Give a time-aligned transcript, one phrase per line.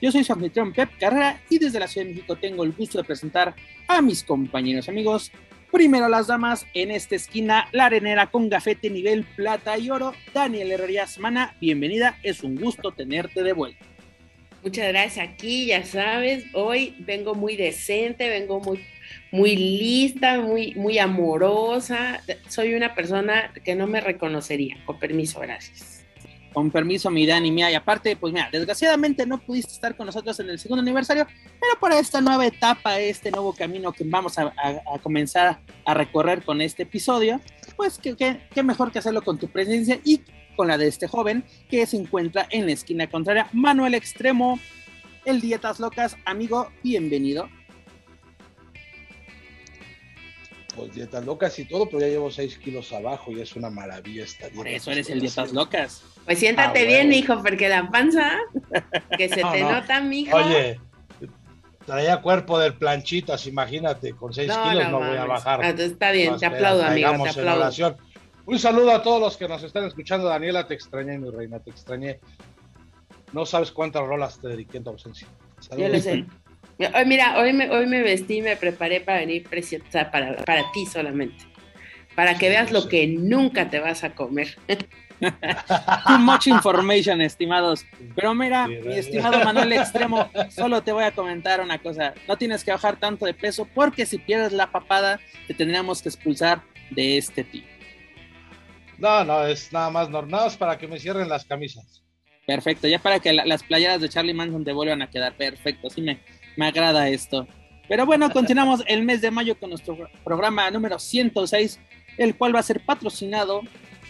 [0.00, 2.98] Yo soy su anfitrión Pep Carrera y desde la Ciudad de México tengo el gusto
[2.98, 3.54] de presentar
[3.86, 5.30] a mis compañeros amigos.
[5.70, 10.72] Primero las damas, en esta esquina, la arenera con gafete nivel plata y oro, Daniel
[10.72, 13.84] Herrería Semana, bienvenida, es un gusto tenerte de vuelta.
[14.64, 18.80] Muchas gracias aquí, ya sabes, hoy vengo muy decente, vengo muy
[19.30, 22.22] muy lista, muy, muy amorosa.
[22.48, 24.76] Soy una persona que no me reconocería.
[24.84, 25.99] Con permiso, gracias.
[26.52, 27.70] Con permiso, mi Dani, mía.
[27.70, 31.26] Y aparte, pues mira, desgraciadamente no pudiste estar con nosotros en el segundo aniversario,
[31.60, 34.52] pero para esta nueva etapa, este nuevo camino que vamos a,
[35.02, 37.40] comenzar a recorrer con este episodio,
[37.76, 40.22] pues qué mejor que hacerlo con tu presencia y
[40.56, 44.58] con la de este joven que se encuentra en la esquina contraria, Manuel Extremo,
[45.24, 46.16] el Dietas Locas.
[46.24, 47.48] Amigo, bienvenido.
[50.80, 54.24] Pues dietas locas y todo, pero ya llevo 6 kilos abajo y es una maravilla
[54.24, 54.56] esta dieta.
[54.56, 56.02] Por eso eres el dietas locas.
[56.24, 58.32] Pues siéntate ah, bien, hijo, porque la panza,
[59.16, 60.34] que se te nota, mijo.
[60.34, 60.80] Oye,
[61.84, 65.60] traía cuerpo del planchitas, imagínate, con 6 kilos no, voy a bajar.
[65.62, 67.96] Ah, está bien, te aplaudo, amigo, te aplaudo.
[68.46, 70.28] Un saludo a todos los que nos están escuchando.
[70.28, 72.20] Daniela, te extrañé, mi reina, te extrañé.
[73.34, 75.28] No sabes cuántas rolas te dediqué en tu ausencia.
[75.76, 76.24] Yo lo sé.
[77.04, 81.44] Mira, hoy me, hoy me vestí, me preparé para venir preciosa para, para ti solamente.
[82.14, 84.56] Para que veas lo que nunca te vas a comer.
[85.20, 87.84] Too much information, estimados.
[88.14, 92.14] Pero mira, mi estimado Manuel Extremo, solo te voy a comentar una cosa.
[92.26, 96.08] No tienes que bajar tanto de peso porque si pierdes la papada, te tendríamos que
[96.08, 97.64] expulsar de este tío.
[98.96, 102.02] No, no, es nada más normal, para que me cierren las camisas.
[102.46, 105.34] Perfecto, ya para que las playeras de Charlie Manson te vuelvan a quedar.
[105.34, 106.20] Perfecto, sí me,
[106.60, 107.48] me agrada esto.
[107.88, 111.80] Pero bueno, continuamos el mes de mayo con nuestro programa número 106,
[112.18, 113.62] el cual va a ser patrocinado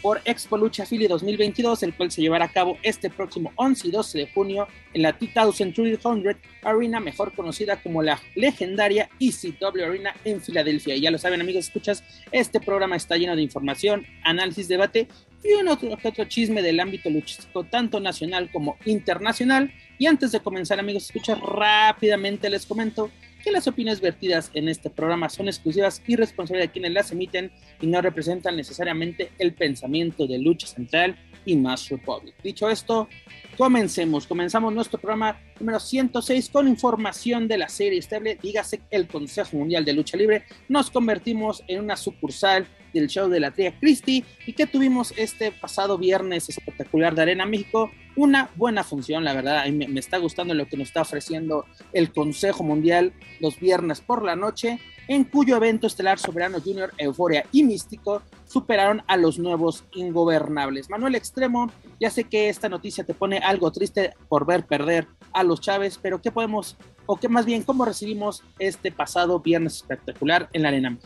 [0.02, 3.90] por Expo Lucha Philly 2022, el cual se llevará a cabo este próximo 11 y
[3.92, 10.40] 12 de junio en la T-1300 Arena, mejor conocida como la legendaria ECW Arena en
[10.40, 10.96] Filadelfia.
[10.96, 15.06] Y ya lo saben, amigos, escuchas, este programa está lleno de información, análisis, debate
[15.42, 19.72] y un otro, otro chisme del ámbito luchístico, tanto nacional como internacional.
[19.98, 23.10] Y antes de comenzar, amigos, escuchas rápidamente les comento
[23.42, 27.50] que las opiniones vertidas en este programa son exclusivas y responsables de quienes las emiten
[27.80, 32.34] y no representan necesariamente el pensamiento de Lucha Central y Mass Republic.
[32.42, 33.08] Dicho esto,
[33.56, 34.26] comencemos.
[34.26, 39.84] Comenzamos nuestro programa número 106 con información de la serie estable, dígase el Consejo Mundial
[39.84, 40.44] de Lucha Libre.
[40.68, 45.52] Nos convertimos en una sucursal del show de la Tría Christie y que tuvimos este
[45.52, 47.90] pasado viernes espectacular de Arena México.
[48.16, 49.66] Una buena función, la verdad.
[49.68, 54.24] me, me está gustando lo que nos está ofreciendo el Consejo Mundial los viernes por
[54.24, 54.78] la noche
[55.10, 60.88] en cuyo evento estelar Soberano Junior, Euforia y Místico superaron a los nuevos ingobernables.
[60.88, 61.68] Manuel Extremo,
[61.98, 65.98] ya sé que esta noticia te pone algo triste por ver perder a los Chávez,
[66.00, 70.68] pero ¿qué podemos, o qué más bien, cómo recibimos este pasado viernes espectacular en la
[70.68, 70.96] Arena?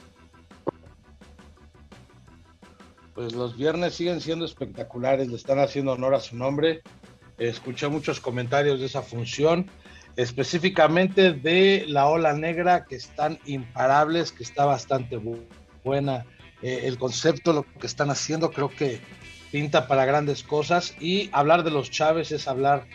[3.15, 6.83] Pues los viernes siguen siendo espectaculares, le están haciendo honor a su nombre.
[7.39, 9.71] Escuché muchos comentarios de esa función
[10.17, 15.21] específicamente de la ola negra, que están imparables, que está bastante
[15.83, 16.25] buena.
[16.63, 19.01] Eh, el concepto, lo que están haciendo, creo que
[19.51, 20.95] pinta para grandes cosas.
[21.01, 22.87] Y hablar de los Chávez es hablar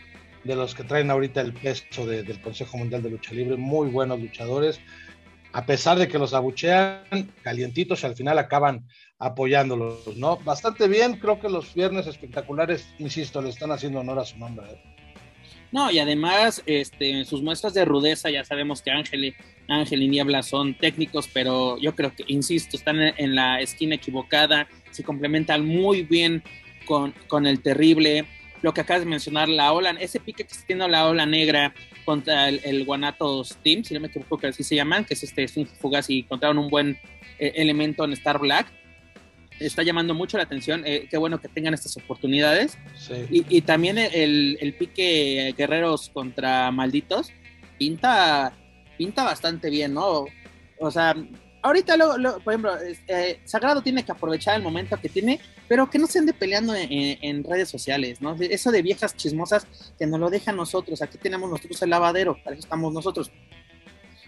[0.43, 4.19] de los que traen ahorita el peso del Consejo Mundial de Lucha Libre, muy buenos
[4.19, 4.79] luchadores.
[5.51, 8.87] A pesar de que los abuchean calientitos, al final acaban
[9.17, 10.37] apoyándolos, ¿no?
[10.37, 14.67] Bastante bien, creo que los viernes espectaculares, insisto, le están haciendo honor a su nombre.
[14.71, 14.81] ¿eh?
[15.71, 19.35] No, y además, este, sus muestras de rudeza, ya sabemos que Ángel,
[19.67, 24.67] Ángel y Niebla son técnicos, pero yo creo que, insisto, están en, la esquina equivocada,
[24.91, 26.43] se complementan muy bien
[26.85, 28.25] con, con, el terrible.
[28.61, 31.73] Lo que acabas de mencionar, la ola, ese pique que está teniendo la ola negra
[32.09, 35.47] contra el, Guanatos Team, si no me equivoco que así se llaman, que es este
[35.47, 36.97] Fugaz y encontraron un buen
[37.37, 38.65] eh, elemento en Star Black
[39.59, 40.81] está llamando mucho la atención.
[40.87, 42.79] Eh, qué bueno que tengan estas oportunidades.
[43.29, 47.31] Y, también el, pique guerreros contra malditos
[47.77, 48.53] pinta,
[48.97, 50.25] pinta bastante bien, ¿no?
[50.79, 51.15] O sea,
[51.61, 52.73] ahorita, lo, por ejemplo,
[53.07, 56.73] eh, Sagrado tiene que aprovechar el momento que tiene pero que no se ande peleando
[56.75, 58.35] en, redes sociales, ¿no?
[58.39, 59.67] Eso de viejas chismosas
[59.97, 63.31] que nos lo dejan nosotros, aquí tenemos nosotros el lavadero, para eso estamos nosotros.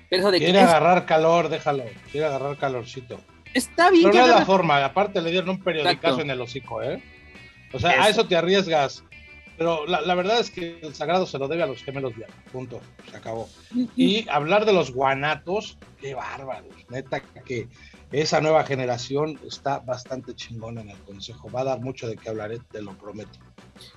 [0.09, 3.19] Pero eso de Quiere agarrar calor, déjalo, quiere agarrar calorcito.
[3.55, 4.11] Está bien.
[4.11, 7.03] Pero no es la forma, aparte le dieron un periodicazo en el hocico, ¿eh?
[7.73, 9.03] O sea, a eso te arriesgas.
[9.57, 12.81] Pero la, verdad es que el sagrado se lo debe a los gemelos de punto,
[13.09, 13.49] se acabó.
[13.95, 17.67] Y hablar de los guanatos, qué bárbaros, neta, que
[18.11, 22.29] esa nueva generación está bastante chingona en el consejo, va a dar mucho de qué
[22.29, 23.39] hablaré, te lo prometo.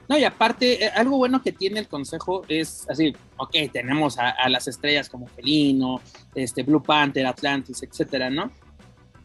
[0.09, 4.49] No, y aparte, eh, algo bueno que tiene el consejo es así, ok, tenemos a,
[4.49, 6.01] las estrellas como Felino,
[6.35, 8.53] este, Blue Panther, Atlantis, etcétera, ¿no?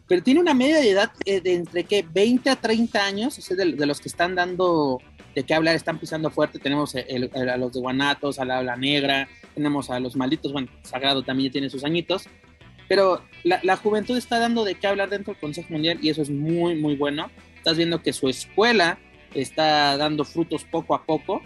[0.08, 3.86] Pero tiene una media de edad eh, de entre que 20 a 30 años, de,
[3.86, 4.98] los que están dando
[5.36, 6.58] de qué hablar, están pisando fuerte.
[6.58, 11.22] Tenemos a los de Guanatos, a la Habla Negra, tenemos a los malditos, bueno, Sagrado
[11.22, 12.28] también tiene sus añitos,
[12.90, 16.28] pero la, juventud está dando de qué hablar dentro del Consejo Mundial y eso es
[16.28, 17.30] muy, muy bueno.
[17.54, 18.98] Estás viendo que su escuela
[19.32, 21.40] está dando frutos poco a poco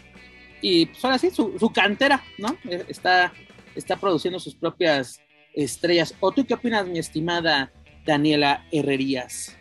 [0.63, 2.57] y pues ahora sí, su, su cantera, ¿no?
[2.71, 3.31] Eh, está,
[3.75, 5.21] está produciendo sus propias
[5.53, 6.15] estrellas.
[6.21, 7.71] ¿O tú qué opinas, mi estimada
[8.07, 9.55] Daniela Herrerías?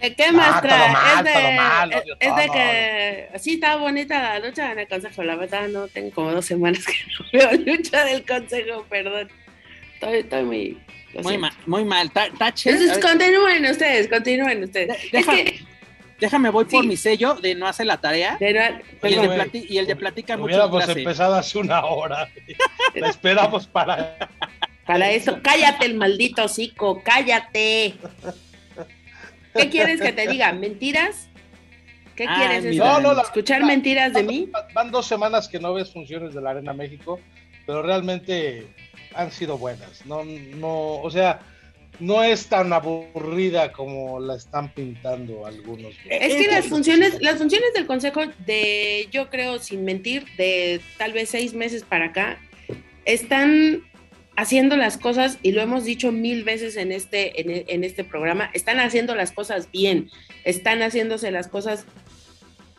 [0.00, 0.92] ¿Qué más trae?
[0.92, 5.24] es de, es, de que sí está bonita la lucha en el consejo.
[5.24, 6.92] La verdad, no tengo como dos semanas que
[7.42, 9.28] no veo lucha del consejo, perdón.
[10.04, 10.78] Estoy, estoy muy.
[11.22, 12.10] Muy mal, muy mal.
[12.14, 14.96] Entonces, continúen ustedes, continúen ustedes.
[16.20, 18.36] déjame, voy por mi sello de no hacer la tarea.
[18.40, 20.46] y, el de plati, y el de platica mucho.
[20.46, 22.28] Hubiéramos empezado hace una hora.
[22.94, 24.28] la esperamos para.
[24.84, 27.94] Para eso, cállate el maldito hocico, cállate.
[29.54, 30.52] ¿Qué quieres que te diga?
[30.52, 31.28] ¿Mentiras?
[32.16, 34.50] ¿Qué quieres ¿Escuchar mentiras de mí?
[34.74, 37.18] Van dos semanas que no ves funciones de la Arena México,
[37.66, 38.68] pero realmente
[39.14, 40.04] han sido buenas.
[40.06, 41.40] No, no, o sea,
[42.00, 45.94] no es tan aburrida como la están pintando algunos.
[46.08, 51.12] Es que las funciones, las funciones del consejo de, yo creo, sin mentir, de tal
[51.12, 52.38] vez seis meses para acá,
[53.04, 53.82] están
[54.36, 58.50] haciendo las cosas, y lo hemos dicho mil veces en este, en, en, este programa,
[58.52, 60.10] están haciendo las cosas bien,
[60.44, 61.84] están haciéndose las cosas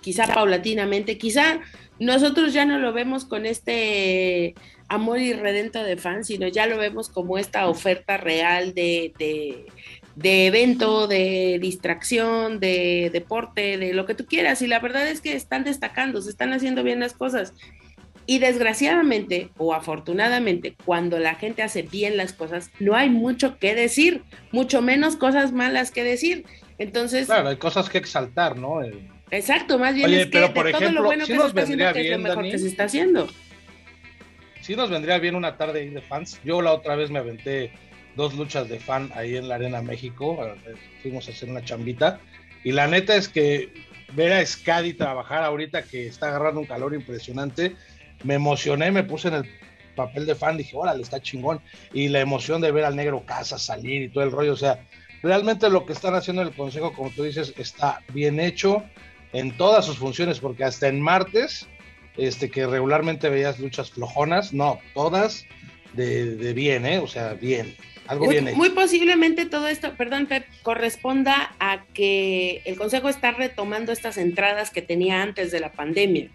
[0.02, 1.62] quizá paulatinamente, quizá
[1.98, 4.54] nosotros ya no lo vemos con este
[4.88, 9.66] amor irredento de fans, sino ya lo vemos como esta oferta real de, de,
[10.16, 15.22] de evento, de distracción, de deporte, de lo que tú quieras, y la verdad es
[15.22, 17.54] que están destacando, se están haciendo bien las cosas.
[18.28, 23.76] Y desgraciadamente o afortunadamente, cuando la gente hace bien las cosas, no hay mucho que
[23.76, 26.44] decir, mucho menos cosas malas que decir.
[26.80, 27.28] Entonces.
[27.28, 28.82] Claro, hay cosas que exaltar, ¿no?
[29.32, 32.12] Exacto, más bien es que de todo lo bueno que se está haciendo, que es
[32.12, 33.28] lo mejor que se está haciendo.
[34.66, 36.42] Sí nos vendría bien una tarde ahí de fans.
[36.44, 37.72] Yo la otra vez me aventé
[38.16, 40.40] dos luchas de fan ahí en la Arena México.
[41.04, 42.20] Fuimos a hacer una chambita.
[42.64, 43.72] Y la neta es que
[44.16, 47.76] ver a Scadi trabajar ahorita que está agarrando un calor impresionante
[48.24, 49.46] me emocioné, me puse en el
[49.96, 51.62] papel de fan, dije, órale, está chingón.
[51.94, 54.84] Y la emoción de ver al negro casa salir y todo el rollo, o sea,
[55.22, 58.84] realmente lo que están haciendo en el consejo, como tú dices, está bien hecho
[59.32, 61.70] en todas sus funciones, porque hasta en martes,
[62.18, 65.46] este, que regularmente veías luchas flojonas, no, todas
[65.94, 67.00] de, bien, ¿eh?
[67.00, 67.76] O sea, bien.
[68.08, 68.58] Algo muy, bien hecho.
[68.58, 74.70] muy posiblemente todo esto, perdón, Pep, corresponda a que el Consejo está retomando estas entradas
[74.70, 76.30] que tenía antes de la pandemia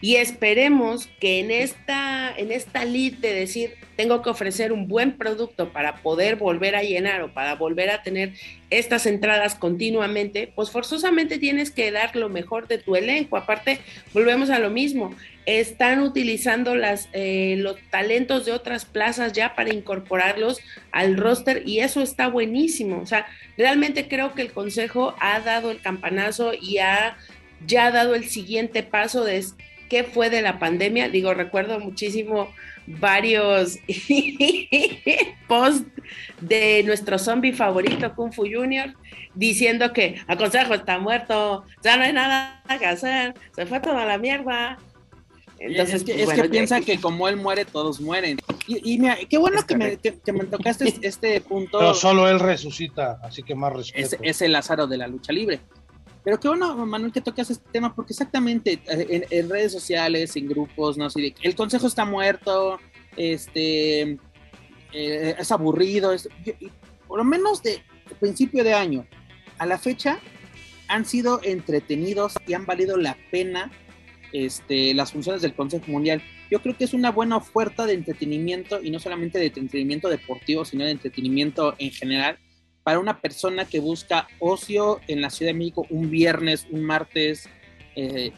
[0.00, 5.18] y esperemos que en esta, en esta lead de decir, tengo que ofrecer un buen
[5.18, 8.32] producto para poder volver a llenar o para volver a tener
[8.70, 13.36] estas entradas continuamente, pues forzosamente tienes que dar lo mejor de tu elenco.
[13.36, 13.78] Aparte,
[14.14, 15.14] volvemos a lo mismo,
[15.44, 20.60] están utilizando las, eh, los talentos de otras plazas ya para incorporarlos
[20.92, 23.00] al roster y eso está buenísimo.
[23.02, 23.26] O sea,
[23.58, 27.18] realmente creo que el Consejo ha dado el campanazo y ha
[27.66, 29.36] ya dado el siguiente paso de
[29.90, 31.10] qué fue de la pandemia.
[31.10, 32.48] Digo, recuerdo muchísimo
[32.86, 33.78] varios
[35.48, 35.86] posts
[36.40, 38.94] de nuestro zombie favorito, Kung Fu Junior,
[39.34, 44.16] diciendo que Aconsejo está muerto, ya no hay nada que hacer, se fue toda la
[44.16, 44.78] mierda.
[45.58, 48.38] Entonces, es que, pues, piensa que como él muere, todos mueren.
[48.66, 49.96] Y, mira, qué bueno que me,
[50.46, 51.78] tocaste este punto.
[51.78, 54.16] Pero solo él resucita, así que más respeto.
[54.22, 55.60] es el Lázaro de la lucha libre.
[56.22, 60.48] Pero qué bueno, Manuel, que tocas este tema, porque exactamente eh, en, redes sociales, en
[60.48, 61.06] grupos, ¿no?
[61.06, 62.78] Así el consejo está muerto,
[63.16, 64.18] este,
[64.92, 66.14] eh, es aburrido,
[67.08, 67.82] por lo menos de
[68.18, 69.06] principio de año
[69.58, 70.18] a la fecha
[70.88, 73.70] han sido entretenidos y han valido la pena
[74.32, 76.22] este, las funciones del Consejo Mundial.
[76.50, 80.64] Yo creo que es una buena oferta de entretenimiento y no solamente de entretenimiento deportivo,
[80.64, 82.38] sino de entretenimiento en general
[82.82, 87.48] para una persona que busca ocio en la Ciudad de México un viernes, un martes.
[87.96, 88.32] Eh,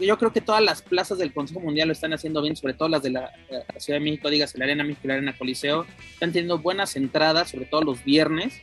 [0.00, 2.88] yo creo que todas las plazas del Consejo Mundial lo están haciendo bien, sobre todo
[2.88, 3.32] las de la,
[3.78, 7.66] Ciudad de México, digas la Arena México la Arena Coliseo, están teniendo buenas entradas, sobre
[7.66, 8.60] todo los viernes.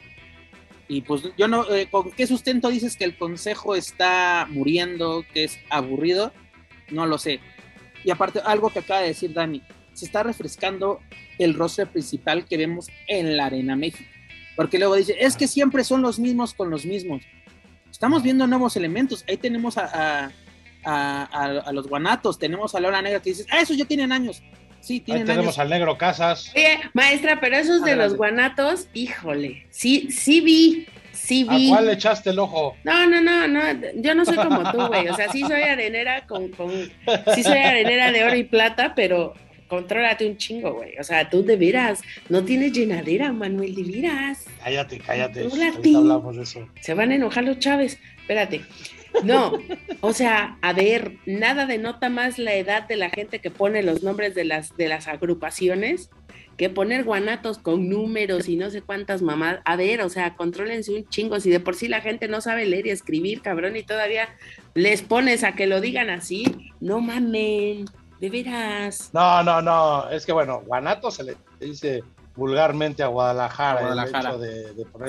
[0.87, 5.43] Y pues yo no, eh, ¿con qué sustento dices que el Consejo está muriendo, que
[5.43, 6.31] es aburrido?
[6.89, 7.41] No lo sé.
[8.03, 9.61] Y aparte, algo que acaba de decir Dani,
[9.93, 11.01] se está refrescando
[11.37, 14.09] el rostro principal que vemos en la Arena México.
[14.59, 17.23] Porque luego dice, es que siempre son los mismos con los mismos.
[17.89, 19.23] Estamos viendo nuevos elementos.
[19.25, 20.33] Ahí tenemos a
[20.83, 24.41] a, los guanatos, tenemos a Laura Negra que dices, ah, esos ya tienen años.
[24.81, 26.53] Sí, tienen Ahí tenemos al negro Casas.
[26.55, 31.67] Oye, maestra, pero esos de los guanatos, híjole, sí, sí vi, sí vi.
[31.67, 32.77] ¿A cuál le echaste el ojo?
[32.85, 33.61] No, no, no, no,
[33.95, 35.09] yo no soy como tú, güey.
[35.09, 36.71] O sea, sí soy arenera con, con,
[37.35, 39.33] sí soy arenera de oro y plata, pero
[39.69, 40.97] contrólate un chingo, güey.
[40.99, 44.45] O sea, tú de veras, no tienes llenadera, Manuel, de veras.
[44.61, 45.47] Cállate, cállate.
[45.95, 46.67] hablamos de eso.
[46.81, 47.99] Se van a enojar los Chávez.
[48.19, 48.61] Espérate.
[49.23, 49.53] No,
[50.01, 54.03] o sea, a ver, nada denota más la edad de la gente que pone los
[54.03, 56.11] nombres de las, de las agrupaciones
[56.57, 59.59] que poner guanatos con números y no sé cuántas mamás.
[59.63, 61.39] A ver, o sea, contrólense un chingo.
[61.39, 64.27] Si de por sí la gente no sabe leer y escribir, cabrón, y todavía
[64.73, 67.85] les pones a que lo digan así, no mamen,
[68.19, 69.09] de veras.
[69.13, 72.03] No, no, no, es que bueno, guanato se le dice
[72.35, 74.37] vulgarmente a Guadalajara.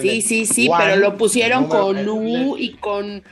[0.01, 3.23] sí, sí, sí, pero lo pusieron con U y con eh,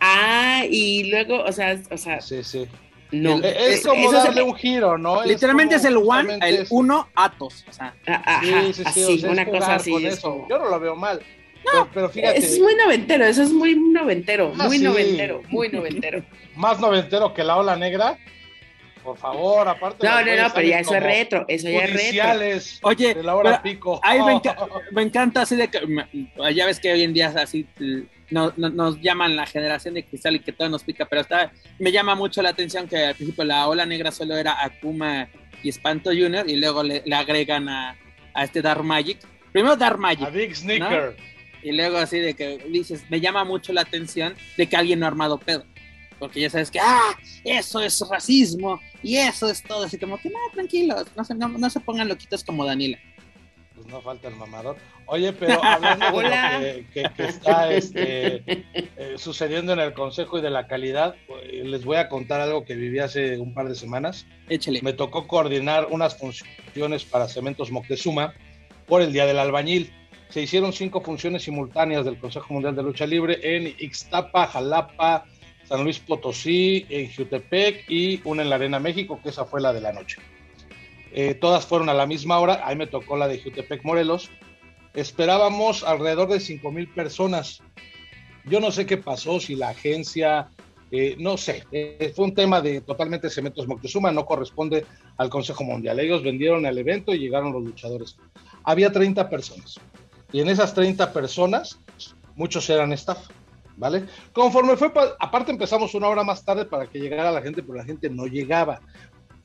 [0.00, 2.20] A y luego, o sea, o sea.
[2.20, 2.66] Sí, sí.
[3.10, 5.22] No, es, como darle un giro, ¿no?
[5.22, 7.62] Literalmente es, el one, el uno, Atos.
[7.68, 7.94] O sea,
[8.40, 9.92] sí, sí, sí, una cosa así.
[10.22, 11.20] Yo no lo veo mal.
[11.74, 12.38] No, pero, fíjate.
[12.38, 16.24] Es muy noventero, eso es muy noventero, ah, muy noventero, muy noventero.
[16.56, 18.18] Más noventero que la ola negra.
[19.02, 20.06] Por favor, aparte.
[20.06, 21.44] No, no, no, pero ya eso es retro.
[21.48, 22.78] Eso ya es retro.
[22.82, 24.00] Oye, de la hora pico.
[24.02, 24.20] Ahí
[24.92, 25.80] me, encanta así de que.
[26.54, 27.66] Ya ves que hoy en día así
[28.30, 31.92] no, nos llaman la generación de cristal y que todo nos pica, pero está, me
[31.92, 35.28] llama mucho la atención que al principio la ola negra solo era Akuma
[35.62, 37.96] y Espanto Junior y luego le, agregan a,
[38.34, 39.18] a, este Dark Magic.
[39.52, 40.26] Primero Dark Magic.
[40.26, 41.16] A Big Sneaker.
[41.62, 45.06] Y luego así de que dices, me llama mucho la atención de que alguien no
[45.06, 45.64] ha armado pedo
[46.22, 50.30] porque ya sabes que, ah, eso es racismo y eso es todo, así como que,
[50.30, 52.96] no, tranquilos, no se, no, se pongan loquitos como Daniela.
[53.74, 54.76] Pues no falta el mamador.
[55.06, 60.50] Oye, pero hablando de lo que, está este, eh, sucediendo en el Consejo y de
[60.50, 64.24] la calidad, eh, les voy a contar algo que viví hace un par de semanas.
[64.48, 64.80] Échale.
[64.80, 68.32] Me tocó coordinar unas funciones para Cementos Moctezuma
[68.86, 69.92] por el Día del Albañil.
[70.28, 75.26] Se hicieron cinco funciones simultáneas del Consejo Mundial de Lucha Libre en Ixtapa, Jalapa,
[75.64, 79.72] San Luis Potosí, en Jutepec y una en la Arena México, que esa fue la
[79.72, 80.18] de la noche.
[81.12, 84.30] Eh, todas fueron a la misma hora, ahí me tocó la de Jutepec Morelos.
[84.94, 87.60] Esperábamos alrededor de 5 mil personas.
[88.44, 90.48] Yo no sé qué pasó, si la agencia,
[90.90, 94.84] eh, no sé, eh, fue un tema de totalmente Cementos Moctezuma, no corresponde
[95.16, 96.00] al Consejo Mundial.
[96.00, 98.16] Ellos vendieron el evento y llegaron los luchadores.
[98.64, 99.78] Había 30 personas.
[100.32, 101.78] Y en esas 30 personas,
[102.36, 103.28] muchos eran staff.
[103.76, 104.04] ¿Vale?
[104.32, 107.84] Conforme fue, aparte empezamos una hora más tarde para que llegara la gente, pero la
[107.84, 108.80] gente no llegaba.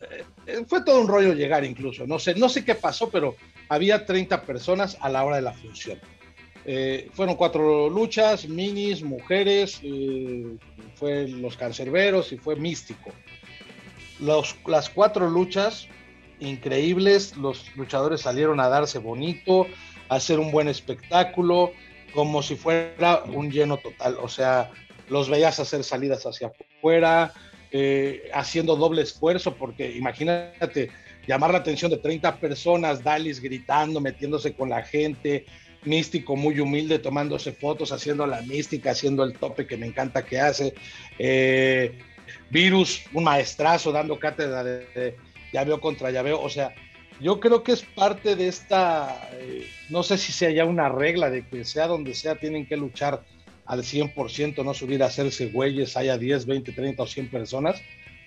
[0.01, 3.35] Eh, eh, fue todo un rollo llegar incluso, no sé, no sé qué pasó, pero
[3.69, 5.99] había 30 personas a la hora de la función.
[6.65, 9.81] Eh, fueron cuatro luchas, minis, mujeres,
[10.95, 13.11] fue los cancerberos y fue místico.
[14.19, 15.87] Las cuatro luchas
[16.39, 19.65] increíbles, los luchadores salieron a darse bonito,
[20.09, 21.71] a hacer un buen espectáculo,
[22.17, 24.17] como si fuera un lleno total.
[24.19, 24.71] O sea,
[25.07, 27.31] los veías hacer salidas hacia afuera,
[27.69, 30.89] eh, haciendo doble esfuerzo, porque imagínate
[31.27, 35.45] llamar la atención de 30 personas, Dalis gritando, metiéndose con la gente,
[35.83, 40.39] místico muy humilde, tomándose fotos, haciendo la mística, haciendo el tope que me encanta que
[40.39, 40.73] hace.
[41.19, 41.99] Eh,
[42.49, 45.17] Virus, un maestrazo dando cátedra de, de
[45.53, 46.73] llaveo contra llaveo, o sea,
[47.19, 51.29] yo creo que es parte de esta, eh, no sé si sea ya una regla
[51.29, 53.23] de que sea donde sea, tienen que luchar
[53.65, 57.81] al 100%, no subir a hacerse güeyes, haya 10, 20, 30 o 100 personas,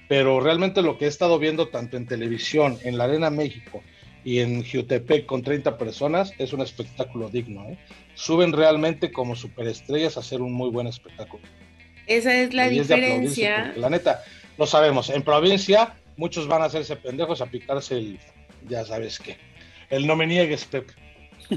[0.08, 3.82] pero realmente lo que he estado viendo tanto en televisión, en la Arena México
[4.24, 7.64] y en Jutepec con 30 personas, es un espectáculo digno.
[7.70, 7.78] ¿eh?
[8.14, 11.42] Suben realmente como superestrellas a hacer un muy buen espectáculo.
[12.06, 13.72] Esa es la diferencia.
[13.76, 14.22] La neta,
[14.58, 18.18] lo sabemos, en provincia muchos van a hacerse pendejos a picarse el
[18.68, 19.36] ya sabes qué.
[19.88, 20.90] El no me niegues, Pep.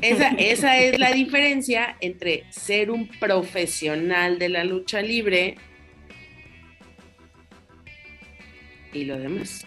[0.02, 5.58] Esa, esa es la diferencia entre ser un profesional de la lucha libre
[8.94, 9.66] y lo demás.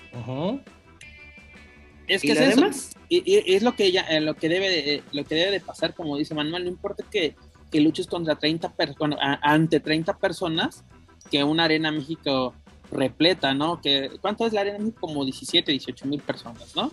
[2.07, 2.71] Es que es eso.
[3.09, 5.61] Y, es lo que ella, eh, lo que debe de, eh, lo que debe de
[5.61, 7.37] pasar, como dice Manuel, no importa que,
[7.71, 10.85] que luches contra 30 personas, ante 30 personas,
[11.31, 12.55] que una arena México
[12.91, 13.81] repleta, ¿no?
[13.81, 15.01] Que, ¿Cuánto es la arena México?
[15.03, 16.91] Como 17, 18 mil personas, ¿no?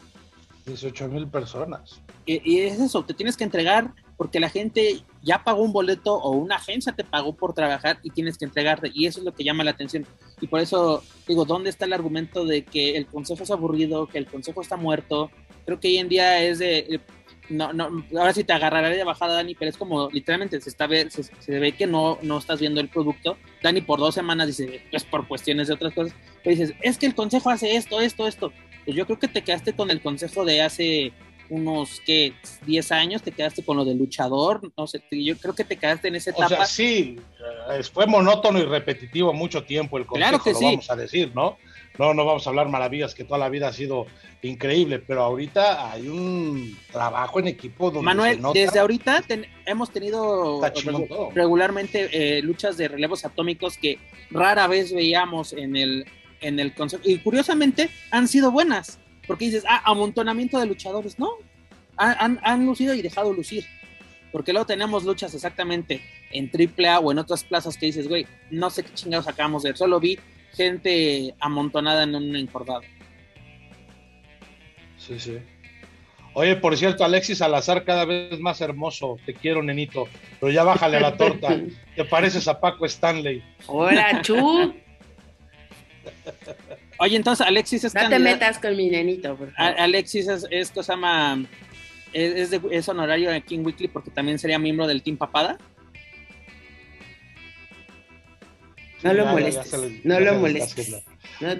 [0.66, 2.02] 18 mil personas.
[2.26, 6.32] Y, es eso, te tienes que entregar porque la gente ya pagó un boleto o
[6.32, 8.92] una agencia te pagó por trabajar y tienes que entregarte.
[8.94, 10.06] Y eso es lo que llama la atención.
[10.40, 14.18] Y por eso digo, ¿dónde está el argumento de que el consejo es aburrido, que
[14.20, 15.32] el consejo está muerto?
[15.66, 17.02] Creo que hoy en día es de...
[17.50, 20.88] No, no, ahora sí te agarraré de bajada, Dani, pero es como literalmente se, está
[20.88, 23.38] ve, se, ve que no, no estás viendo el producto.
[23.62, 27.06] Dani por dos semanas dice, pues por cuestiones de otras cosas, pero dices, es que
[27.06, 28.54] el consejo hace esto, esto, esto
[28.86, 31.14] pues yo creo que te quedaste con el consejo de hace
[31.50, 32.34] unos, ¿qué?
[32.66, 36.08] 10 años, te quedaste con lo del luchador, no sé, yo creo que te quedaste
[36.08, 36.46] en esa etapa.
[36.46, 37.20] O sea, sí,
[37.72, 41.32] eh, fue monótono y repetitivo mucho tiempo el consejo, claro que lo vamos a decir,
[41.36, 41.58] ¿no?
[42.00, 44.08] No, no vamos a hablar maravillas, que toda la vida ha sido
[44.42, 49.24] increíble, pero ahorita hay un trabajo en equipo donde Manuel, desde ahorita
[49.66, 50.60] hemos tenido
[51.36, 54.00] regularmente eh, luchas de relevos atómicos que
[54.32, 56.06] rara vez veíamos en el
[56.44, 57.10] en el concepto.
[57.10, 61.18] Y curiosamente han sido buenas, porque dices, ah, amontonamiento de luchadores.
[61.18, 61.32] No,
[61.98, 63.66] han, han, lucido y dejado lucir.
[64.32, 68.70] Porque luego tenemos luchas exactamente en AAA o en otras plazas que dices, güey, no
[68.70, 69.78] sé qué chingados acabamos de ver.
[69.78, 70.20] Solo vi
[70.54, 72.82] gente amontonada en un encordado.
[74.98, 75.38] Sí, sí.
[76.36, 79.18] Oye, por cierto, Alexis Salazar cada vez más hermoso.
[79.26, 80.08] Te quiero, nenito.
[80.40, 81.60] Pero ya bájale a la torta.
[81.96, 83.44] Te pareces a Paco Stanley.
[83.68, 84.74] Hola, Chu.
[87.00, 90.96] Oye, entonces Alexis es No te metas con mi nenito, Alexis es, es cosa
[92.14, 95.58] es, es, es, honorario de King Weekly porque también sería miembro del Team Papada.
[99.04, 100.06] No lo molestes.
[100.06, 101.04] no lo molestes.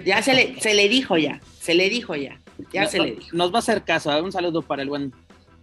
[0.04, 1.40] ya se le, se le dijo ya.
[1.60, 2.40] Se le dijo ya.
[2.72, 3.28] Ya se le dijo.
[3.32, 4.10] Nos va a hacer caso.
[4.22, 5.12] Un saludo para el buen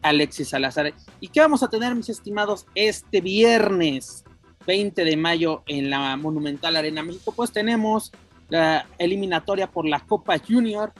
[0.02, 0.94] Alexis Salazar.
[1.20, 4.24] ¿Y qué vamos a tener, mis estimados, este viernes
[4.68, 7.34] 20 de mayo en la Monumental Arena México?
[7.36, 8.12] Pues tenemos
[8.50, 10.94] la eliminatoria por la Copa Junior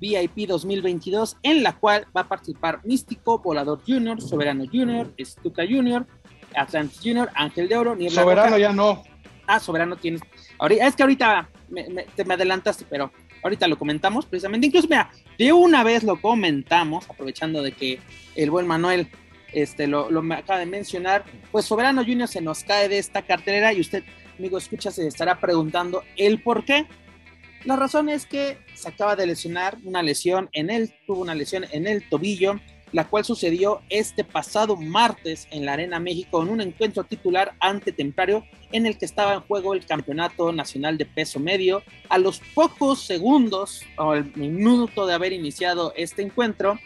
[0.00, 6.06] VIP 2022, en la cual va a participar Místico, Volador Junior, Soberano Junior, Stuka Junior,
[6.54, 9.02] Atlantis Junior, Ángel de Oro, Niebla Soberano ya no.
[9.54, 10.22] Ah, Soberano tienes.
[10.58, 11.84] Ahorita, es que ahorita me,
[12.16, 13.12] te me adelantaste, pero
[13.42, 14.66] ahorita lo comentamos precisamente.
[14.66, 17.98] Incluso, mira, de una vez lo comentamos, aprovechando de que
[18.34, 19.08] el buen Manuel
[19.52, 21.24] este, lo, lo acaba de mencionar.
[21.50, 24.04] Pues Soberano Junior se nos cae de esta cartelera y usted
[24.38, 26.86] amigo escucha se estará preguntando el por qué.
[27.64, 31.64] La razón es que se acaba de lesionar una lesión en él, tuvo una lesión
[31.70, 32.58] en el tobillo,
[32.92, 37.92] la cual sucedió este pasado martes en la Arena México en un encuentro titular ante
[37.92, 41.82] Templario en el que estaba en juego el Campeonato Nacional de Peso Medio.
[42.08, 46.78] A los pocos segundos o el minuto de haber iniciado este encuentro,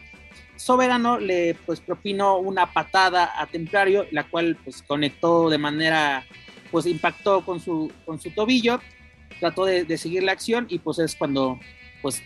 [0.57, 6.25] Soberano le pues propinó una patada a Templario, la cual pues conectó de manera
[6.71, 8.81] pues impactó con su, con su tobillo,
[9.41, 11.59] trató de, seguir la acción y pues es cuando
[12.03, 12.23] pues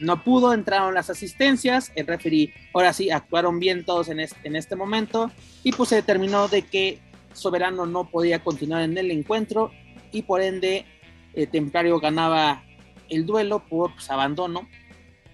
[0.00, 4.56] no pudo, entraron las asistencias, el referee, ahora sí, actuaron bien todos en este, en
[4.56, 5.30] este momento
[5.62, 6.98] y pues se determinó de que
[7.32, 9.70] Soberano no podía continuar en el encuentro
[10.10, 10.84] y por ende
[11.52, 12.64] Templario ganaba
[13.08, 14.68] el duelo por pues, abandono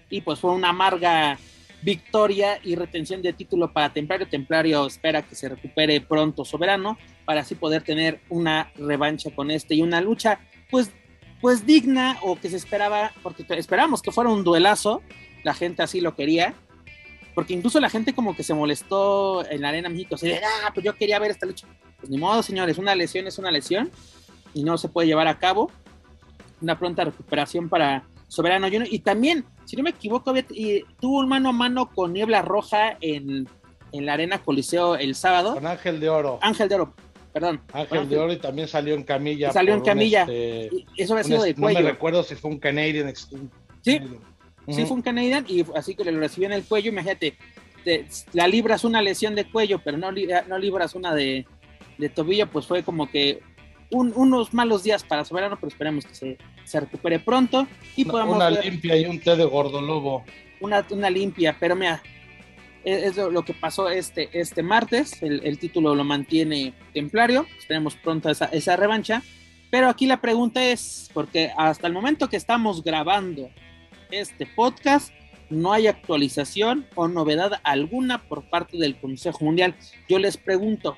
[0.09, 1.37] y pues fue una amarga
[1.81, 4.27] victoria y retención de título para Templario.
[4.27, 9.75] Templario espera que se recupere pronto Soberano para así poder tener una revancha con este
[9.75, 10.91] y una lucha pues
[11.41, 15.01] pues digna o que se esperaba porque esperamos que fuera un duelazo
[15.43, 16.53] la gente así lo quería
[17.35, 20.83] porque incluso la gente como que se molestó en la arena México se ah pues
[20.83, 21.67] yo quería ver esta lucha
[21.99, 23.91] pues ni modo señores una lesión es una lesión
[24.57, 25.71] y no se puede llevar a cabo.
[26.61, 28.87] Una pronta recuperación para Soberano Junior.
[28.89, 32.97] Y también si no me equivoco y tuvo un mano a mano con Niebla Roja
[32.99, 33.47] en,
[33.91, 35.53] en la arena Coliseo el sábado.
[35.53, 36.39] Con Ángel de Oro.
[36.41, 36.93] Ángel de Oro
[37.39, 37.61] perdón.
[37.71, 39.51] Ángel de Oro y también salió en camilla.
[39.51, 40.21] Salió en camilla.
[40.21, 41.79] Este, eso había sido de cuello.
[41.79, 43.13] No me recuerdo si fue un Canadian.
[43.15, 43.99] Sí,
[44.69, 46.89] sí fue un Canadian y así que lo recibió en el cuello.
[46.89, 47.37] Imagínate,
[48.33, 51.45] la libras una lesión de cuello, pero no, no libras una de,
[51.99, 53.41] de tobillo, pues fue como que
[53.91, 58.49] unos malos días para Soberano, pero esperemos que se, se recupere pronto y una, Una
[58.49, 60.25] limpia y un té de gordolobo.
[60.59, 62.01] Una, una limpia, pero mira,
[62.83, 65.21] es lo, que pasó este, este martes.
[65.21, 67.45] El, título lo mantiene Templario.
[67.57, 69.21] Esperemos pronto esa, esa revancha.
[69.69, 73.49] Pero aquí la pregunta es, porque hasta el momento que estamos grabando
[74.09, 75.11] este podcast,
[75.49, 79.75] no hay actualización o novedad alguna por parte del Consejo Mundial.
[80.07, 80.95] Yo les pregunto,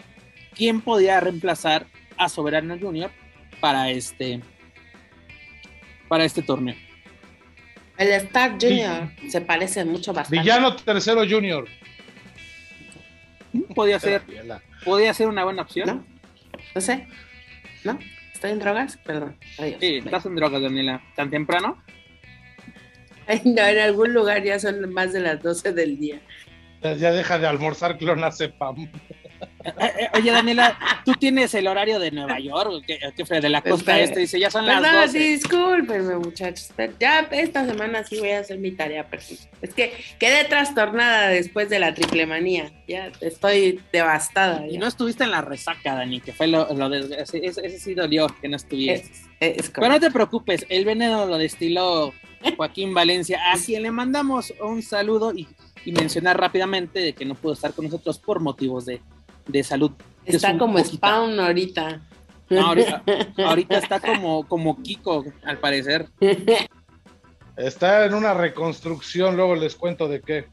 [0.56, 1.88] ¿quién podría reemplazar
[2.18, 3.12] a Soberano Junior
[3.60, 4.42] para este,
[6.08, 6.76] para este torneo?
[8.00, 10.40] El Star Junior se parece mucho bastante.
[10.40, 11.68] Villano tercero Junior.
[13.76, 14.22] Podía ser,
[14.86, 15.88] podía ser una buena opción.
[15.88, 16.06] ¿No?
[16.76, 17.08] No sé.
[17.84, 18.00] ¿No?
[18.34, 18.98] ¿Estoy en drogas?
[19.04, 19.36] Perdón.
[19.58, 19.78] Adiós.
[19.82, 21.02] Sí, estás en drogas, Daniela.
[21.18, 21.84] ¿Tan temprano?
[23.28, 26.22] Ay, no, en algún lugar ya son más de las 12 del día.
[26.82, 28.78] Ya deja de almorzar clonazepam.
[28.80, 28.90] Eh,
[29.24, 29.29] eh,
[30.14, 32.70] Oye, Daniela, ¿tú tienes el horario de Nueva York?
[32.72, 33.42] ¿o ¿Qué, qué fue?
[33.42, 35.20] De la costa este, dice, ya son las Perdón, 12.
[35.20, 36.70] discúlpenme, muchachos.
[37.00, 39.48] Ya esta semana sí voy a hacer mi tarea perfecta.
[39.62, 42.72] Es que quedé trastornada después de la triple manía.
[42.88, 44.66] Ya estoy devastada.
[44.68, 48.28] Y no estuviste en la resaca, Dani, que fue lo, lo de, ese, sí dolió
[48.42, 49.10] que no estuvieses.
[49.40, 52.14] Es- es Pero no te preocupes, el veneno lo destiló
[52.58, 55.48] Joaquín Valencia, a quien le mandamos un saludo y,
[55.86, 59.02] y mencionar rápidamente de que no pudo estar con nosotros por motivos de,
[59.52, 59.92] de salud.
[60.26, 60.80] Está como.
[60.80, 62.02] Spawn ahorita.
[62.50, 63.04] No, ahorita,
[63.38, 66.08] ahorita está como, como Kiko, al parecer.
[67.58, 70.48] Está en una reconstrucción, luego les cuento de qué.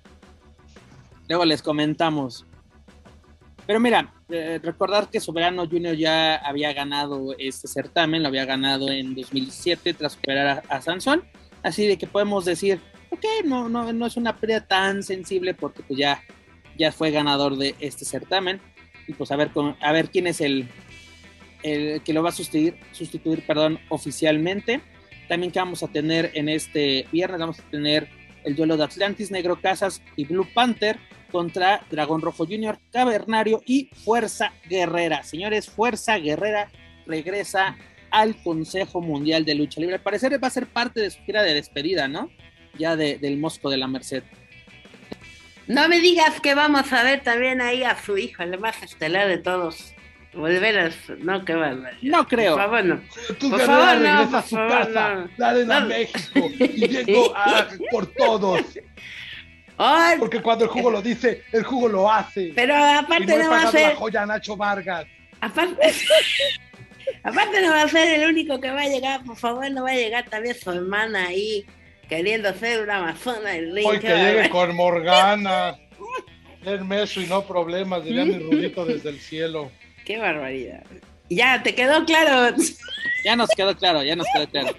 [1.29, 2.45] Luego les comentamos.
[3.67, 8.91] Pero mira, eh, recordar que Soberano Junior ya había ganado este certamen, lo había ganado
[8.91, 11.25] en 2017 tras superar a, a Sansón.
[11.63, 12.81] Así de que podemos decir,
[13.11, 16.23] ok, no, no, no es una pérdida tan sensible porque pues ya,
[16.77, 18.61] ya fue ganador de este certamen.
[19.09, 20.69] Y pues a ver, con, a ver quién es el,
[21.63, 24.81] el que lo va a sustituir, sustituir perdón, oficialmente.
[25.29, 28.09] También que vamos a tener en este viernes, vamos a tener
[28.45, 30.99] el duelo de Atlantis, Negro Casas y Blue Panther
[31.33, 35.25] contra Dragón Rojo Junior, Cavernario y Fuerza Guerrera.
[35.25, 36.71] Señores, Fuerza Guerrera
[37.07, 37.77] regresa
[38.11, 39.97] al Consejo Mundial de Lucha Libre.
[39.97, 42.31] Al parecer va a ser parte de su gira de despedida, ¿no?
[42.79, 44.23] Ya de- del Mosco de la Merced.
[45.69, 49.27] No me digas que vamos a ver también ahí a su hijo, el más estelar
[49.29, 49.93] de todos.
[50.33, 50.91] Volver a...
[50.91, 51.99] su- No, qué barbaridad.
[52.03, 52.55] No creo.
[52.57, 53.01] Por favor, no.
[53.39, 55.47] Tu Por favor, no, regresa por a su favor, casa, no.
[55.47, 55.87] arena No.
[55.87, 58.61] México, y llegó a- por todos.
[59.79, 62.53] Ay, Porque cuando el jugo lo dice, el jugo lo hace.
[62.55, 63.89] pero y aparte no va a ser...
[63.91, 65.07] la joya a Nacho Vargas.
[65.41, 65.93] Aparte...
[67.23, 69.91] aparte no va a ser el único que va a llegar, por favor, no va
[69.91, 71.65] a llegar también su hermana ahí
[72.09, 73.87] queriendo ser una amazona del ring.
[73.87, 75.79] Hoy que llegue con Morgana.
[76.65, 79.71] Denme eso y no problemas, diría mi Rudito desde el cielo.
[80.05, 80.85] Qué barbaridad.
[81.29, 82.57] Ya, te quedó claro.
[83.25, 84.77] Ya nos quedó claro, ya nos quedó claro.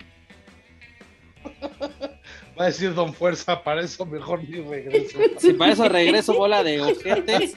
[2.59, 5.19] Va a decir Don Fuerza, para eso mejor ni regreso.
[5.39, 7.55] Si para eso regreso bola de ojetes.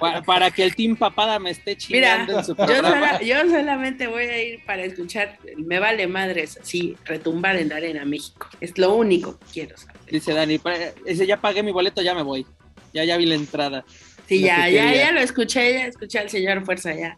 [0.00, 2.90] Pa- para que el Team Papada me esté Mira, chingando en su yo, programa.
[3.18, 7.76] sola- yo solamente voy a ir para escuchar Me Vale Madres, así, retumbar en la
[7.76, 8.48] arena México.
[8.60, 9.96] Es lo único que quiero saber.
[10.10, 10.60] Dice Dani,
[11.06, 12.46] dice, ya pagué mi boleto, ya me voy.
[12.92, 13.84] Ya, ya vi la entrada.
[14.28, 17.16] Sí, ya, ya, ya lo escuché, ya escuché al señor Fuerza, ya.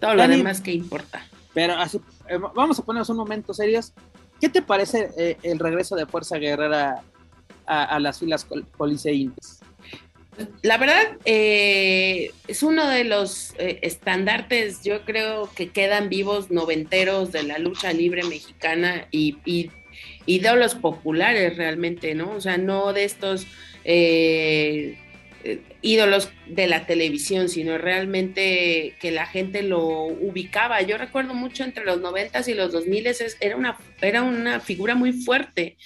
[0.00, 1.26] Todo lo demás que importa.
[1.54, 3.92] Pero así, eh, vamos a ponernos un momento serios.
[4.40, 7.02] ¿Qué te parece eh, el regreso de Fuerza Guerrera
[7.66, 8.66] a, las filas col-?
[10.62, 17.32] La verdad, eh, es uno de los eh, estandartes, yo creo que quedan vivos noventeros
[17.32, 19.72] de la lucha libre mexicana y, y
[20.26, 22.30] ídolos populares realmente, ¿no?
[22.30, 23.46] O sea, no de estos
[25.82, 30.82] ídolos de la televisión, sino realmente que la gente lo ubicaba.
[30.82, 34.94] Yo recuerdo mucho entre los noventas y los dos miles, era una, era una figura
[34.94, 35.76] muy fuerte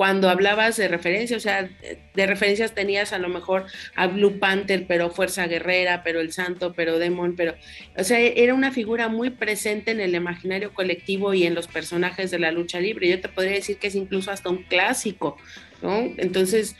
[0.00, 1.68] cuando hablabas de referencia, o sea,
[2.14, 6.72] de referencias tenías a lo mejor a Blue Panther, pero Fuerza Guerrera, pero El Santo,
[6.72, 7.54] pero Demon, pero,
[7.98, 12.30] o sea, era una figura muy presente en el imaginario colectivo y en los personajes
[12.30, 13.10] de la lucha libre.
[13.10, 15.36] Yo te podría decir que es incluso hasta un clásico,
[15.82, 15.98] ¿no?
[16.16, 16.76] Entonces,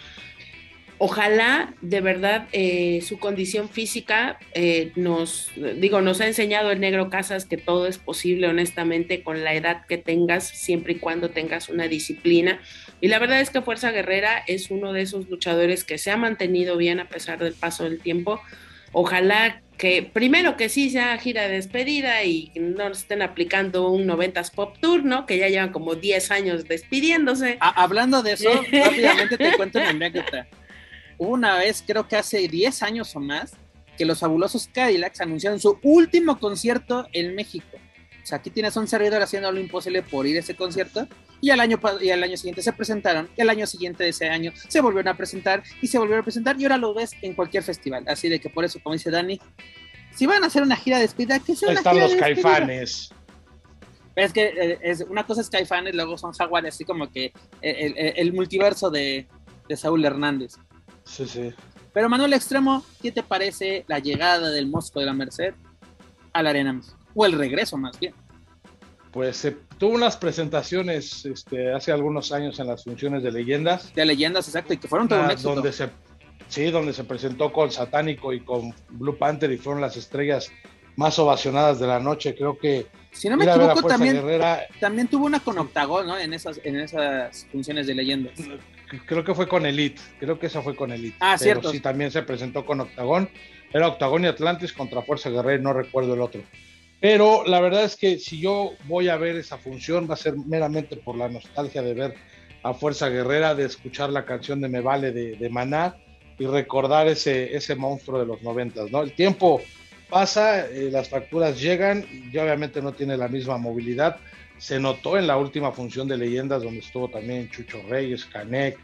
[1.03, 7.09] ojalá de verdad eh, su condición física eh, nos, digo, nos ha enseñado el negro
[7.09, 11.71] Casas que todo es posible honestamente con la edad que tengas, siempre y cuando tengas
[11.71, 12.61] una disciplina.
[13.01, 16.19] Y la verdad es que Fuerza Guerrera es uno de esos luchadores que se ha
[16.19, 18.39] mantenido bien a pesar del paso del tiempo.
[18.93, 24.51] Ojalá que primero que sí sea gira de despedida y no estén aplicando un 90s
[24.53, 25.25] Pop Tour, ¿no?
[25.25, 27.57] Que ya llevan como 10 años despidiéndose.
[27.61, 30.47] A- hablando de eso, rápidamente te cuento una anécdota.
[31.21, 33.53] Hubo una vez, creo que hace 10 años o más,
[33.99, 37.77] que los fabulosos Cadillacs anunciaron su último concierto en México.
[38.23, 41.07] O sea, aquí tienes a un servidor haciendo lo imposible por ir a ese concierto
[41.43, 44.29] y al año y al año siguiente se presentaron y al año siguiente de ese
[44.31, 47.35] año se volvieron a presentar y se volvieron a presentar y ahora lo ves en
[47.35, 48.05] cualquier festival.
[48.09, 49.39] Así de que por eso, como dice Dani,
[50.15, 52.19] si van a hacer una gira de despedida, que sea una están gira los de
[52.21, 53.11] caifanes.
[54.17, 57.95] Es que eh, es, una cosa es Caifanes, luego son Jaguares, así como que el,
[57.97, 59.27] el- el multiverso de,
[59.69, 60.55] de Saúl Hernández.
[61.11, 61.53] Sí, sí.
[61.93, 65.55] Pero Manuel Extremo, ¿qué te parece la llegada del Mosco de la Merced
[66.33, 66.97] a la Arena México?
[67.15, 68.15] O el regreso más bien.
[69.11, 73.93] Pues se tuvo unas presentaciones este, hace algunos años en las funciones de leyendas.
[73.93, 75.55] De leyendas, exacto, y que fueron todo un ah, éxito.
[75.57, 75.91] Donde se,
[76.49, 80.53] sí, donde se presentó con Satánico y con Blue Panther y fueron las estrellas
[80.95, 82.37] más ovacionadas de la noche.
[82.37, 82.87] Creo que.
[83.13, 84.23] Si no me equivoco, también,
[84.79, 86.19] también tuvo una con Octagon, ¿no?
[86.19, 88.33] En esas, en esas funciones de leyendas.
[89.07, 90.01] Creo que fue con Elite.
[90.19, 91.17] Creo que esa fue con Elite.
[91.21, 91.71] Ah, cierto.
[91.71, 93.29] Sí, también se presentó con Octagon.
[93.73, 96.43] Era Octagon y Atlantis contra Fuerza Guerrera, no recuerdo el otro.
[97.01, 100.37] Pero la verdad es que si yo voy a ver esa función, va a ser
[100.37, 102.15] meramente por la nostalgia de ver
[102.63, 105.97] a Fuerza Guerrera, de escuchar la canción de Me Vale de, de Maná
[106.39, 109.03] y recordar ese, ese monstruo de los noventas, ¿no?
[109.03, 109.63] El tiempo
[110.11, 114.17] pasa, eh, las facturas llegan y obviamente no tiene la misma movilidad.
[114.59, 118.79] Se notó en la última función de leyendas donde estuvo también Chucho Reyes, Canek,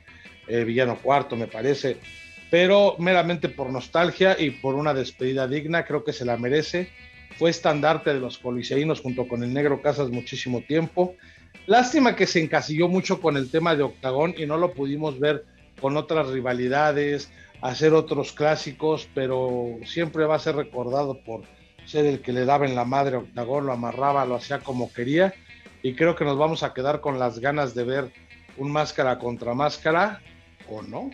[0.49, 1.99] eh, Villano Cuarto, me parece.
[2.51, 6.89] Pero meramente por nostalgia y por una despedida digna, creo que se la merece
[7.39, 11.17] fue estandarte de los coliseínos junto con el Negro Casas muchísimo tiempo.
[11.67, 15.45] Lástima que se encasilló mucho con el tema de Octagón y no lo pudimos ver
[15.81, 21.43] con otras rivalidades, hacer otros clásicos, pero siempre va a ser recordado por
[21.85, 24.93] ser el que le daba en la madre a Octagón, lo amarraba, lo hacía como
[24.93, 25.35] quería
[25.83, 28.13] y creo que nos vamos a quedar con las ganas de ver
[28.57, 30.21] un máscara contra máscara
[30.69, 31.11] o no,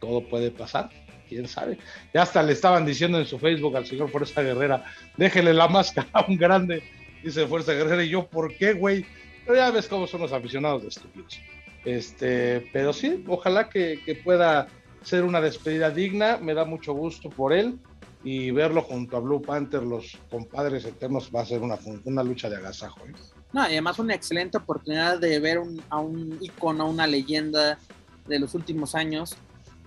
[0.00, 0.90] todo puede pasar
[1.28, 1.78] quién sabe.
[2.12, 4.84] Ya hasta le estaban diciendo en su Facebook al señor Fuerza Guerrera,
[5.16, 6.82] déjele la máscara a un grande,
[7.22, 9.04] dice Fuerza Guerrera, y yo, ¿por qué, güey?
[9.44, 11.40] Pero ya ves cómo son los aficionados de estúpidos.
[11.84, 14.68] Este, pero sí, ojalá que, pueda
[15.02, 17.78] ser una despedida digna, me da mucho gusto por él
[18.24, 22.48] y verlo junto a Blue Panther, los compadres eternos, va a ser una, una lucha
[22.48, 23.00] de agasajo.
[23.06, 23.12] ¿eh?
[23.52, 25.60] No, y además una excelente oportunidad de ver
[25.90, 27.78] a un icono, una leyenda
[28.26, 29.36] de los últimos años,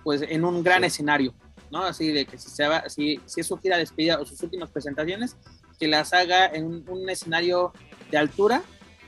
[0.04, 1.34] pues en un gran escenario,
[1.70, 1.82] ¿no?
[1.82, 4.70] Así de que si, se va, si, si es su gira despedida o sus últimas
[4.70, 5.36] presentaciones,
[5.78, 7.72] que las haga en un, escenario
[8.10, 8.62] de altura,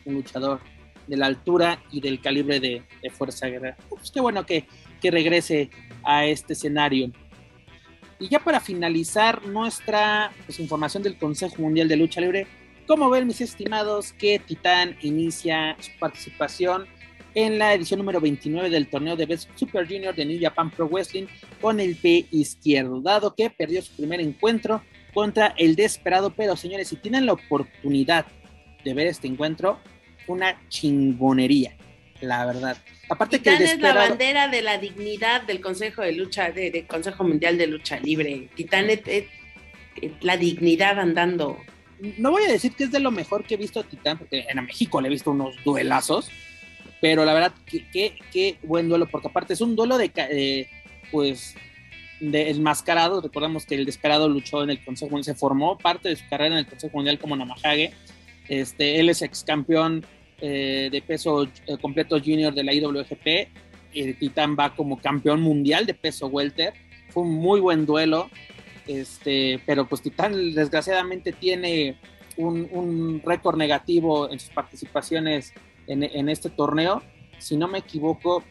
[0.04, 0.60] un luchador
[1.06, 3.76] de la altura y del calibre de, Fuerza Guerrera.
[3.88, 4.66] Pues qué bueno que,
[5.00, 5.70] que regrese
[6.08, 7.12] a este escenario.
[8.18, 12.46] Y ya para finalizar nuestra pues, información del Consejo Mundial de Lucha Libre,
[12.86, 16.86] ¿cómo ven mis estimados que Titán inicia su participación
[17.34, 20.88] en la edición número 29 del torneo de Best Super Junior de New Japan Pro
[20.88, 21.26] Wrestling
[21.60, 26.88] con el pie izquierdo, dado que perdió su primer encuentro contra el desesperado, pero señores,
[26.88, 28.24] si tienen la oportunidad
[28.82, 29.78] de ver este encuentro,
[30.26, 31.76] una chingonería,
[32.20, 32.76] la verdad.
[33.08, 37.56] Aparte que es la bandera de la dignidad del Consejo de Lucha, del Consejo Mundial
[37.58, 38.48] de Lucha Libre.
[38.54, 39.24] Titán es,
[40.20, 41.58] la dignidad andando.
[42.18, 44.46] No voy a decir que es de lo mejor que he visto a Titán, porque
[44.48, 46.30] en México le he visto unos duelazos,
[47.00, 50.68] pero la verdad, qué, buen duelo, porque aparte es un duelo de, eh,
[51.10, 51.54] pues,
[52.20, 53.20] de enmascarado.
[53.20, 56.54] Recordamos que el Desperado luchó en el Consejo Mundial, se formó parte de su carrera
[56.54, 57.92] en el Consejo Mundial como Namahage.
[58.48, 60.04] Este, él es ex campeón
[60.40, 63.48] eh, de peso eh, completo junior de la IWGP.
[63.94, 66.74] El Titán va como campeón mundial de peso welter.
[67.08, 68.30] Fue un muy buen duelo.
[68.86, 71.98] Este, pero pues Titán desgraciadamente tiene
[72.36, 75.52] un, récord negativo en sus participaciones
[75.86, 77.02] en, este torneo.
[77.38, 78.44] Si no me equivoco,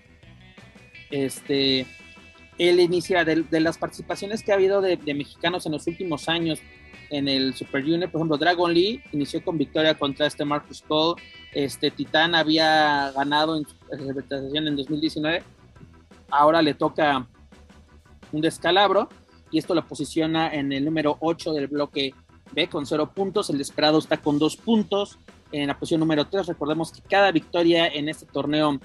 [1.10, 1.86] este,
[2.58, 6.60] él inicia de, las participaciones que ha habido de, mexicanos en los últimos años
[7.10, 11.22] en el Super Junior, por ejemplo, Dragon Lee inició con victoria contra este Marcus Cole,
[11.54, 15.44] este Titán había ganado en su representación en 2019,
[16.30, 17.28] ahora le toca
[18.32, 19.10] un descalabro
[19.52, 22.14] y esto lo posiciona en el número 8 del bloque
[22.52, 25.20] B con 0 puntos, el Desperado está con 2 puntos,
[25.52, 26.48] en la posición número 3.
[26.48, 28.80] Recordemos que cada victoria en este torneo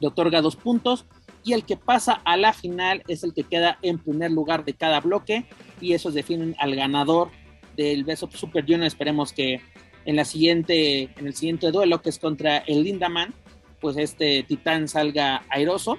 [0.00, 1.06] le otorga dos puntos
[1.44, 4.74] y el que pasa a la final es el que queda en primer lugar de
[4.74, 5.44] cada bloque
[5.80, 7.30] y esos definen al ganador
[7.76, 8.84] del Best of Super Junior.
[8.84, 9.60] Esperemos que
[10.04, 13.34] en la siguiente en el siguiente duelo que es contra el Lindaman,
[13.80, 15.98] pues este Titán salga airoso.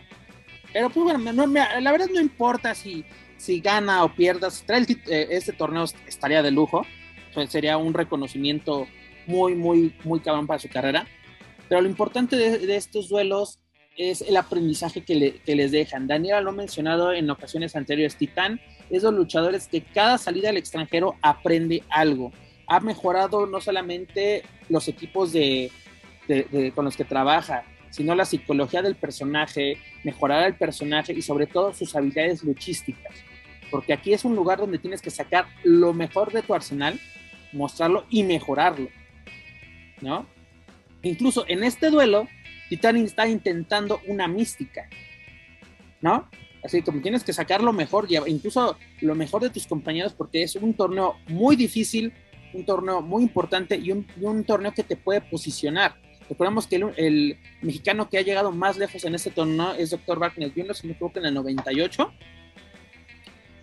[0.72, 3.06] Pero pues bueno, la verdad no importa si,
[3.38, 6.86] si gana o pierda, si trae eh, este torneo estaría de lujo.
[7.48, 8.88] Sería un reconocimiento
[9.28, 11.06] muy, muy, muy cabrón para su carrera.
[11.68, 13.60] Pero lo importante de, estos duelos
[13.98, 16.08] es el aprendizaje que, les dejan.
[16.08, 18.16] Daniel lo ha mencionado en ocasiones anteriores.
[18.16, 22.32] Titán es los luchadores que cada salida al extranjero aprende algo.
[22.68, 25.72] Ha mejorado no solamente los equipos de,
[26.74, 31.74] con los que trabaja, sino la psicología del personaje, mejorar al personaje y sobre todo
[31.74, 33.14] sus habilidades luchísticas.
[33.70, 37.00] Porque aquí es un lugar donde tienes que sacar lo mejor de tu arsenal,
[37.52, 38.90] mostrarlo y mejorarlo.
[40.02, 40.26] ¿no?
[41.02, 42.28] Incluso en este duelo,
[42.74, 44.90] Titanic está intentando una mística,
[46.02, 46.28] ¿no?
[46.64, 50.56] Así como tienes que sacar lo mejor, incluso lo mejor de tus compañeros, porque es
[50.56, 52.12] un torneo muy difícil,
[52.52, 56.02] un torneo muy importante y un, torneo que te puede posicionar.
[56.28, 60.18] Recordemos que el, mexicano que ha llegado más lejos en este torneo es Dr.
[60.18, 62.12] Wagner Jr., si me equivoco, en el 98.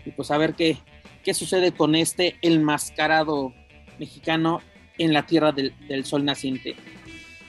[0.06, 0.76] Y pues a ver qué,
[1.24, 3.52] qué sucede con este enmascarado
[3.98, 4.60] mexicano
[4.98, 6.76] en la tierra del, del sol naciente.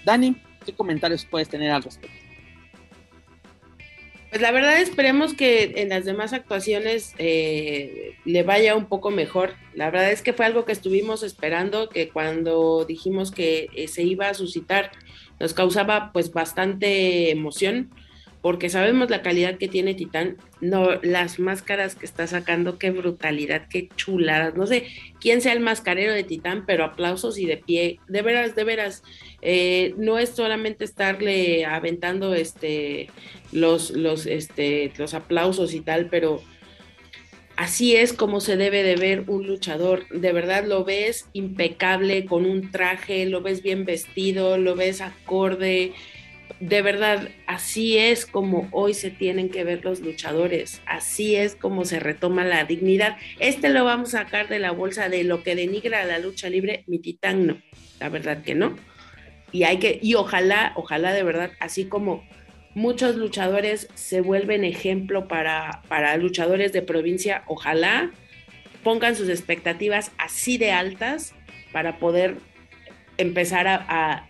[0.03, 2.17] Dani, ¿qué comentarios puedes tener al respecto?
[4.29, 9.55] Pues la verdad esperemos que en las demás actuaciones eh, le vaya un poco mejor.
[9.73, 14.03] La verdad es que fue algo que estuvimos esperando, que cuando dijimos que eh, se
[14.03, 14.91] iba a suscitar
[15.41, 17.89] nos causaba pues bastante emoción
[18.41, 23.67] porque sabemos la calidad que tiene Titán, no las máscaras que está sacando, qué brutalidad,
[23.69, 24.87] qué chuladas, no sé
[25.19, 29.03] quién sea el mascarero de Titán, pero aplausos y de pie, de veras, de veras,
[29.41, 33.09] eh, no es solamente estarle aventando este
[33.51, 36.41] los, los, este, los aplausos y tal, pero
[37.57, 40.07] así es como se debe de ver un luchador.
[40.09, 45.93] De verdad lo ves impecable con un traje, lo ves bien vestido, lo ves acorde,
[46.61, 51.85] de verdad, así es como hoy se tienen que ver los luchadores, así es como
[51.85, 53.17] se retoma la dignidad.
[53.39, 56.83] Este lo vamos a sacar de la bolsa de lo que denigra la lucha libre,
[56.85, 57.61] mi titán no,
[57.99, 58.75] la verdad que no.
[59.51, 62.23] Y hay que, y ojalá, ojalá de verdad, así como
[62.75, 68.11] muchos luchadores se vuelven ejemplo para, para luchadores de provincia, ojalá
[68.83, 71.33] pongan sus expectativas así de altas
[71.71, 72.35] para poder
[73.17, 74.27] empezar a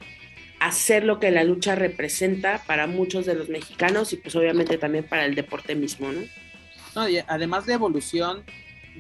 [0.62, 5.04] hacer lo que la lucha representa para muchos de los mexicanos y pues obviamente también
[5.04, 6.22] para el deporte mismo, ¿no?
[6.96, 8.44] No, y además de evolución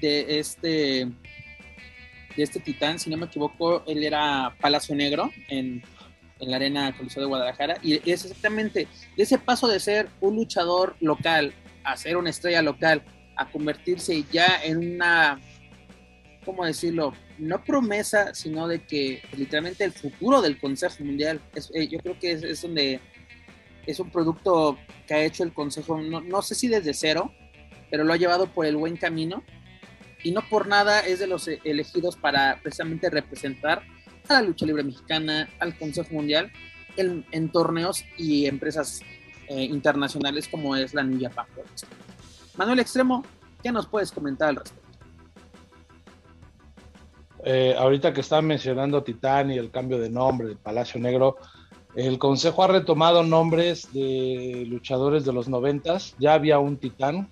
[0.02, 1.08] de este
[2.36, 5.84] de este titán, si no me equivoco, él era Palacio Negro en,
[6.40, 10.96] en la Arena Coliseo de Guadalajara y es exactamente ese paso de ser un luchador
[11.00, 13.04] local a ser una estrella local
[13.36, 15.40] a convertirse ya en una
[16.46, 17.14] ¿cómo decirlo?
[17.38, 21.42] No promesa, sino de que literalmente el futuro del Consejo Mundial,
[21.74, 23.00] eh, yo creo que es, donde
[23.86, 24.78] es un producto
[25.08, 27.32] que ha hecho el Consejo, no, sé si desde cero,
[27.90, 29.44] pero lo ha llevado por el buen camino
[30.24, 33.84] y no por nada es de los elegidos para precisamente representar
[34.30, 36.52] a la lucha libre mexicana, al Consejo Mundial,
[36.98, 39.02] en, torneos y empresas
[39.48, 41.46] eh, internacionales como es la New Japan.
[42.56, 43.24] Manuel Extremo,
[43.64, 44.81] ¿qué nos puedes comentar al respecto?
[47.44, 51.38] Eh, ahorita que están mencionando Titán y el cambio de nombre de Palacio Negro,
[51.96, 56.16] el Consejo ha retomado nombres de luchadores de los noventas.
[56.20, 57.30] Ya había un Titán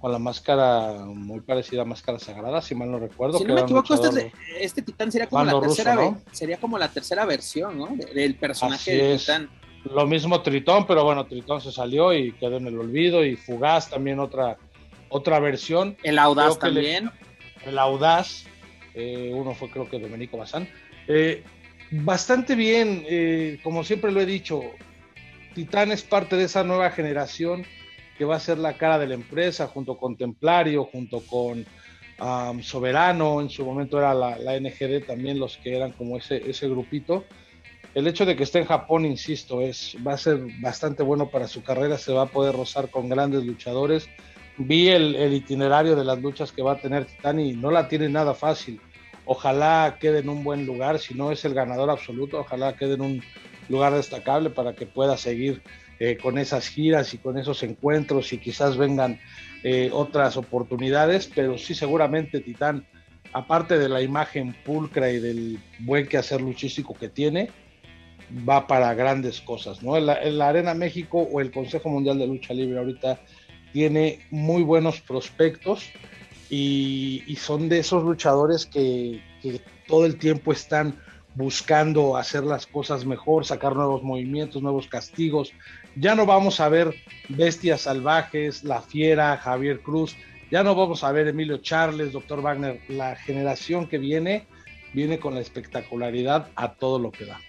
[0.00, 3.38] con la máscara muy parecida a Máscara Sagrada, si mal no recuerdo.
[3.38, 7.24] Si no me equivoco, este, este, Titán sería como, la tercera, sería como la tercera
[7.24, 7.88] versión ¿no?
[8.14, 9.48] del personaje de Titán.
[9.84, 13.24] Lo mismo Tritón, pero bueno, Tritón se salió y quedó en el olvido.
[13.24, 14.56] Y Fugaz también otra,
[15.08, 15.96] otra versión.
[16.02, 17.10] El Audaz también.
[17.64, 18.44] el Audaz,
[18.94, 20.68] eh, uno fue creo que Domenico Bazán.
[21.08, 21.42] Eh,
[21.90, 24.62] bastante bien, eh, como siempre lo he dicho,
[25.54, 27.64] Titán es parte de esa nueva generación
[28.16, 31.66] que va a ser la cara de la empresa, junto con Templario, junto con
[32.62, 37.24] Soberano, en su momento era la, NGD también los que eran como ese, ese grupito.
[37.92, 41.48] El hecho de que esté en Japón, insisto, es, va a ser bastante bueno para
[41.48, 44.08] su carrera, se va a poder rozar con grandes luchadores
[44.58, 48.08] vi el, itinerario de las luchas que va a tener Titán y no la tiene
[48.08, 48.80] nada fácil.
[49.24, 53.00] Ojalá quede en un buen lugar, si no es el ganador absoluto, ojalá quede en
[53.00, 53.22] un
[53.68, 55.62] lugar destacable para que pueda seguir
[55.98, 59.20] eh, con esas giras y con esos encuentros y quizás vengan
[59.62, 62.86] eh, otras oportunidades, pero sí seguramente Titán,
[63.32, 67.50] aparte de la imagen pulcra y del buen quehacer luchístico que tiene,
[68.46, 69.98] va para grandes cosas, ¿no?
[69.98, 73.20] La, la Arena México o el Consejo Mundial de Lucha Libre ahorita
[73.74, 75.90] tiene muy buenos prospectos
[76.48, 79.20] y, son de esos luchadores que,
[79.88, 80.98] todo el tiempo están
[81.34, 85.52] buscando hacer las cosas mejor, sacar nuevos movimientos, nuevos castigos.
[85.96, 86.94] Ya no vamos a ver
[87.28, 90.16] Bestias Salvajes, La Fiera, Javier Cruz,
[90.52, 92.80] ya no vamos a ver Emilio Charles, Doctor Wagner.
[92.88, 94.46] La generación que viene
[94.94, 97.40] viene con la espectacularidad a todo lo que da.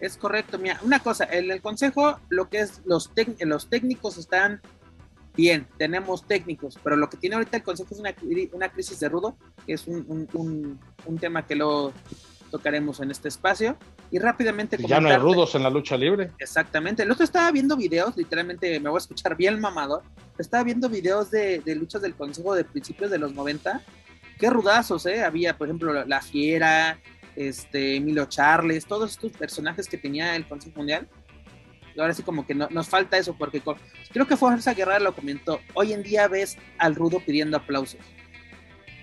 [0.00, 4.62] Es correcto, mira, una cosa, en el consejo lo que es los, los técnicos están
[5.36, 8.14] bien, tenemos técnicos, pero lo que tiene ahorita el Consejo es una,
[8.52, 11.92] una crisis de rudo, que es un, un, un, tema que lo
[12.50, 13.76] tocaremos en este espacio.
[14.10, 14.76] Y rápidamente...
[14.76, 16.32] Ya no hay rudos en la lucha libre.
[16.38, 17.04] Exactamente.
[17.04, 20.02] El otro estaba viendo videos, literalmente me voy a escuchar bien mamador,
[20.38, 23.82] estaba viendo videos de, de luchas del Consejo de principios de los 90.
[24.38, 25.22] Qué rudazos, ¿eh?
[25.22, 26.98] Había, por ejemplo, La Fiera,
[27.36, 31.08] este, Emilio Charles, todos estos personajes que tenía el Consejo Mundial
[32.00, 33.62] ahora sí como que no, nos falta eso, porque
[34.12, 38.00] creo que Fuerza Guerrera lo comentó, hoy en día ves al rudo pidiendo aplausos,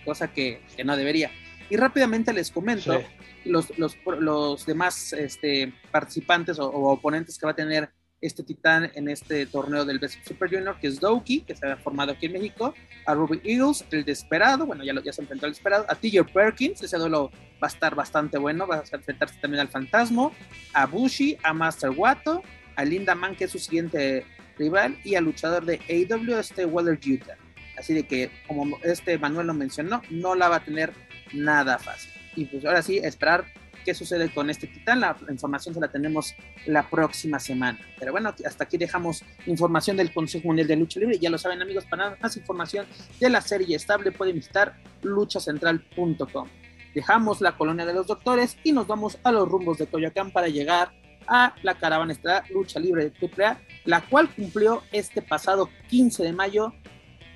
[0.06, 1.32] cosa que, no debería.
[1.70, 3.04] Y rápidamente les comento
[3.44, 7.90] los, los, los demás este, participantes o, oponentes que va a tener
[8.20, 11.78] este titán en este torneo del Best Super Junior, que es Doki, que se ha
[11.78, 12.74] formado aquí en México,
[13.06, 16.26] a Ruby Eagles, el desesperado, bueno, ya, lo, ya se enfrentó al desesperado, a Tiger
[16.26, 17.32] Perkins, ese duelo
[17.62, 20.32] va a estar bastante bueno, va a enfrentarse también al Fantasma,
[20.74, 22.42] a Bushi, a Master Wato,
[22.78, 24.26] a Linda Man, que es su siguiente
[24.58, 27.36] rival, y al luchador de AW, este Weller Utah.
[27.78, 30.94] Así de que, como este Manuel lo mencionó, no la va a tener
[31.34, 32.12] nada fácil.
[32.36, 33.46] Y pues ahora sí, esperar
[33.84, 35.00] qué sucede con este titán.
[35.00, 37.80] La, información se la tenemos la próxima semana.
[38.00, 41.20] Pero bueno, hasta aquí dejamos información del Consejo Mundial de Lucha Libre.
[41.20, 42.86] Ya lo saben, amigos, para más información
[43.20, 46.48] de la serie estable pueden visitar luchacentral.com.
[46.94, 50.48] Dejamos la colonia de los doctores y nos vamos a los rumbos de Coyoacán para
[50.48, 50.92] llegar
[51.28, 56.34] a la caravana estelar Lucha Libre de AAA, la cual cumplió este pasado 15 de
[56.34, 56.74] mayo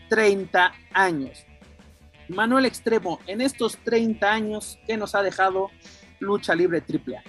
[0.10, 1.46] 30 años.
[2.28, 5.70] Manuel Extremo, en estos 30 años, ¿qué nos ha dejado
[6.22, 7.24] lucha libre triple A.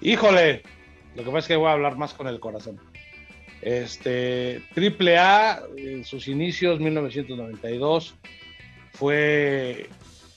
[0.00, 0.62] Híjole,
[1.16, 2.80] lo que pasa es que voy a hablar más con el corazón.
[3.60, 8.14] Este, triple A, en sus inicios, 1992,
[8.92, 9.88] fue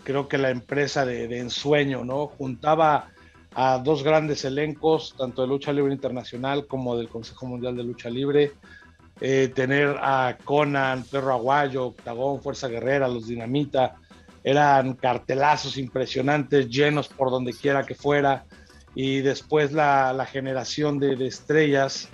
[0.03, 2.27] creo que la empresa de, ensueño, ¿no?
[2.27, 3.12] Juntaba
[3.55, 8.09] a dos grandes elencos, tanto de lucha libre internacional como del Consejo Mundial de Lucha
[8.09, 8.53] Libre.
[9.21, 13.95] Eh, tener a Conan, Perro Aguayo, Octagón, Fuerza Guerrera, Los Dinamita,
[14.43, 18.45] eran cartelazos impresionantes, llenos por donde quiera que fuera,
[18.95, 22.09] y después la, generación de, estrellas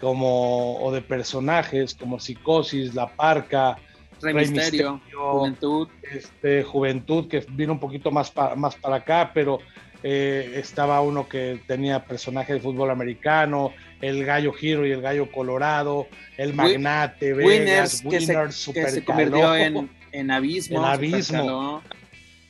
[0.00, 3.76] como, o de personajes como Psicosis, La Parca,
[4.20, 5.88] Rey, Misterio, Juventud.
[6.02, 9.58] Este, Juventud, que vino un poquito más, más para acá, pero
[10.04, 15.32] eh, estaba uno que tenía personaje de fútbol americano, el gallo Giro y el gallo
[15.32, 20.78] Colorado, el magnate, Winners, Winners, que se convirtió en en Abismo.
[20.78, 21.82] En Abismo.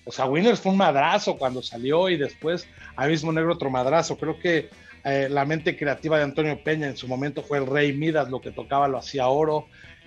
[0.04, 4.18] O sea, Winners fue un madrazo cuando salió y después Abismo Negro otro madrazo.
[4.18, 4.68] Creo que
[5.02, 8.40] eh, la mente creativa de Antonio Peña en su momento fue el Rey Midas, lo
[8.40, 9.66] que tocaba lo hacía oro.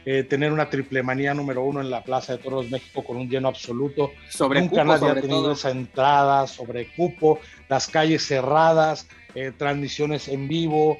[0.10, 3.30] Eh, tener una triple manía número uno en la Plaza de Toros México con un
[3.30, 4.14] lleno absoluto.
[4.30, 10.30] Sobre Nunca cupo, nadie ha tenido esa entrada, sobre cupo, las calles cerradas, eh, transmisiones
[10.30, 10.98] en vivo,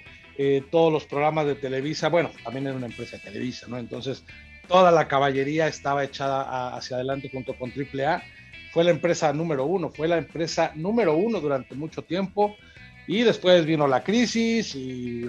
[0.70, 2.10] todos los programas de Televisa.
[2.10, 3.78] Bueno, también era una empresa de Televisa, ¿no?
[3.78, 4.26] Entonces,
[4.68, 8.22] toda la caballería estaba echada hacia adelante junto con AAA.
[8.74, 12.58] Fue la empresa número uno, fue la empresa número uno durante mucho tiempo.
[13.08, 15.22] Y después vino la crisis y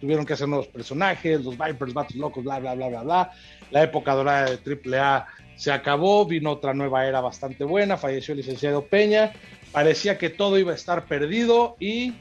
[0.00, 3.32] tuvieron que hacer nuevos personajes, los Vipers, Vatos Locos, bla, bla, bla, bla, bla.
[3.70, 8.38] La época dorada de AAA se acabó, vino otra nueva era bastante buena, falleció el
[8.38, 9.32] licenciado Peña.
[9.70, 12.14] Parecía que todo iba a estar perdido y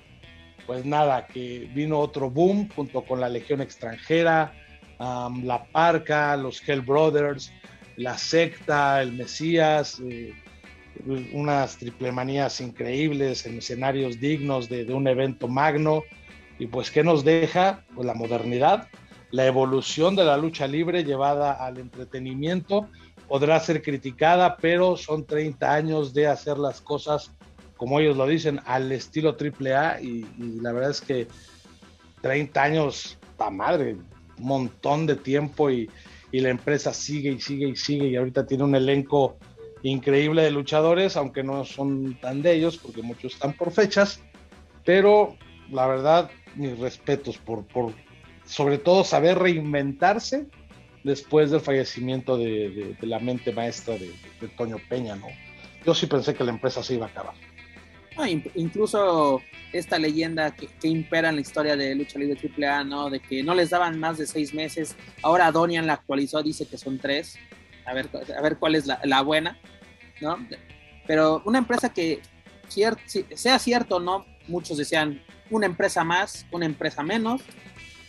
[0.65, 4.53] pues nada, que vino otro boom junto con la Legión extranjera,
[4.99, 7.51] la Parca, los Hell Brothers,
[7.97, 10.33] la secta, el Mesías, eh,
[11.33, 16.03] unas triplemanías increíbles en escenarios dignos de, un evento magno.
[16.59, 17.83] Y pues, ¿qué nos deja?
[17.95, 18.87] Pues la modernidad,
[19.31, 22.87] la evolución de la lucha libre llevada al entretenimiento.
[23.27, 27.31] Podrá ser criticada, pero son 30 años de hacer las cosas,
[27.77, 30.01] como ellos lo dicen, al estilo AAA.
[30.01, 31.27] Y, y la verdad es que
[32.21, 33.97] 30 años, pa' madre,
[34.41, 35.89] montón de tiempo y,
[36.33, 39.35] la empresa sigue y sigue y sigue y ahorita tiene un elenco
[39.83, 44.21] increíble de luchadores, aunque no son tan de ellos porque muchos están por fechas,
[44.85, 45.35] pero
[45.71, 47.93] la verdad, mis respetos por, por
[48.45, 50.47] sobre todo saber reinventarse
[51.03, 55.27] después del fallecimiento de, la mente maestra de, de, Toño Peña, ¿no?
[55.85, 57.33] Yo sí pensé que la empresa se iba a acabar.
[58.17, 63.09] Ah, incluso esta leyenda que, impera en la historia de lucha libre AAA, ¿no?
[63.09, 64.95] De que no les daban más de seis meses.
[65.23, 67.37] Ahora Donian la actualizó, dice que son tres.
[67.91, 69.59] A ver, a ver cuál es la, buena,
[70.21, 70.37] ¿no?
[71.05, 72.21] Pero una empresa que,
[72.69, 77.41] sea cierto o no, muchos decían una empresa más, una empresa menos,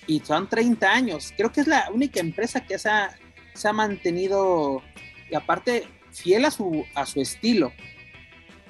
[0.06, 1.34] y son 30 años.
[1.36, 3.18] Creo que es la única empresa que se ha,
[3.54, 4.82] se ha mantenido,
[5.28, 7.72] y aparte, fiel a su, a su estilo.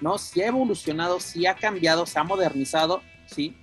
[0.01, 0.17] ¿no?
[0.17, 3.55] Sí ha evolucionado, sí ha cambiado, se ha modernizado, sí,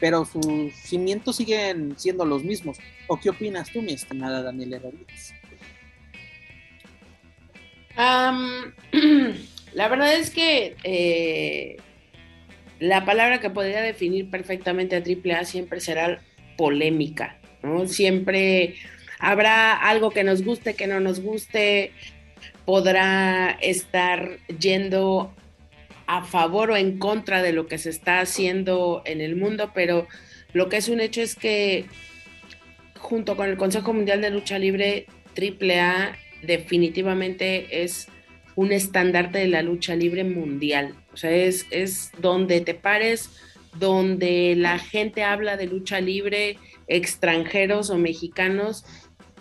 [0.00, 2.78] pero sus cimientos siguen siendo los mismos.
[3.08, 4.80] ¿O qué opinas tú, mi estimada Daniela
[9.74, 11.76] La verdad es que eh,
[12.78, 16.20] la palabra que podría definir perfectamente a AAA siempre será
[16.56, 17.88] polémica, ¿no?
[17.88, 18.76] Siempre
[19.18, 21.92] habrá algo que nos guste, que no nos guste,
[22.64, 25.34] podrá estar yendo
[26.06, 30.06] a favor o en contra de lo que se está haciendo en el mundo, pero
[30.52, 31.86] lo que es un hecho es que
[32.96, 38.08] junto con el Consejo Mundial de Lucha Libre, AAA definitivamente es
[38.56, 40.94] un estandarte de la lucha libre mundial.
[41.12, 43.30] O sea, es, es donde te pares,
[43.78, 46.58] donde la gente habla de lucha libre,
[46.88, 48.84] extranjeros o mexicanos,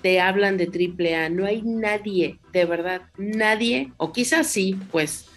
[0.02, 1.30] te hablan de AAA.
[1.30, 5.28] No hay nadie, de verdad, nadie, o quizás sí, pues,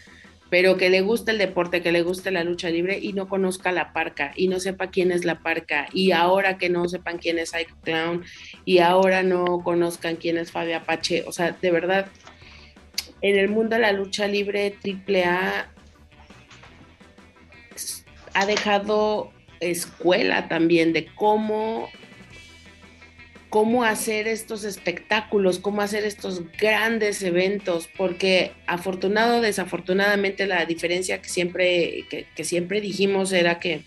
[0.51, 3.70] pero que le guste el deporte, que le guste la lucha libre y no conozca
[3.70, 7.38] la parca y no sepa quién es la parca y ahora que no sepan quién
[7.38, 8.24] es Ike Clown
[8.64, 12.07] y ahora no conozcan quién es Fabio Apache, o sea, de verdad,
[13.22, 15.70] en el mundo de la lucha libre AAA
[18.34, 21.88] ha dejado escuela también de cómo
[23.51, 31.20] cómo hacer estos espectáculos, cómo hacer estos grandes eventos, porque afortunado o desafortunadamente la diferencia
[31.20, 33.82] que siempre, que, siempre dijimos era que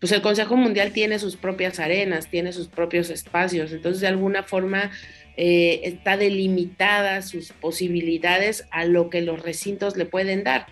[0.00, 4.42] pues el Consejo Mundial tiene sus propias arenas, tiene sus propios espacios, entonces de alguna
[4.42, 4.90] forma
[5.36, 10.66] eh, está delimitada sus posibilidades a lo que los recintos le pueden dar.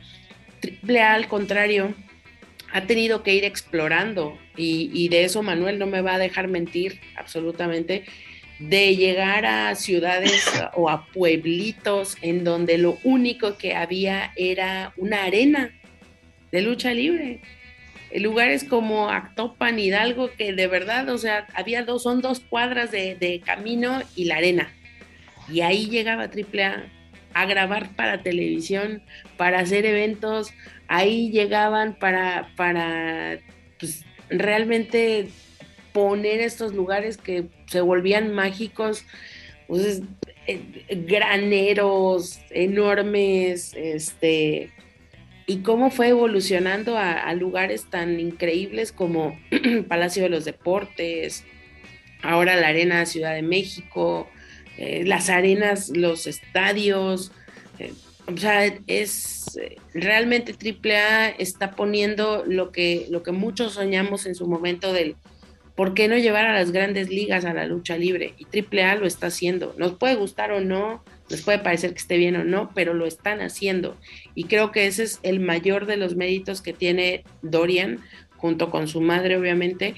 [0.61, 1.95] Triple A, al contrario,
[2.75, 7.01] ha tenido que ir explorando y, de eso Manuel no me va a dejar mentir
[7.17, 8.05] absolutamente,
[8.59, 10.45] de llegar a ciudades
[10.75, 15.71] o a pueblitos en donde lo único que había era una arena
[16.51, 17.41] de lucha libre.
[18.13, 23.15] Lugares como Actopan, Hidalgo, que de verdad, o sea, había dos, son dos cuadras de,
[23.15, 24.75] de camino y la arena.
[25.49, 26.91] Y ahí llegaba AAA
[27.35, 29.03] a grabar para televisión,
[29.37, 30.53] para hacer eventos,
[30.89, 33.39] ahí llegaban para, para
[33.79, 35.29] pues, realmente
[35.93, 39.05] poner estos lugares que se volvían mágicos,
[39.67, 40.03] pues,
[40.47, 40.61] eh,
[41.07, 44.73] graneros enormes, este,
[45.47, 49.39] y cómo fue evolucionando a, lugares tan increíbles como
[49.89, 51.45] Palacio de los Deportes,
[52.23, 54.29] ahora la Arena Ciudad de México,
[54.79, 57.33] eh, las arenas, los estadios,
[57.79, 57.93] eh,
[58.27, 59.59] o sea, es
[59.93, 65.17] realmente AAA está poniendo lo que, lo que muchos soñamos en su momento del
[65.75, 68.35] por qué no llevar a las grandes ligas a la lucha libre.
[68.39, 69.75] Y AAA lo está haciendo.
[69.77, 73.07] Nos puede gustar o no, nos puede parecer que esté bien o no, pero lo
[73.07, 73.97] están haciendo.
[74.35, 78.01] Y creo que ese es el mayor de los méritos que tiene Dorian,
[78.37, 79.95] junto con su madre, obviamente,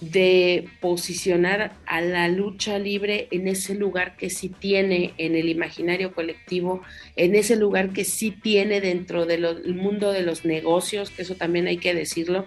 [0.00, 6.12] de posicionar a la lucha libre en ese lugar que sí tiene en el imaginario
[6.12, 6.82] colectivo,
[7.16, 11.66] en ese lugar que sí tiene dentro del mundo de los negocios, que eso también
[11.66, 12.44] hay que decirlo.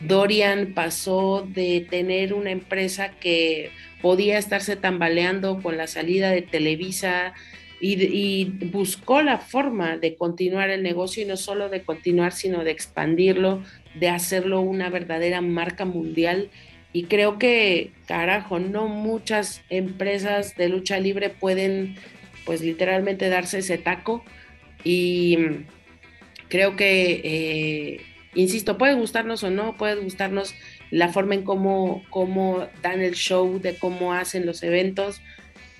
[0.00, 3.70] Dorian pasó de tener una empresa que
[4.02, 7.32] podía estarse tambaleando con la salida de Televisa
[7.80, 12.70] y, buscó la forma de continuar el negocio y no solo de continuar, sino de
[12.70, 13.62] expandirlo,
[13.98, 16.48] de hacerlo una verdadera marca mundial
[16.92, 21.96] y creo que, carajo, no muchas empresas de lucha libre pueden,
[22.44, 24.22] pues literalmente darse ese taco.
[24.84, 25.38] Y
[26.48, 28.00] creo que, eh,
[28.34, 30.54] insisto, puede gustarnos o no, puede gustarnos
[30.90, 35.22] la forma en cómo, cómo dan el show, de cómo hacen los eventos,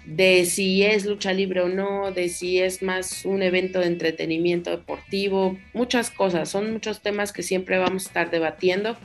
[0.07, 4.71] de si es lucha libre o no, de si es más un evento de entretenimiento
[4.71, 8.97] deportivo, muchas cosas, son muchos temas que siempre vamos a estar debatiendo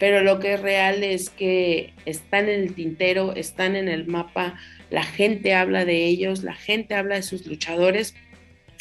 [0.00, 4.58] pero lo que es real es que están en el tintero, están en el mapa,
[4.88, 8.14] la gente habla de ellos, la gente habla de sus luchadores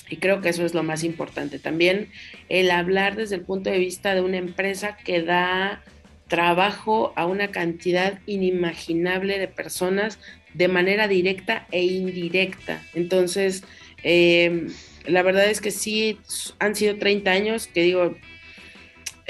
[0.09, 1.59] y creo que eso es lo más importante.
[1.59, 2.09] También
[2.47, 5.83] el hablar desde el punto de vista de una empresa que da
[6.29, 10.19] trabajo a una cantidad inimaginable de personas
[10.53, 12.81] de manera directa e indirecta.
[12.93, 13.65] Entonces,
[14.03, 14.67] eh,
[15.05, 16.17] la verdad es que sí,
[16.59, 18.15] han sido 30 años, que digo,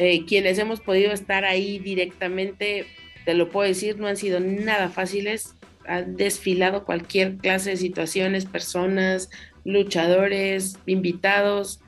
[0.01, 2.85] eh, quienes hemos podido estar ahí directamente,
[3.25, 5.55] te lo puedo decir, no han sido nada fáciles.
[5.85, 9.29] Han desfilado cualquier clase de situaciones, personas,
[9.65, 11.81] luchadores, invitados,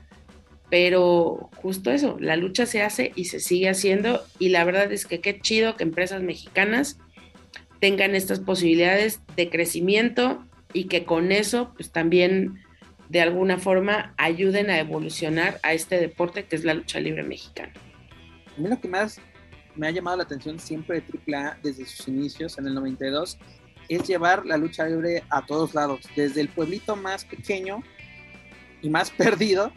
[0.68, 5.06] pero justo eso, la lucha se hace y se sigue haciendo y la verdad es
[5.06, 6.98] que qué chido que empresas mexicanas
[7.80, 10.44] tengan estas posibilidades de crecimiento
[10.74, 12.58] y que con eso pues también
[13.08, 17.72] de alguna forma ayuden a evolucionar a este deporte que es la lucha libre mexicana.
[18.56, 19.20] A mí lo que más
[19.74, 23.38] me ha llamado la atención siempre de AAA desde sus inicios en el 92
[23.88, 27.82] es llevar la lucha libre a todos lados, desde el pueblito más pequeño
[28.80, 29.72] y más perdido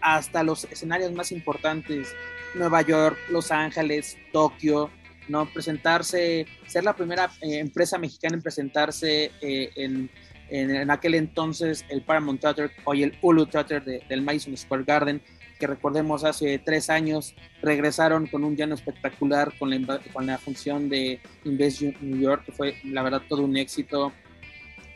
[0.00, 2.14] hasta los escenarios más importantes,
[2.54, 4.90] Nueva York, Los Ángeles, Tokio,
[5.28, 5.46] ¿no?
[5.52, 10.10] Presentarse, ser la primera eh, empresa mexicana en presentarse eh, en,
[10.48, 15.22] en, aquel entonces el Paramount Theater, hoy el Hulu Theater del Madison Square Garden,
[15.60, 20.88] que recordemos hace tres años regresaron con un llano espectacular con la, con la función
[20.88, 24.12] de Invest New York, que fue la verdad todo un éxito.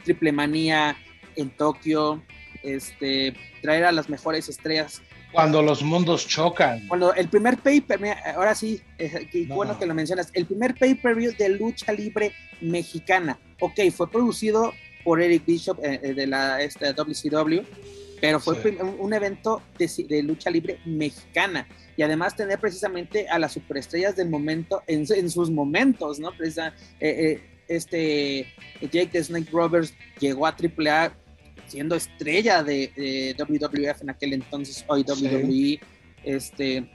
[0.05, 0.97] Triple Manía
[1.37, 2.23] en Tokio,
[2.63, 5.03] este, traer a las mejores estrellas.
[5.33, 6.87] Cuando los mundos chocan.
[6.89, 8.01] Cuando el primer paper,
[8.35, 13.39] ahora sí, qué bueno que lo mencionas, el primer pay-per-view de lucha libre mexicana.
[13.61, 14.73] Ok, fue producido
[15.05, 17.63] por Eric Bishop eh, eh, de la este, WCW,
[18.21, 18.55] pero fue
[18.99, 24.83] un, evento de, lucha libre mexicana y además tener precisamente a las superestrellas del momento
[24.87, 26.31] en, sus momentos, ¿no?
[27.01, 28.47] Eh, este
[28.81, 31.17] Jake the Snake Roberts llegó a AAA
[31.67, 35.81] siendo estrella de, WWF en aquel entonces, hoy WWE,
[36.25, 36.89] este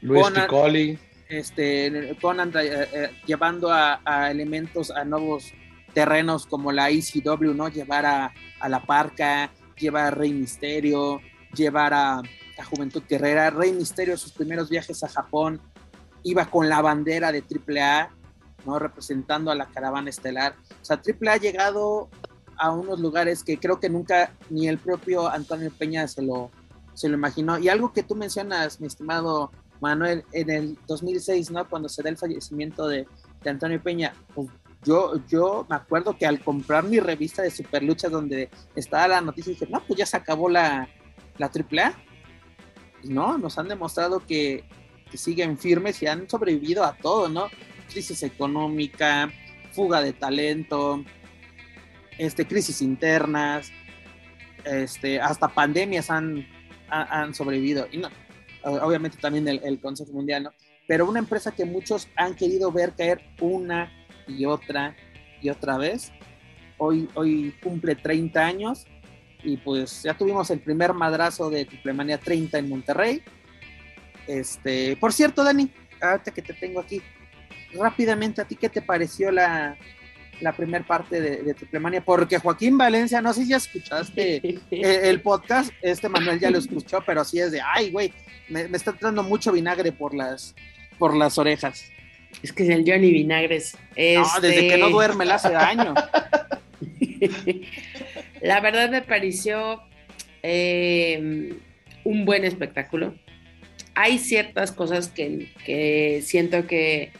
[0.00, 2.52] Luis Conan, este Conan
[3.26, 5.52] llevando a, a, elementos a nuevos
[5.94, 7.68] terrenos como la ECW, ¿no?
[7.68, 8.34] Llevar a,
[8.68, 11.20] La Parca, llevar a Rey Misterio,
[11.54, 12.22] llevar a,
[12.70, 13.50] Juventud Guerrera.
[13.50, 15.60] Rey Misterio, sus primeros viajes a Japón,
[16.22, 18.10] iba con la bandera de AAA,
[18.64, 18.78] ¿no?
[18.78, 20.54] Representando a la caravana estelar.
[20.80, 22.08] O sea, AAA ha llegado
[22.56, 26.52] a unos lugares que creo que nunca ni el propio Antonio Peña se lo,
[26.94, 27.58] se lo imaginó.
[27.58, 29.50] Y algo que tú mencionas, mi estimado
[29.80, 31.68] Manuel, en el 2006, ¿no?
[31.68, 33.06] Cuando se da el fallecimiento de,
[33.42, 34.48] de Antonio Peña, pues
[34.84, 39.52] yo, yo me acuerdo que al comprar mi revista de Superluchas donde estaba la noticia,
[39.52, 40.88] dije, no, pues ya se acabó la,
[41.38, 41.94] la AAA.
[43.00, 44.64] Pues no, nos han demostrado que,
[45.14, 47.46] siguen firmes y han sobrevivido a todo, ¿no?
[47.88, 49.30] Crisis económica,
[49.70, 51.04] fuga de talento,
[52.18, 53.70] este, crisis internas,
[54.64, 56.44] este, hasta pandemias han,
[56.88, 57.86] han, sobrevivido.
[57.92, 58.08] Y no,
[58.64, 60.50] obviamente también el, el Consejo Mundial, ¿no?
[60.88, 64.96] Pero una empresa que muchos han querido ver caer una y otra
[65.40, 66.12] y otra vez.
[66.78, 68.86] Hoy, hoy cumple 30 años
[69.42, 73.22] y pues ya tuvimos el primer madrazo de Triplemania 30 en Monterrey.
[74.26, 75.70] Este, por cierto, Dani,
[76.00, 77.02] ahorita que te tengo aquí,
[77.74, 79.76] rápidamente, ¿a ti qué te pareció la,
[80.40, 82.02] la primera parte de, de Triplemania?
[82.02, 87.02] Porque Joaquín Valencia, no sé si ya escuchaste el, podcast, este Manuel ya lo escuchó,
[87.06, 88.12] pero así es de, ay, güey,
[88.48, 90.54] me, me está entrando mucho vinagre por las,
[90.98, 91.90] por las orejas.
[92.42, 93.76] Es que es el Johnny Vinagres.
[93.96, 95.94] No, desde que no duerme le hace daño.
[98.42, 99.82] La verdad me pareció
[100.42, 101.54] eh,
[102.04, 103.14] un buen espectáculo.
[103.94, 107.12] Hay ciertas cosas que, siento que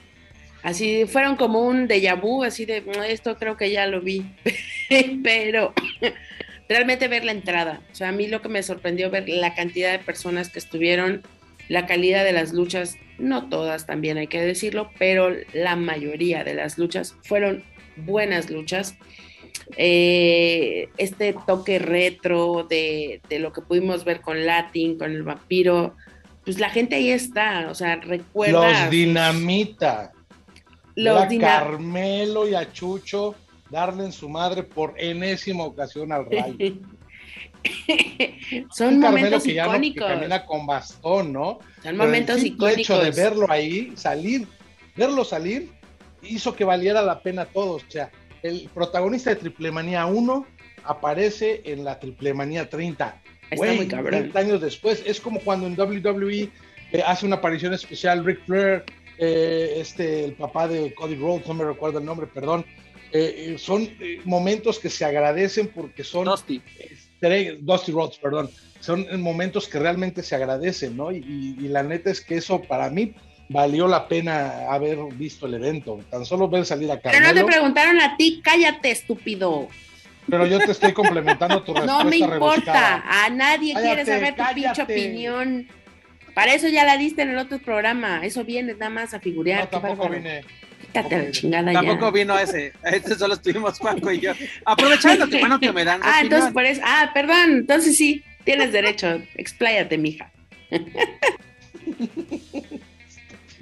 [0.62, 4.24] así fueron como un déjà vu, así de mm, esto creo que ya lo vi,
[5.22, 5.72] pero
[6.68, 9.92] realmente ver la entrada, o sea, a mí lo que me sorprendió ver la cantidad
[9.92, 11.22] de personas que estuvieron
[11.68, 16.54] la calidad de las luchas, no todas también hay que decirlo, pero la mayoría de
[16.54, 17.64] las luchas fueron
[17.96, 18.96] buenas luchas.
[19.76, 25.96] Eh, este toque retro de, lo que pudimos ver con Latin, con el vampiro,
[26.44, 28.82] pues la gente ahí está, o sea, recuerda.
[28.82, 30.12] Los dinamita.
[30.96, 33.34] Los a Carmelo y a Chucho
[33.70, 36.56] darle en su madre por enésima ocasión al Rayo.
[38.70, 40.06] Son momentos icónicos.
[40.06, 41.58] que camina con bastón, ¿no?
[41.82, 42.80] Son momentos el icónicos.
[42.80, 44.46] hecho de verlo ahí, salir,
[44.96, 45.70] verlo salir,
[46.22, 47.76] hizo que valiera la pena todo.
[47.76, 48.10] O sea,
[48.42, 50.46] el protagonista de Triplemanía 1
[50.84, 53.22] aparece en la Triplemanía 30.
[53.50, 54.10] Está muy cabrón.
[54.10, 55.02] 30 años después.
[55.06, 56.50] Es como cuando en WWE
[56.92, 58.84] eh, hace una aparición especial Rick Flair,
[59.18, 62.64] eh, este, el papá de Cody Rhodes, no me recuerdo el nombre, perdón.
[63.12, 63.88] Eh, son
[64.24, 66.60] momentos que se agradecen porque son Dusty
[67.29, 68.51] Rhodes, perdón,
[68.81, 71.11] son momentos que realmente se agradecen, ¿no?
[71.11, 73.14] Y, la neta es que eso para mí
[73.49, 76.01] valió la pena haber visto el evento.
[76.11, 77.25] Tan solo ver salir a Carmelo.
[77.25, 79.68] Pero no te preguntaron a ti, cállate, estúpido.
[80.29, 81.99] Pero yo te estoy complementando tu respuesta.
[82.05, 85.68] No me importa, a nadie quiere saber tu pinche opinión.
[86.35, 88.25] Para eso ya la diste en el otro programa.
[88.25, 89.61] Eso viene nada más a figurar.
[89.61, 90.43] No, tampoco vine.
[90.93, 92.72] Tampoco vino ese.
[92.82, 94.32] Este solo estuvimos Juanco y yo.
[94.64, 96.01] Aprovechando que bueno que me dan.
[96.05, 96.80] Ah, entonces por eso.
[96.85, 97.51] Ah, perdón.
[97.59, 99.20] Entonces sí, tienes derecho.
[99.37, 100.30] Expláyate, mija.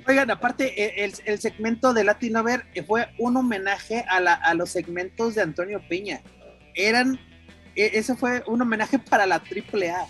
[0.08, 4.70] Oigan, aparte, e, el, el, segmento de Latinover fue un homenaje a, la, a los
[4.70, 6.22] segmentos de Antonio Peña.
[6.74, 7.20] Eran,
[7.76, 10.08] e, eso fue un homenaje para la AAA.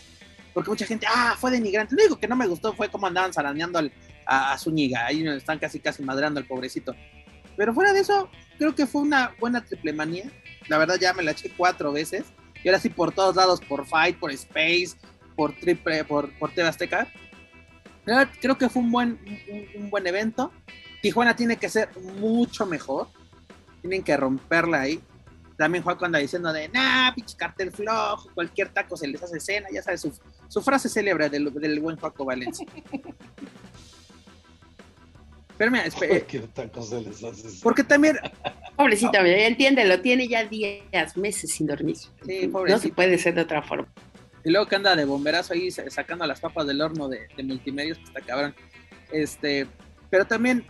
[0.54, 1.94] Porque mucha gente, ah, fue denigrante.
[1.94, 3.92] Lo único que no me gustó fue cómo andaban zaraneando al,
[4.26, 6.94] a, Zúñiga, ahí nos están casi casi madrando al pobrecito.
[7.56, 10.30] Pero fuera de eso, creo que fue una buena triple manía.
[10.68, 12.24] La verdad ya me la eché cuatro veces.
[12.64, 14.96] Y ahora sí por todos lados, por Fight, por Space,
[15.34, 17.08] por Triple, por, por TV Azteca.
[18.40, 19.18] Creo que fue un buen,
[19.76, 20.52] un, buen evento.
[21.00, 23.08] Tijuana tiene que ser mucho mejor.
[23.80, 25.02] Tienen que romperla ahí.
[25.56, 29.68] También Juan anda diciendo de, nah, pinche cartel flojo, cualquier taco se les hace escena,
[29.72, 30.12] ya sabes, su,
[30.48, 32.66] su frase célebre del, del buen Juaco Valencia.
[35.52, 36.22] Espérame, espérame.
[36.26, 38.18] ¿Qué tacos se les hace Porque también.
[38.76, 41.96] pobrecito, ya entiéndelo, tiene ya días, meses sin dormir.
[41.96, 42.80] Sí, no pobrecito.
[42.82, 43.86] se puede ser de otra forma.
[44.44, 47.42] Y luego que anda de bomberazo ahí sa- sacando las papas del horno de, de
[47.44, 48.54] multimedios, pues está cabrón.
[49.12, 49.66] Este,
[50.10, 50.64] pero también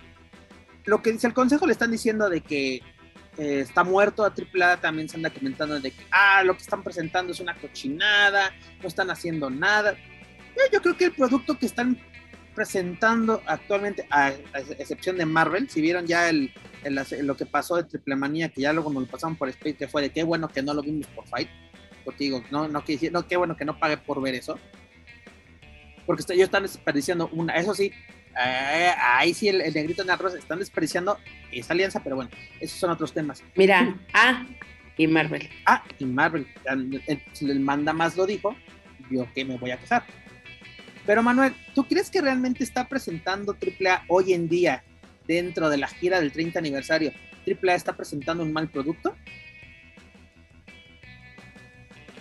[0.84, 2.82] lo que dice el consejo le están diciendo de que
[3.38, 6.82] eh, está muerto a AAA, también se anda comentando de que, ah, lo que están
[6.82, 8.52] presentando es una cochinada,
[8.82, 9.94] no están haciendo nada.
[10.54, 11.98] Yo, yo creo que el producto que están
[12.54, 16.52] presentando actualmente, a, a excepción de Marvel, si vieron ya el,
[16.84, 19.76] el- lo que pasó de Triple Manía, que ya luego nos lo pasaron por Space,
[19.76, 21.48] que fue de qué bueno que no lo vimos por Fight,
[22.04, 22.82] porque digo, no, no,
[23.12, 24.58] no, qué bueno que no pague por ver eso,
[26.06, 27.92] porque ellos están desperdiciando una, eso sí,
[28.38, 31.18] eh, ahí sí el, el negrito en arroz están desperdiciando
[31.52, 32.30] esa alianza, pero bueno,
[32.60, 33.42] esos son otros temas.
[33.56, 34.44] Mira, ah,
[34.96, 35.48] y Marvel.
[35.66, 38.56] Ah, y Marvel, el, el- el manda más lo dijo,
[39.10, 40.04] yo que me voy a quejar.
[41.06, 44.84] Pero Manuel, ¿tú crees que realmente está presentando AAA hoy en día,
[45.26, 47.12] dentro de la gira del 30 aniversario,
[47.46, 49.14] AAA está presentando un mal producto?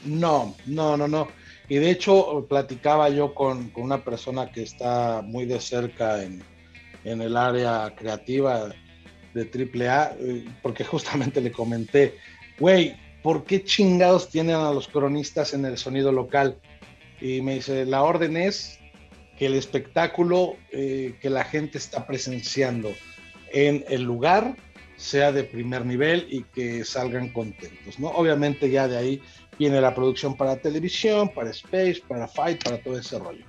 [0.05, 1.27] No, no, no, no.
[1.69, 6.43] Y de hecho, platicaba yo con, una persona que está muy de cerca en,
[7.03, 8.73] en el área creativa
[9.33, 12.17] de AAA, eh, porque justamente le comenté,
[12.59, 16.57] güey, ¿por qué chingados tienen a los cronistas en el sonido local?
[17.21, 18.79] Y me dice, la orden es
[19.37, 22.91] que el espectáculo eh, que la gente está presenciando
[23.51, 24.55] en el lugar
[24.97, 28.09] sea de primer nivel y que salgan contentos, ¿no?
[28.09, 29.21] Obviamente ya de ahí
[29.57, 33.45] viene la producción para televisión, para Space, para Fight, para todo ese rollo.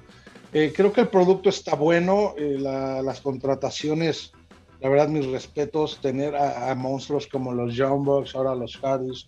[0.53, 4.33] Eh, creo que el producto está bueno, eh, la, las contrataciones,
[4.81, 9.27] la verdad, mis respetos, tener a, a monstruos como los Bucks, ahora los Hardys,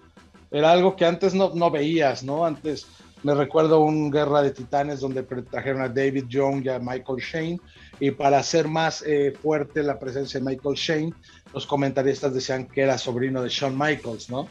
[0.51, 2.45] era algo que antes no, no veías, ¿no?
[2.45, 2.87] Antes
[3.25, 7.61] me recuerdo un Guerra de Titanes donde trajeron a David Young y a Michael Shane,
[7.99, 11.13] y para hacer más eh, fuerte la presencia de Michael Shane,
[11.53, 14.49] los comentaristas decían que era sobrino de Shawn Michaels, ¿no?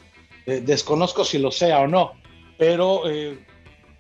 [0.48, 2.14] Eh, desconozco si lo sea o no,
[2.58, 3.46] pero eh,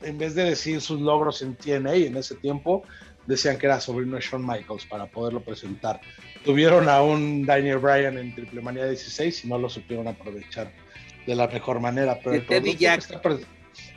[0.01, 2.83] en vez de decir sus logros en TNA en ese tiempo,
[3.27, 6.01] decían que era sobrino de Shawn Michaels para poderlo presentar.
[6.43, 10.71] Tuvieron a un Daniel Bryan en Triple Manía 16 y no lo supieron aprovechar
[11.27, 12.19] de la mejor manera.
[12.21, 13.07] Pero el Teddy Jack.
[13.07, 13.21] que está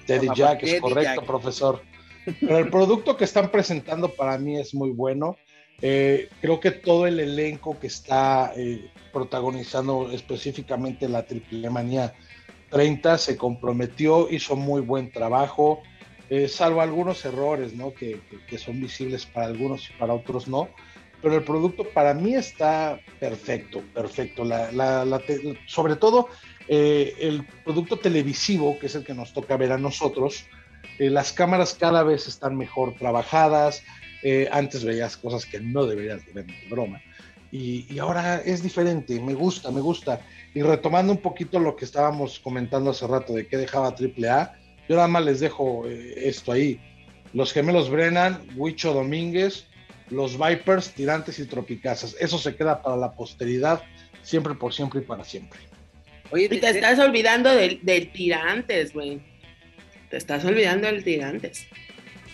[0.06, 1.24] Teddy Jack, es correcto, Jack.
[1.26, 1.82] profesor.
[2.40, 5.36] Pero el producto que están presentando para mí es muy bueno.
[5.82, 12.14] Eh, creo que todo el elenco que está eh, protagonizando específicamente la Triple Manía
[12.70, 15.82] 30 se comprometió, hizo muy buen trabajo,
[16.30, 17.92] eh, salvo algunos errores ¿no?
[17.92, 20.68] que, que- que son visibles para algunos y para otros no.
[21.22, 24.44] Pero el producto para mí está perfecto, perfecto.
[24.44, 26.28] La- la- la te- sobre todo
[26.68, 30.44] eh, el producto televisivo, que es el que nos toca ver a nosotros,
[30.98, 33.82] eh, las cámaras cada vez están mejor trabajadas.
[34.22, 37.00] eh, antes veías cosas que no deberías de ver, broma.
[37.52, 40.20] Y, y ahora es diferente, me gusta, me gusta.
[40.54, 44.58] Y retomando un poquito lo que estábamos comentando hace rato de qué dejaba AAA,
[44.88, 46.80] yo nada más les dejo eh, esto ahí.
[47.34, 49.66] Los gemelos Brennan, Huicho Domínguez,
[50.10, 52.16] los Vipers, Tirantes y Tropicazas.
[52.18, 53.82] Eso se queda para la posteridad,
[54.22, 55.58] siempre por siempre y para siempre.
[56.30, 59.20] Oye, Y te estás olvidando del, del tirantes, güey.
[60.10, 61.66] Te estás olvidando del tirantes.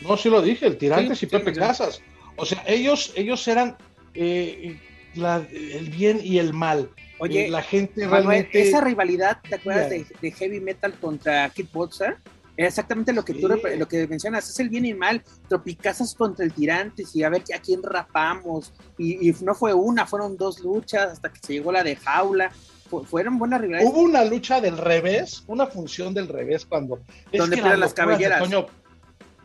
[0.03, 1.61] No, sí lo dije, el Tirantes Sí, y Pepe sí, sí.
[1.61, 2.03] Casas.
[2.37, 3.77] O sea, ellos, ellos eran
[4.15, 4.79] eh,
[5.15, 6.91] la- el bien y el mal.
[7.19, 8.63] oye, Eh, la gente Manuel, realmente.
[8.63, 12.17] esa rivalidad, ¿te acuerdas de, Heavy Metal contra Kickboxer?
[12.57, 13.55] Era exactamente lo que tú Sí.
[13.55, 17.23] rep- lo que mencionas, es el bien y el mal, tropicazas contra el tirantes y
[17.23, 18.73] a ver a quién rapamos.
[18.99, 22.51] Y, y no fue una, fueron dos luchas hasta que se llegó la de jaula.
[22.93, 23.89] Fu- fueron buenas rivalidades.
[23.91, 27.01] Hubo una lucha del revés, una función del revés cuando.
[27.33, 28.41] es Donde que pierden las cabelleras.
[28.43, 28.67] Toño-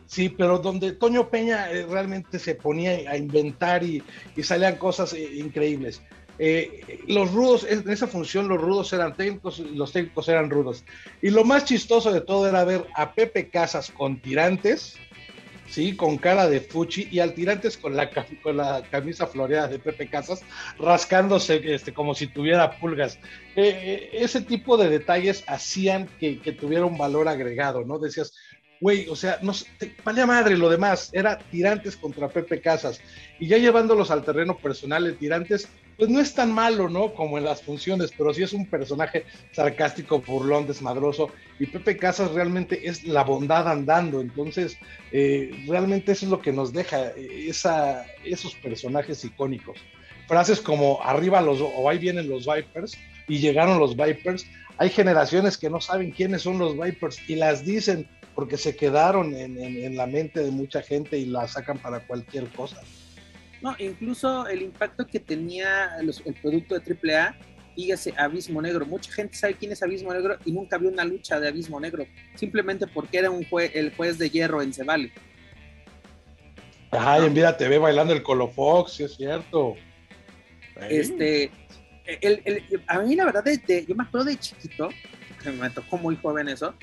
[0.06, 4.02] sí, pero donde Toño Peña eh, realmente se ponía a inventar y,
[4.36, 6.02] y salían cosas eh, increíbles.
[6.40, 10.84] Eh, los rudos, en esa función los rudos eran técnicos y los técnicos eran rudos.
[11.20, 14.94] Y lo más chistoso de todo era ver a Pepe Casas con tirantes,
[15.68, 18.10] sí, con cara de fuchi, y al tirantes con la,
[18.42, 20.42] con la camisa floreada de Pepe Casas,
[20.78, 23.18] rascándose este, como si tuviera pulgas.
[23.56, 27.98] Eh, eh, ese tipo de detalles hacían que, que tuviera un valor agregado, ¿no?
[27.98, 28.34] Decías,
[28.80, 33.00] güey, o sea, no, te madre lo demás, era tirantes contra Pepe Casas.
[33.38, 37.12] Y ya llevándolos al terreno personal, el tirantes, pues no es tan malo, ¿no?
[37.12, 41.30] Como en las funciones, pero sí es un personaje sarcástico, burlón, desmadroso.
[41.58, 44.20] Y Pepe Casas realmente es la bondad andando.
[44.20, 44.78] Entonces,
[45.10, 47.50] eh, realmente eso es lo que nos deja eh,
[48.24, 49.78] esos personajes icónicos.
[50.28, 52.96] Frases como arriba los, o ahí vienen los Vipers,
[53.26, 54.46] y llegaron los Vipers.
[54.78, 59.34] Hay generaciones que no saben quiénes son los Vipers y las dicen porque se quedaron
[59.34, 62.76] en, en- en la mente de mucha gente y la sacan para cualquier cosa.
[63.62, 67.36] No, incluso el impacto que tenía los- el producto de AAA
[67.76, 68.86] dígase Abismo Negro.
[68.86, 72.06] Mucha gente sabe quién es Abismo Negro y nunca vio una lucha de Abismo Negro,
[72.34, 75.12] simplemente porque era un juez, el juez de hierro en Cebale.
[76.90, 79.76] Ajá, y en Vida TV bailando el Colofox, sí es cierto.
[80.88, 81.50] Este,
[82.20, 84.88] el, a mí la verdad, de, yo me acuerdo de chiquito,
[85.42, 86.74] que me tocó muy joven eso,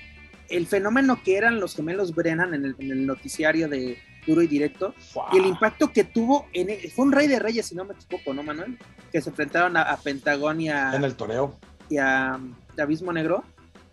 [0.50, 4.94] el fenómeno que eran los gemelos Brennan en el, noticiario de Duro y Directo,
[5.34, 8.34] y el impacto que tuvo, en fue un rey de reyes, si no me equivoco,
[8.34, 8.78] ¿no, Manuel?
[9.12, 10.96] Que se enfrentaron a, Pentagón y a...
[10.96, 11.58] En el toreo.
[11.90, 12.40] Y a,
[12.78, 13.44] Abismo Negro.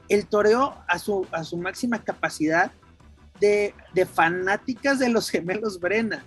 [0.09, 2.73] El toreo a su, a su máxima capacidad
[3.41, 6.23] de, de fanáticas de los gemelos Brennan.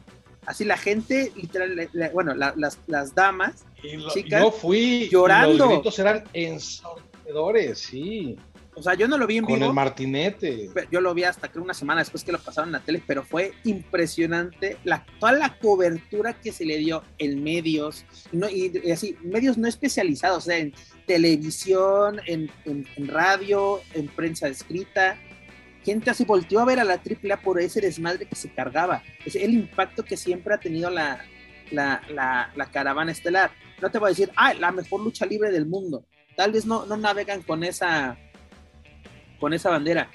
[0.45, 3.65] Así la gente, literal, bueno, las, las, damas,
[4.13, 5.65] chicas, yo fui llorando.
[5.65, 8.37] los gritos eran ensordecedores, sí.
[8.75, 9.59] O sea, yo no lo vi en vivo.
[9.59, 10.69] Con el martinete.
[10.91, 13.23] Yo lo vi hasta que una semana después que lo pasaron en la tele, pero
[13.23, 19.15] fue impresionante la, toda la cobertura que se le dio en medios, no, y, así,
[19.23, 20.73] medios no especializados, o sea, en
[21.07, 25.17] televisión, en, en radio, en prensa escrita
[25.85, 29.03] gente así volteó a ver a la AAA por ese desmadre que se cargaba.
[29.23, 31.23] Es el impacto que siempre ha tenido la,
[31.71, 33.51] la, caravana estelar.
[33.81, 36.05] No te voy a decir, ah, la mejor lucha libre del mundo.
[36.35, 38.17] Tal vez no, no navegan con esa,
[39.45, 40.09] con esa bandera,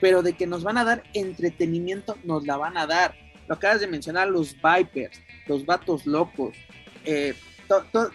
[0.00, 3.14] pero de que nos van a dar entretenimiento, nos la van a dar.
[3.46, 6.56] Lo acabas de mencionar, los Vipers, los Vatos Locos,
[7.04, 7.34] eh,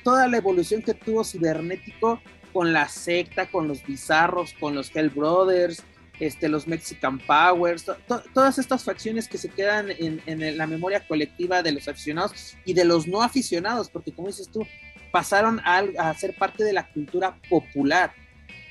[0.01, 2.19] toda la evolución que tuvo Cibernético
[2.51, 5.83] con la secta, con los bizarros, con los Hell Brothers,
[6.19, 7.85] este, los Mexican Powers,
[8.33, 12.85] todas estas facciones que se quedan en, la memoria colectiva de los aficionados y de
[12.85, 14.65] los no aficionados, porque como dices tú,
[15.11, 18.13] pasaron a, ser parte de la cultura popular,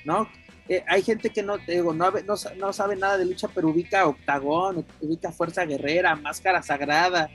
[0.05, 0.29] ¿no?
[0.69, 2.11] Eh, hay gente que no, digo, no,
[2.57, 7.29] no, sabe nada de lucha, pero ubica Octagón, ubica Fuerza Guerrera, Máscara Sagrada,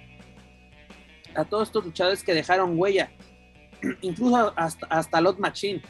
[1.36, 3.12] a todos estos luchadores que dejaron huella,
[4.02, 5.82] incluso hasta, hasta Lot Machine,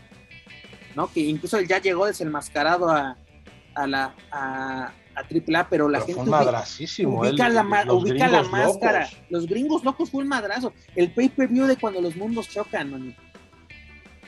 [0.95, 1.09] ¿no?
[1.11, 3.17] Que incluso él ya llegó desenmascarado a,
[3.73, 9.09] a la a, a AAA, pero la gente ubica, la, máscara.
[9.29, 10.73] Los gringos locos fue un madrazo.
[10.93, 13.15] El pay-per-view de cuando los mundos chocan,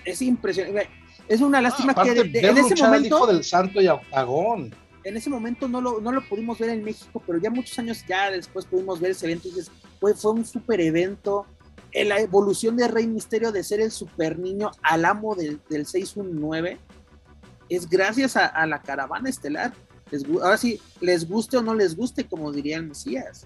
[0.06, 1.01] Es impresionante.
[1.28, 3.26] Es una lástima que en ese momento.
[3.26, 4.74] del Santo y Octagón.
[5.04, 8.04] En ese momento no lo, no lo pudimos ver en México, pero ya muchos años
[8.08, 9.48] ya después pudimos ver ese evento.
[9.48, 9.54] Y
[10.00, 11.46] fue, fue un super evento.
[11.94, 16.80] La evolución de Rey Misterio de ser el super niño al amo del, del 619
[17.70, 19.74] es gracias a, la caravana estelar.
[20.12, 23.46] Les, ahora sí, les guste o no les guste, como dirían Mesías.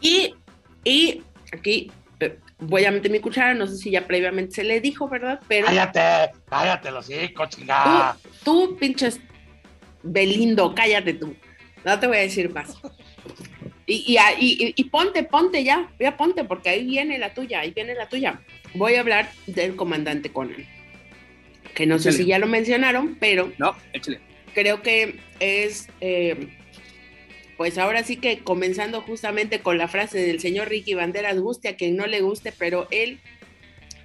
[0.00, 0.34] Y,
[0.84, 1.90] y aquí
[2.58, 5.40] voy a meter mi cuchara, no sé si ya previamente se le dijo, ¿verdad?
[5.48, 5.66] Pero.
[5.66, 8.16] Cállate, cállate, los hijos, chingada.
[8.44, 9.20] Tú, tú, pinches
[10.02, 11.34] Belindo, cállate tú.
[11.84, 12.76] No te voy a decir más.
[13.86, 17.94] Y, y, y, ponte, ponte ya, ya ponte, porque ahí viene la tuya, ahí viene
[17.94, 18.40] la tuya.
[18.74, 20.64] Voy a hablar del comandante Conan
[21.74, 23.74] que no sé si ya lo mencionaron, pero no,
[24.54, 26.48] creo que es, eh,
[27.60, 31.76] pues ahora sí que comenzando justamente con la frase del señor Ricky Banderas, guste a
[31.76, 33.20] quien no le guste, pero él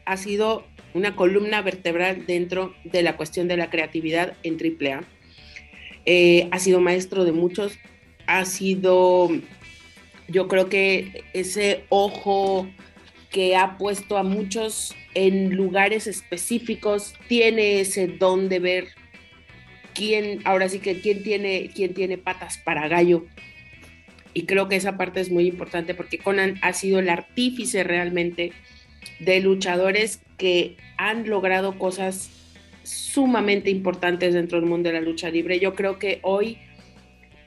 [0.04, 5.06] ha sido una columna vertebral dentro de la cuestión de la creatividad en AAA.
[6.06, 7.80] Eh, ha sido maestro de muchos,
[8.28, 9.30] ha sido,
[10.28, 12.68] yo creo que ese ojo
[13.32, 18.88] que ha puesto a muchos en lugares específicos, tiene ese don de ver
[19.96, 23.26] quién, ahora sí que quién tiene, quién tiene patas para gallo.
[24.36, 28.52] Y creo que esa parte es muy importante porque Conan ha sido el artífice realmente
[29.20, 32.30] de luchadores que han logrado cosas
[32.84, 35.60] sumamente importantes dentro del mundo de la lucha libre.
[35.60, 36.60] Yo creo que hoy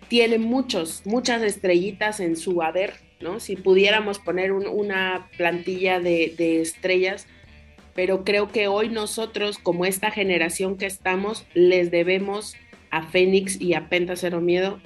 [0.09, 3.41] tiene muchos, muchas estrellitas en su haber ¿no?
[3.41, 7.27] Si pudiéramos poner una plantilla de, estrellas,
[7.95, 12.55] pero creo que hoy nosotros, como esta generación que estamos, les debemos
[12.91, 14.81] a Fénix y a Penta Cero Miedo.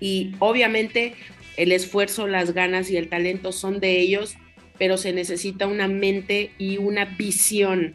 [0.00, 1.14] Y obviamente
[1.56, 4.36] el esfuerzo, las ganas y el talento son de ellos,
[4.78, 7.94] pero se necesita una mente y una visión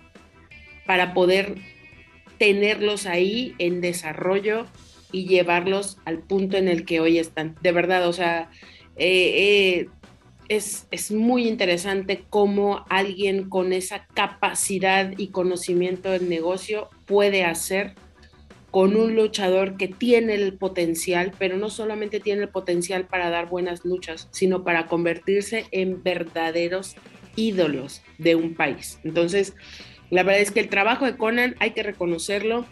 [0.86, 1.56] para poder
[2.38, 4.66] tenerlos ahí en desarrollo
[5.12, 7.56] y llevarlos al punto en el que hoy están.
[7.62, 8.50] De verdad, o sea,
[8.96, 9.90] eh, eh,
[10.50, 17.94] es, es, muy interesante cómo alguien con esa capacidad y conocimiento del negocio puede hacer
[18.72, 23.50] con un luchador que tiene el potencial, pero no solamente tiene el potencial para dar
[23.50, 26.96] buenas luchas, sino para convertirse en verdaderos
[27.36, 29.00] ídolos de un país.
[29.04, 29.54] Entonces,
[30.10, 32.66] la verdad es que el trabajo de Conan hay que reconocerlo,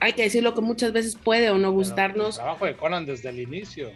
[0.00, 2.36] hay que decirlo que muchas veces puede o no gustarnos.
[2.36, 3.90] el trabajo de Conan desde el inicio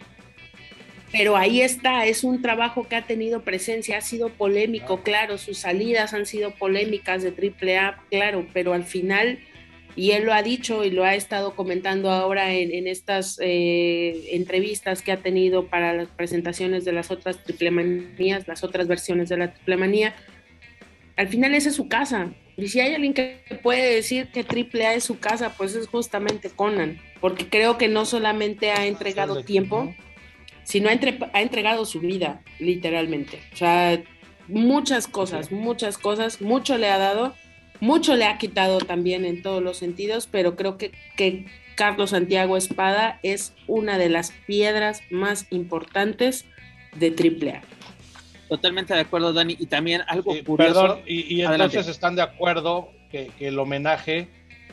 [1.13, 5.59] pero ahí está, es un trabajo que ha tenido presencia, ha sido polémico, claro, sus
[5.59, 9.39] salidas han sido polémicas de AAA, claro, pero al final,
[9.97, 15.01] y él lo ha dicho y lo ha estado comentando ahora en, estas eh, entrevistas
[15.03, 19.39] que ha tenido para las presentaciones de las otras triple manías, las otras versiones de
[19.39, 20.15] la triple manía,
[21.17, 22.33] al final esa es su casa.
[22.59, 26.51] Y si hay alguien que puede decir que AAA es su casa, pues es justamente
[26.51, 29.95] Conan, porque creo que no solamente ha entregado tiempo,
[30.65, 33.41] sino ha, entregado su vida, literalmente.
[33.53, 34.03] O sea,
[34.49, 37.35] muchas cosas, muchas cosas, mucho le ha dado,
[37.81, 41.47] mucho le ha quitado también en todos los sentidos, pero creo que, que
[41.77, 46.47] Carlos Santiago Espada es una de las piedras más importantes
[46.97, 47.63] de AAA.
[48.49, 49.57] Totalmente de acuerdo, Dani.
[49.59, 50.57] Y también algo curioso.
[50.57, 54.29] Perdón, y, entonces están de acuerdo que, el homenaje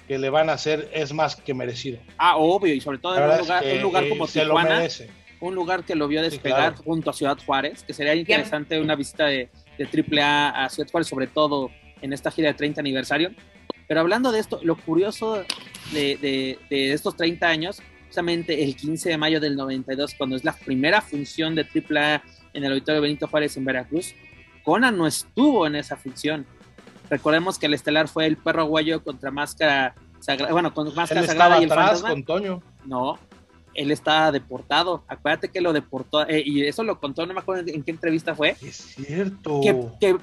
[0.08, 1.99] que le van a hacer es más que merecido.
[2.18, 4.88] Ah, obvio, y sobre todo en un lugar, un lugar como Tijuana
[5.43, 9.26] un lugar que lo vio despegar junto a Ciudad Juárez, que sería interesante una visita
[9.26, 11.70] de, de AAA a Ciudad Juárez, sobre todo
[12.04, 13.32] en esta gira de 30 aniversario.
[13.88, 15.43] Pero hablando de esto, lo curioso
[15.91, 20.54] de, de, estos 30 años, justamente el 15 de mayo del 92, cuando es la
[20.54, 22.22] primera función de AAA
[22.54, 24.14] en el Auditorio Benito Juárez en Veracruz,
[24.64, 26.45] Conan no estuvo en esa función.
[27.10, 31.60] Recordemos que el estelar fue el perro guayo contra máscara sagrada, bueno, con máscara sagrada
[31.60, 32.62] y el atrás con Toño.
[32.86, 33.20] No,
[33.74, 35.04] él estaba deportado.
[35.08, 38.36] Acuérdate que lo deportó, eh, y eso lo contó, no me acuerdo en qué entrevista
[38.36, 38.56] fue.
[38.62, 39.62] Es cierto.
[39.62, 40.18] Que, que,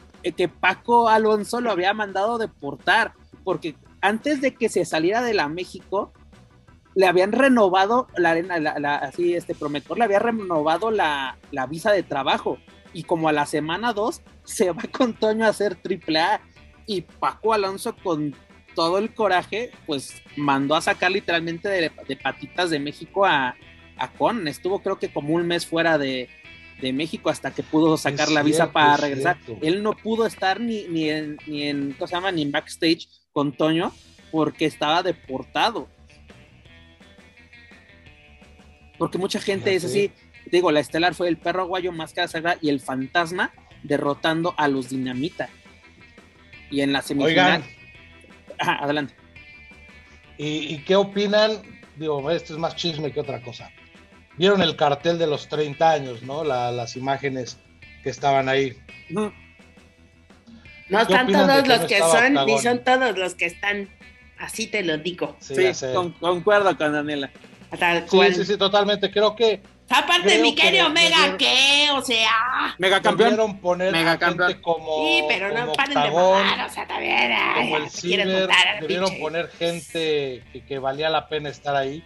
[0.61, 3.12] Paco Alonso lo había mandado deportar,
[3.45, 6.12] porque antes de que se saliera de la México,
[6.95, 8.57] le habían renovado la arena,
[8.97, 12.59] así este prometor, le había renovado la, la, visa de trabajo.
[12.93, 16.41] Y como a la semana 2 se va con Toño a hacer triple A.
[16.87, 18.35] Y Paco Alonso con
[18.75, 23.55] todo el coraje, pues mandó a sacar literalmente de, patitas de México a,
[23.97, 24.49] a, Con.
[24.49, 26.29] Estuvo creo que como un mes fuera de,
[26.93, 29.39] México hasta que pudo sacar la visa para regresar.
[29.61, 32.33] Él no pudo estar ni, ni en, ni en, ¿cómo se llama?
[32.33, 33.93] Ni en backstage con Toño
[34.31, 35.89] porque estaba deportado.
[38.99, 40.12] Porque mucha gente es así,
[40.51, 43.53] digo, la estelar fue el perro guayo, máscara sagrada y el fantasma
[43.83, 45.49] derrotando a los dinamita.
[46.70, 47.64] Y en la semifinal
[48.59, 49.14] adelante.
[50.39, 51.62] ¿Y, qué opinan?
[51.97, 53.70] Digo, esto es más chisme que otra cosa.
[54.41, 56.45] Vieron el cartel de los 30 años, ¿no?
[56.45, 57.59] las imágenes
[58.03, 58.74] que estaban ahí.
[59.11, 59.34] No,
[60.88, 63.91] no están todos los que son, ni son todos los que están.
[64.38, 65.36] Así te lo digo.
[65.41, 65.57] Sí,
[66.18, 67.30] concuerdo con Daniela.
[68.09, 69.11] Sí, sí, sí, totalmente.
[69.11, 69.61] Creo que
[69.91, 71.88] Aparte, mi querido Mega, ¿qué?
[71.93, 72.30] O sea.
[72.78, 73.59] Mega campeón.
[73.59, 75.05] poner Mega gente como.
[75.05, 77.32] Sí, pero no paren de mamar, o sea, también.
[77.57, 78.49] como el Ciber,
[78.80, 82.05] debieron poner gente que, valía la pena estar ahí.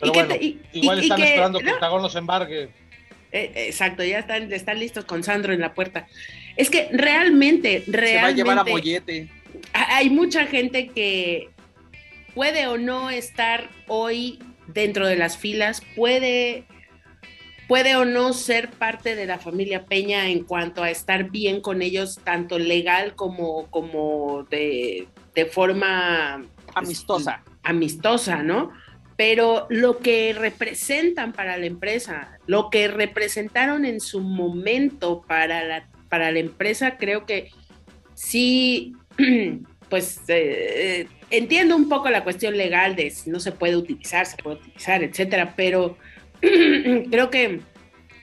[0.00, 0.34] Pero bueno,
[0.72, 2.70] igual están esperando que Octagón los embargue.
[3.32, 6.06] Eh, exacto, ya están, están listos con Sandro en la puerta.
[6.56, 8.12] Es que realmente, realmente.
[8.12, 9.28] Se va a llevar a Mollete.
[9.72, 11.50] Hay mucha gente que
[12.34, 16.64] puede o no estar hoy dentro de las filas, puede
[17.70, 21.82] puede o no ser parte de la familia Peña en cuanto a estar bien con
[21.82, 25.06] ellos, tanto legal como, como de,
[25.52, 26.44] forma
[26.74, 27.44] amistosa.
[27.62, 28.72] Amistosa, ¿no?
[29.20, 35.90] Pero lo que representan para la empresa, lo que representaron en su momento para la,
[36.08, 37.50] para la empresa, creo que
[38.14, 38.94] sí,
[39.90, 44.38] pues eh, entiendo un poco la cuestión legal de si no se puede utilizar, se
[44.38, 45.98] puede utilizar, etcétera, pero
[46.40, 47.60] creo que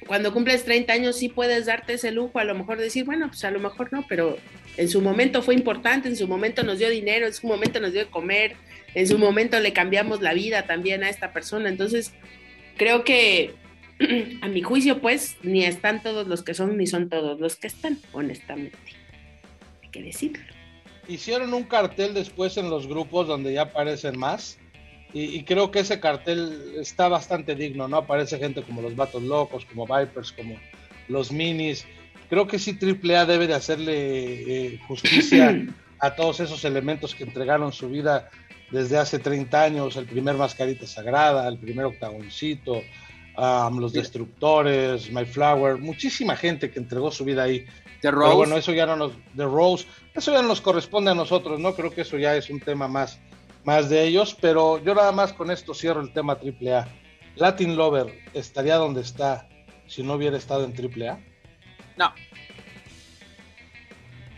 [0.07, 3.43] cuando cumples 30 años sí puedes darte ese lujo, a lo mejor decir, bueno, pues
[3.45, 4.35] a lo mejor no, pero
[4.77, 7.93] en su momento fue importante, en su momento nos dio dinero, en su momento nos
[7.93, 8.55] dio de comer,
[8.93, 11.69] en su momento le cambiamos la vida también a esta persona.
[11.69, 12.13] Entonces,
[12.77, 13.55] creo que
[14.41, 17.67] a mi juicio, pues, ni están todos los que son, ni son todos los que
[17.67, 18.77] están, honestamente.
[19.83, 20.43] Hay que decirlo.
[21.07, 24.59] Hicieron un cartel después en los grupos donde ya aparecen más
[25.13, 27.97] y, creo que ese cartel está bastante digno, ¿no?
[27.97, 30.57] Aparece gente como los Vatos Locos, como Vipers, como
[31.07, 31.85] los Minis.
[32.29, 35.65] Creo que sí AAA debe de hacerle eh, justicia
[35.99, 38.29] a todos esos elementos que entregaron su vida
[38.71, 42.81] desde hace 30 años, el primer Mascarita Sagrada, el primer Octagoncito,
[43.37, 47.65] los Destructores, My Flower, muchísima gente que entregó su vida ahí.
[48.01, 48.25] The Rose.
[48.25, 51.59] Pero bueno, eso ya no nos, The Rose, eso ya no nos corresponde a nosotros,
[51.59, 51.73] ¿no?
[51.73, 53.19] Creo que eso ya es un tema más
[53.67, 56.87] más de ellos, pero yo nada más con esto cierro el tema AAA.
[57.35, 59.49] Latin Lover estaría donde está
[59.87, 61.19] si no hubiera estado en AAA?
[61.97, 62.13] No.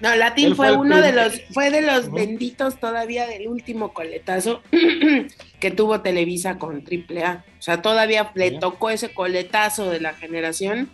[0.01, 4.61] No, Latin fue, uno de los, fue de los benditos todavía del último coletazo
[5.59, 7.43] que tuvo Televisa con AAA.
[7.57, 10.89] O sea, todavía le tocó ese coletazo de la generación.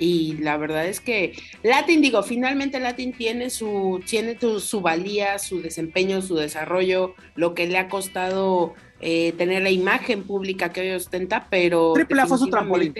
[0.00, 1.34] Y la verdad es que
[1.64, 7.66] Latin, digo, finalmente Latin tiene su, tiene su, valía, su desempeño, su desarrollo, lo que
[7.66, 11.94] le ha costado eh, tener la imagen pública que hoy ostenta, pero.
[11.96, 12.94] AAA fue su trampolín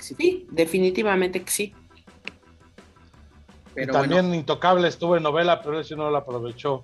[0.00, 1.74] Sí, definitivamente que sí
[3.90, 6.82] también Intocable estuvo en novela, pero ese no lo aprovechó.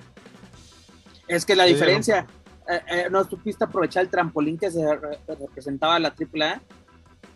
[1.29, 2.27] Es que la diferencia,
[2.69, 4.85] eh, eh, no supiste aprovechar el trampolín que se
[5.27, 6.61] representaba la AAA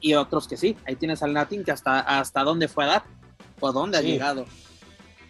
[0.01, 0.76] y otros que sí.
[0.86, 3.03] Ahí tienes al Latin que hasta, hasta dónde fue a dar
[3.61, 4.46] o dónde ha llegado.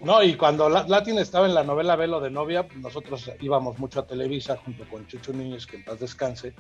[0.00, 4.06] No, y cuando Latin estaba en la novela Velo de Novia, nosotros íbamos mucho a
[4.06, 6.54] Televisa junto con Chucho Niños, que en paz descanse,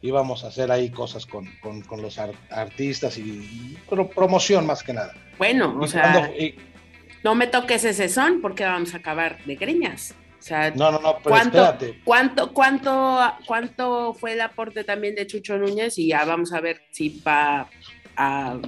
[0.00, 1.48] íbamos a hacer ahí cosas con,
[2.00, 2.18] los
[2.50, 3.76] artistas y
[4.14, 5.12] promoción más que nada.
[5.38, 6.30] Bueno, o sea,
[7.24, 10.14] no me toques ese son porque vamos a acabar de greñas.
[10.38, 12.00] O sea, no, no, no, pero ¿cuánto, espérate.
[12.04, 15.98] ¿cuánto, cuánto, cuánto fue el aporte también de Chucho Núñez?
[15.98, 17.66] Y ya vamos a ver si va
[18.14, 18.58] a,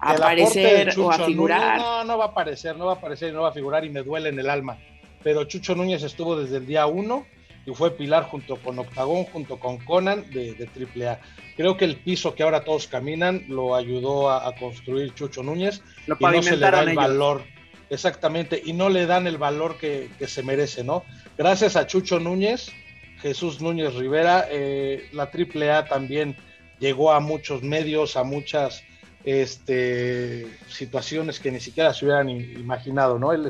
[0.00, 1.78] aparecer o a figurar.
[1.78, 3.90] no, no va a aparecer, no va a aparecer y no va a figurar y
[3.90, 4.78] me duele en el alma.
[5.22, 7.24] Pero Chucho Núñez estuvo desde el día uno
[7.66, 11.20] y fue pilar junto con Octagón, junto con Conan de, de AAA.
[11.56, 16.16] Creo que el piso que ahora todos caminan lo ayudó a, construir Chucho Núñez lo
[16.18, 17.44] y no se le da el valor
[17.88, 21.04] Exactamente, y no le dan el valor que, se merece, ¿no?
[21.38, 22.72] Gracias a Chucho Núñez,
[23.20, 26.36] Jesús Núñez Rivera, eh, la AAA también
[26.80, 28.82] llegó a muchos medios, a muchas
[29.24, 33.32] este, situaciones que ni siquiera se hubieran imaginado, ¿no?
[33.32, 33.48] Él,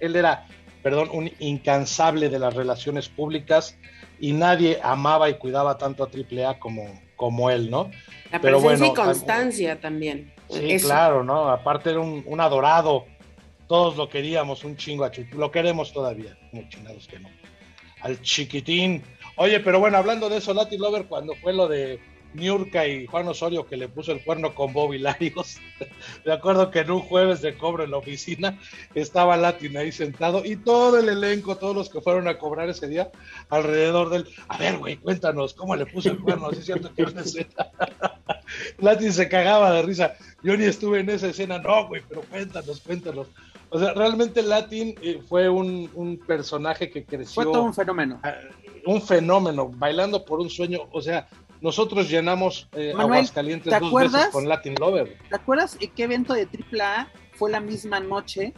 [0.00, 0.46] él, era,
[0.82, 3.76] perdón, un incansable de las relaciones públicas
[4.18, 7.90] y nadie amaba y cuidaba tanto a AAA como, como él, ¿no?
[8.32, 10.32] La Pero presencia y constancia también.
[10.48, 11.50] Sí, claro, ¿no?
[11.50, 13.06] Aparte era un, un adorado
[13.68, 17.28] todos lo queríamos un chingo a Chucky, lo queremos todavía, como chingados que no.
[18.00, 19.02] Al chiquitín.
[19.36, 22.00] Oye, pero bueno, hablando de eso, Latin Lover, cuando fue lo de
[22.34, 25.58] Niurka y Juan Osorio que le puso el cuerno con Bobby Larios,
[26.24, 28.58] de acuerdo que en un jueves de cobro en la oficina
[28.94, 32.88] estaba Latin ahí sentado y todo el elenco, todos los que fueron a cobrar ese
[32.88, 33.10] día
[33.48, 37.02] alrededor del, a ver, güey, cuéntanos cómo le puso el cuerno, ¿sí es cierto que
[37.04, 37.48] una escena?
[38.78, 42.80] Latin se cagaba de risa, yo ni estuve en esa escena, no, güey, pero cuéntanos,
[42.80, 43.28] cuéntanos.
[43.70, 47.42] O sea, realmente Latin eh, fue un, personaje que creció.
[47.42, 48.20] Fue todo un fenómeno.
[48.86, 50.80] un fenómeno, bailando por un sueño.
[50.90, 51.28] O sea,
[51.60, 55.18] nosotros llenamos eh, Aguascalientes dos veces con Latin Lover.
[55.28, 58.54] ¿Te acuerdas qué evento de AAA fue la misma noche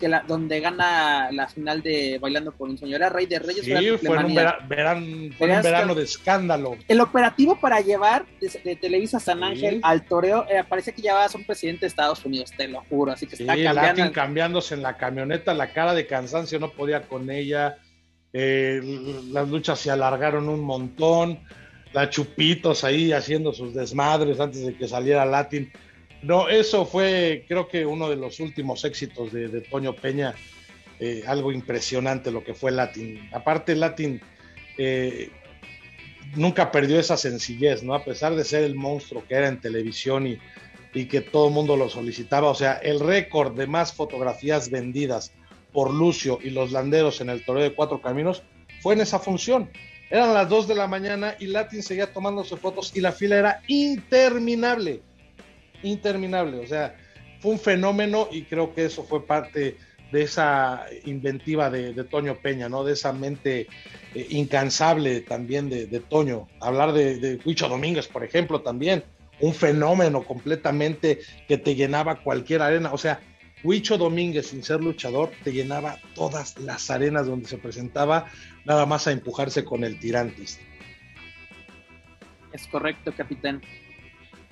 [0.00, 2.96] que la, donde gana la final de Bailando por un sueño.
[2.96, 3.64] Era Rey de Reyes.
[3.64, 3.72] Sí,
[4.04, 6.76] fue, un, verano de escándalo.
[6.88, 11.36] El operativo para llevar de, Televisa San Ángel al toreo, eh, parece que llevaba a
[11.36, 13.12] un presidente de Estados Unidos, te lo juro.
[13.12, 14.12] Así que está cambiando.
[14.12, 17.76] cambiándose en la camioneta, la cara de cansancio no podía con ella.
[18.32, 18.80] Eh,
[19.30, 21.40] las luchas se alargaron un montón.
[21.92, 25.70] La Chupitos ahí haciendo sus desmadres antes de que saliera Latin
[26.22, 30.34] no, eso fue, creo que uno de los últimos éxitos de, Toño Peña.
[31.02, 33.30] Eh, algo impresionante lo que fue Latin.
[33.32, 34.20] Aparte, Latin
[34.76, 35.30] eh,
[36.36, 37.94] nunca perdió esa sencillez, ¿no?
[37.94, 40.38] A pesar de ser el monstruo que era en televisión y,
[40.92, 42.50] y que todo el mundo lo solicitaba.
[42.50, 45.32] O sea, el récord de más fotografías vendidas
[45.72, 48.42] por Lucio y los landeros en el Toreo de Cuatro Caminos
[48.82, 49.70] fue en esa función.
[50.10, 53.62] Eran las 2 de la mañana y Latin seguía tomándose fotos y la fila era
[53.68, 55.00] interminable
[55.82, 56.58] interminable.
[56.58, 56.96] O sea,
[57.40, 59.76] fue un fenómeno y creo que eso fue parte
[60.12, 62.84] de esa inventiva de, Toño Peña, ¿no?
[62.84, 63.68] De esa mente
[64.14, 66.48] eh, incansable también de, Toño.
[66.60, 69.04] Hablar de, de Huicho Domínguez, por ejemplo, también.
[69.40, 72.92] Un fenómeno completamente que te llenaba cualquier arena.
[72.92, 73.20] O sea,
[73.62, 78.26] Huicho Domínguez, sin ser luchador, te llenaba todas las arenas donde se presentaba,
[78.64, 80.58] nada más a empujarse con el tirantis.
[82.52, 83.60] Es correcto, capitán.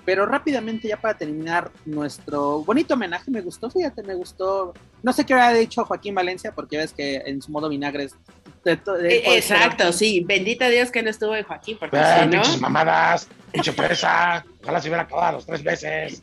[0.09, 4.73] Pero rápidamente, ya para terminar nuestro bonito homenaje, me gustó, fíjate, me gustó.
[5.03, 8.17] No sé qué había dicho Joaquín Valencia, porque ves que en su modo vinagre es.
[8.65, 10.25] Eh, exacto, sí.
[10.27, 12.59] Bendita Dios que no estuvo de Joaquín, porque ah, si no.
[12.59, 14.47] mamadas, pinche presa.
[14.63, 16.23] Ojalá se hubiera acabado los tres veces.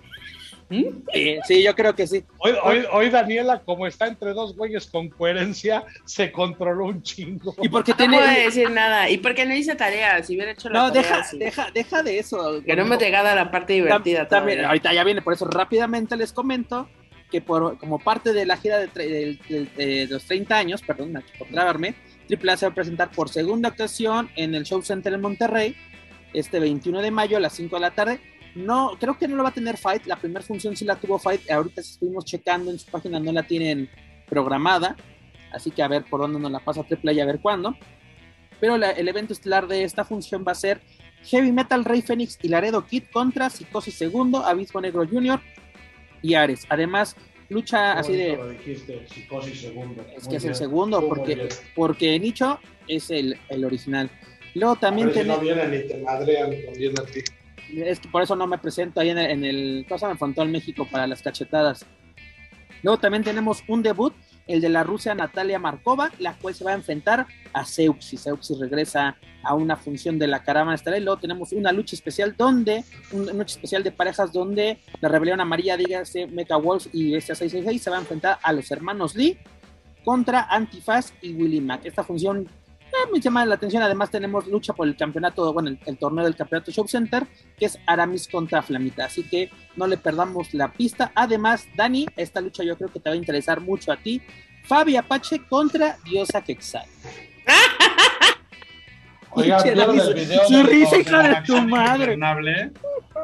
[0.69, 2.23] Sí, yo creo que sí.
[2.39, 7.55] Hoy, Daniela, como está entre dos güeyes con coherencia, se controló un chingo.
[7.61, 8.17] Y porque tiene...
[8.17, 9.09] No puede decir nada.
[9.09, 12.63] Y porque no hice tarea, si hubiera hecho la No, deja, deja, deja de eso.
[12.65, 14.27] Que no me llegado a la parte divertida.
[14.27, 16.89] También, ahorita ya viene, por eso rápidamente les comento
[17.31, 21.95] que por, como parte de la gira de, los 30 años, perdón, por trabarme,
[22.27, 25.75] Triple A se va a presentar por segunda ocasión en el Show Center en Monterrey,
[26.33, 28.19] este 21 de mayo a las 5 de la tarde
[28.55, 30.05] no, creo que no lo va a tener Fight.
[30.05, 31.49] La primera función sí la tuvo Fight.
[31.51, 33.89] Ahorita estuvimos checando en su página, no la tienen
[34.27, 34.95] programada,
[35.51, 37.75] así que a ver por dónde nos la pasa Triple y a ver cuándo.
[38.59, 40.81] Pero el evento estelar de esta función va a ser
[41.25, 45.41] Heavy Metal Rey Fénix y Laredo Kid contra Psicosis Segundo, Abismo Negro Jr.
[46.21, 46.65] y Ares.
[46.69, 47.17] Además,
[47.49, 48.57] lucha así de.
[50.15, 54.09] Es que es el segundo, porque, porque Nicho es el, el original.
[54.53, 55.37] Luego también tenemos.
[55.37, 57.21] no vienen ni te madrean a ti.
[57.73, 60.87] Es que por eso no me presento ahí en el, en el me Frontal México
[60.89, 61.85] para las cachetadas.
[62.83, 64.13] Luego también tenemos un debut,
[64.45, 68.15] el de la Rusia Natalia Markova, la cual se va a enfrentar a Seuxi.
[68.15, 71.01] Seuxi regresa a una función de la caravana estelar.
[71.01, 75.77] Luego tenemos una lucha especial donde, una lucha especial de parejas donde la rebelión amarilla,
[75.77, 79.39] dígase Mecha Wolf y Bestia 666 se va a enfrentar a los hermanos Lee
[80.03, 81.81] contra Antifaz y Willy Mac.
[81.85, 82.47] Esta función
[82.91, 83.83] eh, me llama la atención.
[83.83, 87.77] Además, tenemos lucha por el campeonato, bueno, el, torneo del campeonato Show Center, que es
[87.85, 89.05] Aramis contra Flamita.
[89.05, 91.11] Así que no le perdamos la pista.
[91.15, 94.21] Además, Dani, esta lucha yo creo que te va a interesar mucho a ti.
[94.63, 96.85] Fabi Apache contra Diosa Quexal.
[99.35, 102.17] Oiga, video su risa, hija de tu madre.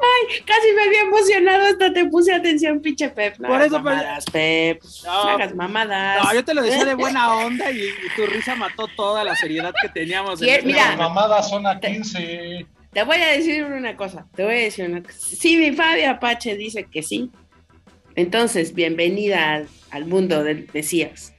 [0.03, 3.37] Ay, casi me había emocionado hasta te puse atención, pinche Pep.
[3.37, 4.81] Por eso, mamadas, Pep.
[5.05, 6.23] No, hagas mamadas.
[6.23, 7.81] No, yo te lo decía de buena onda y,
[8.15, 10.41] tu risa mató toda la seriedad que teníamos.
[10.41, 12.65] en mira, las mamadas son a 15.
[12.91, 15.17] Te voy a decir una cosa, te voy a decir una cosa.
[15.17, 17.31] Si mi Fabi Apache dice que sí,
[18.15, 21.33] entonces bienvenida al, mundo del Mesías.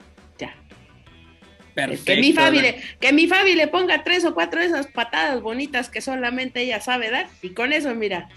[1.75, 4.89] Perfecto, que mi, Fabi le, que mi Fabi le ponga tres o cuatro de esas
[4.89, 8.29] patadas bonitas que solamente ella sabe dar y con eso, mira,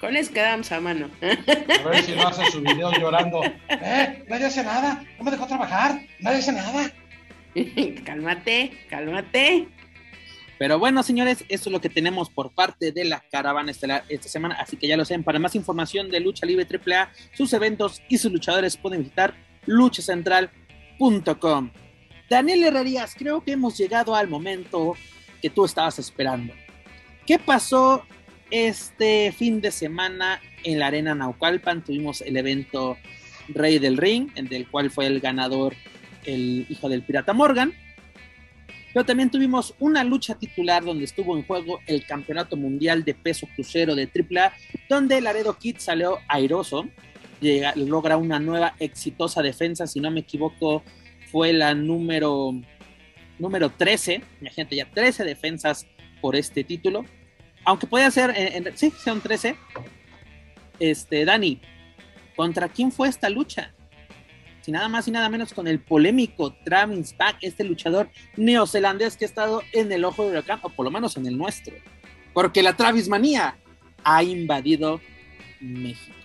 [0.00, 1.10] con eso quedamos a mano.
[1.22, 3.42] A ver si no hace su video llorando.
[3.68, 4.24] ¡Eh!
[4.28, 5.04] Nadie hace nada.
[5.18, 6.00] No me dejó trabajar.
[6.20, 6.92] Nadie hace nada.
[8.04, 9.68] cálmate, cálmate.
[10.58, 14.28] Pero bueno, señores, eso es lo que tenemos por parte de la caravana estelar esta
[14.28, 14.56] semana.
[14.56, 18.18] Así que ya lo saben, para más información de Lucha Libre AAA, sus eventos y
[18.18, 19.34] sus luchadores pueden visitar
[19.66, 21.70] luchacentral.com.
[22.28, 24.94] Daniel Herrerías, creo que hemos llegado al momento
[25.40, 26.52] que tú estabas esperando.
[27.26, 28.04] ¿Qué pasó
[28.50, 31.84] este fin de semana en la Arena Naucalpan?
[31.84, 32.96] Tuvimos el evento
[33.48, 35.74] Rey del Ring, en el cual fue el ganador
[36.24, 37.72] el hijo del pirata Morgan
[38.92, 43.46] pero también tuvimos una lucha titular donde estuvo en juego el Campeonato Mundial de Peso
[43.54, 44.52] Crucero de AAA,
[44.88, 46.88] donde Laredo Kid salió airoso,
[47.40, 50.82] llega, logra una nueva exitosa defensa, si no me equivoco,
[51.30, 52.52] fue la número,
[53.38, 55.86] número 13, imagínate ya 13 defensas
[56.20, 57.04] por este título,
[57.64, 59.56] aunque puede ser, en, sí, son 13.
[60.80, 61.60] Este, Dani,
[62.36, 63.72] ¿contra quién fue esta lucha?
[64.68, 69.24] y nada más y nada menos con el polémico Travis Pack, este luchador neozelandés que
[69.24, 71.74] ha estado en el ojo del huracán, o por lo menos en el nuestro,
[72.34, 73.56] porque la Travis manía
[74.04, 75.00] ha invadido
[75.58, 76.17] México.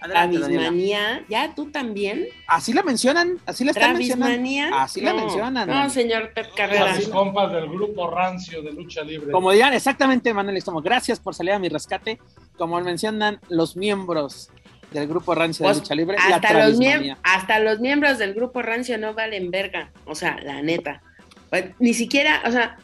[0.00, 2.26] Manía, ya tú también.
[2.46, 4.76] Así la mencionan, así la están mencionando.
[4.76, 5.68] Así la mencionan.
[5.68, 6.86] No, señor Pep Carrera.
[6.86, 9.32] Las compas del grupo rancio de lucha libre.
[9.32, 10.82] Como dirán, exactamente, Manuel Estamos.
[10.82, 12.18] Gracias por salir a mi rescate.
[12.56, 14.50] Como mencionan los miembros
[14.92, 16.16] del grupo Rancio de pues, Lucha Libre.
[16.18, 16.78] Hasta, los
[17.22, 21.02] hasta los miembros del grupo Rancio no valen verga, o sea, la neta.
[21.50, 22.78] Pues, ni siquiera, o sea,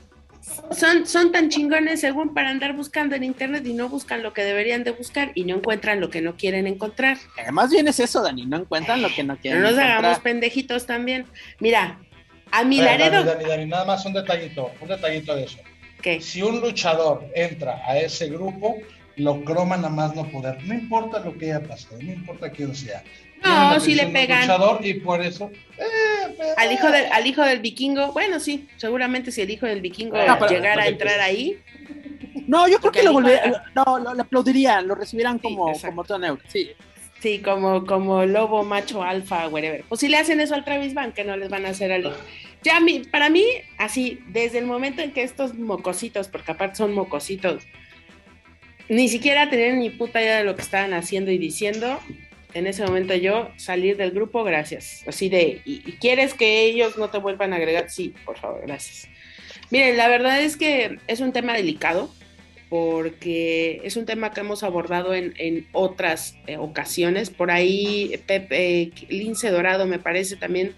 [0.71, 4.43] son, son tan chingones según para andar buscando en internet y no buscan lo que
[4.43, 7.19] deberían de buscar y no encuentran lo que no quieren encontrar.
[7.37, 10.19] Eh, más bien es eso, Dani, no encuentran lo que no quieren no nos hagamos
[10.21, 11.27] pendejitos también.
[11.61, 11.99] Mira,
[12.51, 13.25] a mi Laredo...
[13.25, 15.59] Dani, Dani, nada más un detallito, un detallito de eso.
[16.03, 16.21] ¿Qué?
[16.21, 18.77] Si un luchador entra a ese grupo,
[19.17, 20.63] lo croman a más no poder.
[20.65, 23.03] No importa lo que haya pasado, no importa quién sea.
[23.45, 24.49] No, si le pegan.
[24.81, 25.51] Y por eso.
[25.79, 29.81] Eh, al, hijo del, al hijo del vikingo, bueno, sí, seguramente si el hijo del
[29.81, 30.17] vikingo
[30.49, 31.59] llegara a entrar ahí.
[32.47, 36.71] No, yo creo que lo volverían, no, lo, aplaudirían, lo recibirán como, como todo sí.
[37.21, 39.83] Sí, como, como lobo, macho, alfa, whatever.
[39.89, 42.15] Pues si le hacen eso al Travis Van, que no les van a hacer al.
[42.63, 42.79] Ya,
[43.11, 43.45] para mí,
[43.79, 47.63] así, desde el momento en que estos mocositos, porque aparte son mocositos,
[48.89, 51.99] ni siquiera tener ni puta idea de lo que estaban haciendo y diciendo.
[52.55, 55.03] En ese momento yo salir del grupo, gracias.
[55.07, 57.91] Así de, ¿y, quieres que ellos no te vuelvan a agregar?
[57.91, 59.09] Sí, por favor, gracias.
[59.71, 62.11] Miren, la verdad es que es un tema delicado
[62.69, 67.31] porque es un tema que hemos abordado en, otras eh, ocasiones.
[67.31, 70.75] Por ahí, Pepe Lince Dorado me parece también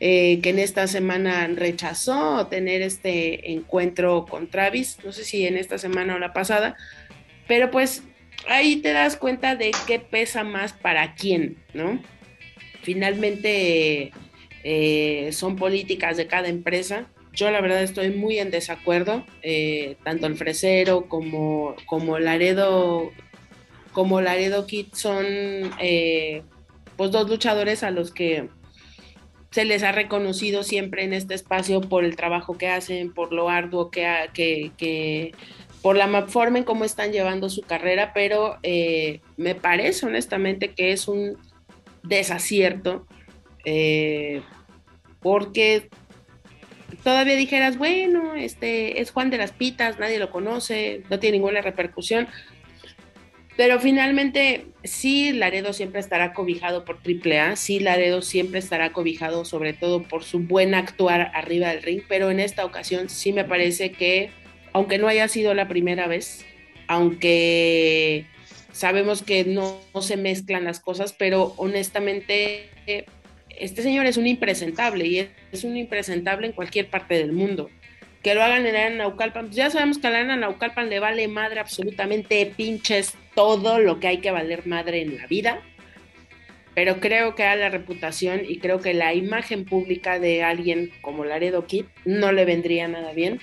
[0.00, 4.98] eh, que en esta semana rechazó tener este encuentro con Travis.
[5.04, 6.76] No sé si en esta semana o la pasada,
[7.46, 8.02] pero pues
[8.48, 12.00] ahí te das cuenta de qué pesa más para quién, ¿no?
[12.82, 14.12] Finalmente
[14.64, 17.06] eh, son políticas de cada empresa.
[17.32, 23.12] Yo la verdad estoy muy en desacuerdo, eh, tanto el Fresero como, como Laredo,
[23.92, 25.24] como Laredo Kid son
[25.78, 26.42] eh,
[26.96, 28.48] pues dos luchadores a los que
[29.50, 33.48] se les ha reconocido siempre en este espacio por el trabajo que hacen, por lo
[33.48, 35.32] arduo que, que, que
[35.82, 40.92] por la forma en cómo están llevando su carrera, pero eh, me parece honestamente que
[40.92, 41.38] es un
[42.02, 43.06] desacierto,
[43.64, 44.42] eh,
[45.20, 45.88] porque
[47.02, 51.62] todavía dijeras, bueno, este es Juan de las Pitas, nadie lo conoce, no tiene ninguna
[51.62, 52.28] repercusión,
[53.56, 59.72] pero finalmente sí Laredo siempre estará cobijado por AAA, sí Laredo siempre estará cobijado sobre
[59.72, 63.92] todo por su buen actuar arriba del ring, pero en esta ocasión sí me parece
[63.92, 64.30] que
[64.72, 66.44] aunque no haya sido la primera vez,
[66.86, 68.26] aunque
[68.72, 72.68] sabemos que no, se mezclan las cosas, pero honestamente
[73.48, 77.70] este señor es un impresentable y es un impresentable en cualquier parte del mundo.
[78.22, 81.26] Que lo hagan en la Naucalpan, pues ya sabemos que a la Naucalpan le vale
[81.28, 85.62] madre absolutamente pinches todo lo que hay que valer madre en la vida.
[86.74, 91.24] Pero creo que a la reputación y creo que la imagen pública de alguien como
[91.24, 93.40] Laredo Kid no le vendría nada bien.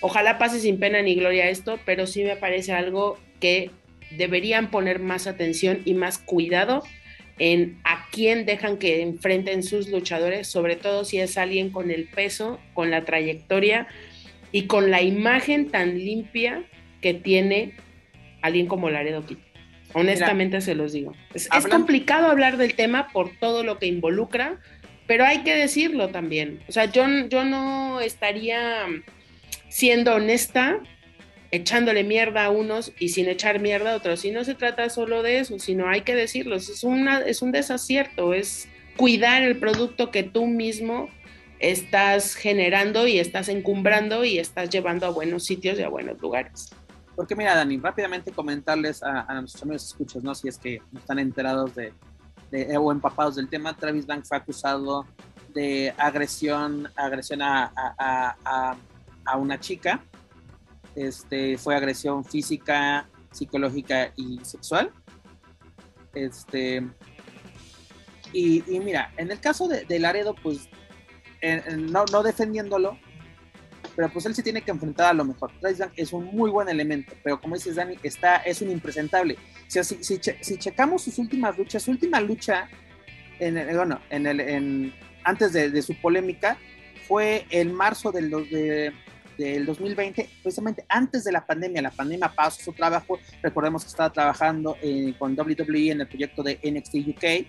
[0.00, 3.70] Ojalá pase sin pena ni gloria esto, pero sí me parece algo que
[4.10, 6.82] deberían poner más atención y más cuidado
[7.38, 12.08] en a quién dejan que enfrenten sus luchadores, sobre todo si es alguien con el
[12.08, 13.86] peso, con la trayectoria
[14.50, 16.64] y con la imagen tan limpia
[17.00, 17.74] que tiene
[18.42, 19.38] alguien como Laredo Kid.
[19.94, 21.14] Honestamente se los digo.
[21.32, 24.60] Es, es, complicado hablar del tema por todo lo que involucra,
[25.06, 26.60] pero hay que decirlo también.
[26.68, 28.86] O sea, yo, yo no estaría
[29.68, 30.80] siendo honesta,
[31.50, 34.24] echándole mierda a unos y sin echar mierda a otros.
[34.24, 37.52] Y no se trata solo de eso, sino hay que decirlo, es, una, es un
[37.52, 41.08] desacierto, es cuidar el producto que tú mismo
[41.60, 46.70] estás generando y estás encumbrando y estás llevando a buenos sitios y a buenos lugares.
[47.16, 50.34] Porque mira, Dani, rápidamente comentarles a, nuestros amigos escuchos, ¿no?
[50.36, 51.92] Si es que están enterados de,
[52.78, 55.04] o empapados del tema, Travis Bank fue acusado
[55.52, 58.76] de agresión, agresión a, a, a
[59.36, 60.04] una chica.
[60.94, 64.90] Este, fue agresión física, psicológica y sexual.
[66.14, 66.82] Este,
[68.32, 70.68] y, mira, en el caso de, Laredo, pues
[71.76, 72.98] no, no, defendiéndolo,
[73.96, 75.50] pero pues él se tiene que enfrentar a lo mejor.
[75.96, 79.36] es un muy buen elemento, pero como dices Dani, está, es un impresentable.
[79.68, 82.68] si, si, checamos sus últimas luchas, su última lucha,
[83.38, 84.94] en el, bueno, en el, en,
[85.24, 86.58] antes de, su polémica,
[87.06, 88.92] fue en marzo del, de,
[89.38, 91.80] del 2020, precisamente antes de la pandemia.
[91.80, 93.18] La pandemia pasó su trabajo.
[93.40, 97.46] Recordemos que estaba trabajando eh, con WWE en el proyecto de NXT UK,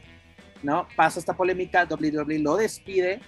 [0.63, 0.87] ¿no?
[0.95, 3.19] Pasa esta polémica, WWE lo despide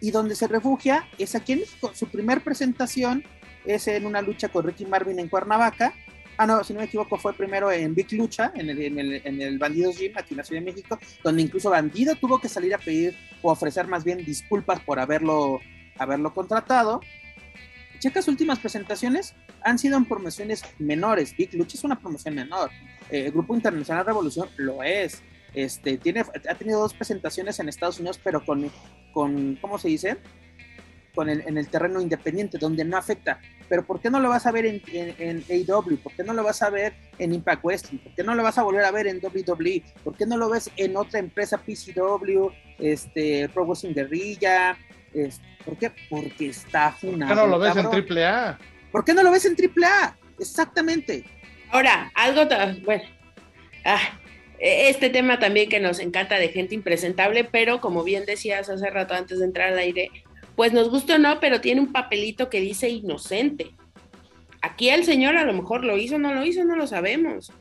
[0.00, 1.62] y donde se refugia es aquí en
[1.94, 3.22] Su primer presentación
[3.64, 5.94] es en una lucha con Ricky Marvin en Cuernavaca.
[6.38, 9.22] Ah, no, si no me equivoco, fue primero en Big Lucha, en el, en el,
[9.24, 12.48] en el Bandidos Gym, aquí en la Ciudad de México, donde incluso Bandido tuvo que
[12.48, 15.60] salir a pedir o ofrecer más bien disculpas por haberlo,
[15.98, 17.02] haberlo contratado
[18.00, 21.36] checas últimas presentaciones, han sido en promociones menores.
[21.36, 22.70] Big Lucha es una promoción menor.
[23.10, 25.22] el eh, Grupo Internacional Revolución lo es.
[25.54, 28.70] Este, tiene, ha tenido dos presentaciones en Estados Unidos, pero con,
[29.12, 30.16] con ¿cómo se dice?
[31.14, 33.40] Con el, en el terreno independiente, donde no afecta.
[33.68, 35.96] Pero ¿por qué no lo vas a ver en, AW?
[35.98, 37.98] ¿Por qué no lo vas a ver en Impact Wrestling?
[37.98, 39.82] ¿Por qué no lo vas a volver a ver en WWE?
[40.02, 42.48] ¿Por qué no lo ves en otra empresa PCW,
[42.78, 44.78] este, Pro Wrestling Guerrilla,
[45.64, 45.92] ¿Por qué?
[46.08, 47.28] Porque está funado.
[47.28, 48.58] ¿Por qué no lo ves en AAA?
[48.92, 50.16] ¿Por qué no lo ves en AAA?
[50.38, 51.24] Exactamente.
[51.70, 52.42] Ahora, algo,
[52.84, 53.02] bueno,
[53.84, 54.18] ah,
[54.58, 58.90] e, este tema también que nos encanta de gente impresentable, pero como bien decías hace
[58.90, 60.10] rato antes de entrar al aire,
[60.56, 63.70] pues nos gusta o no, pero tiene un papelito que dice inocente.
[64.62, 67.52] Aquí el señor a lo mejor lo hizo, no lo hizo, no lo sabemos.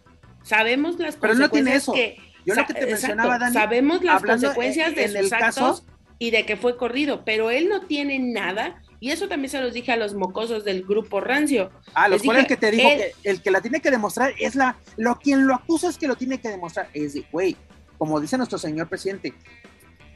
[0.44, 2.22] Sabemos las pero consecuencias no tiene eso.
[2.24, 5.84] que yo lo que te mencionaba, Dani, sabemos las consecuencias de sus actos
[6.20, 8.82] y de que fue corrido, pero él no tiene nada.
[9.00, 11.72] Y eso también se los dije a los mocosos del grupo Rancio.
[11.94, 14.78] Ah, los cuales que te dijo que el que la tiene que demostrar es la,
[14.98, 16.90] lo quien lo acusa es que lo tiene que demostrar.
[16.94, 17.56] Es de, güey,
[17.98, 19.34] como dice nuestro señor presidente,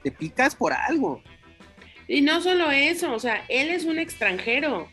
[0.04, 1.24] te picas por algo.
[2.10, 4.90] Y no solo eso, o sea, él es un extranjero.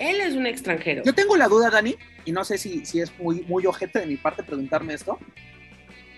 [0.00, 1.04] Él es un extranjero.
[1.04, 1.94] Yo tengo la duda, Dani,
[2.24, 5.18] y no sé si, si es muy, muy ojete de mi parte preguntarme esto,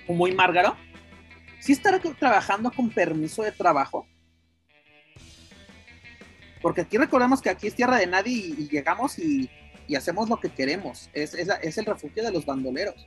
[0.07, 0.77] o muy márgaro,
[1.61, 4.07] ¿sí estará trabajando con permiso de trabajo?
[6.61, 9.51] Porque aquí recordemos que aquí es tierra de nadie y, llegamos y,
[9.97, 11.09] hacemos lo que queremos.
[11.13, 13.07] Es, el refugio de los bandoleros.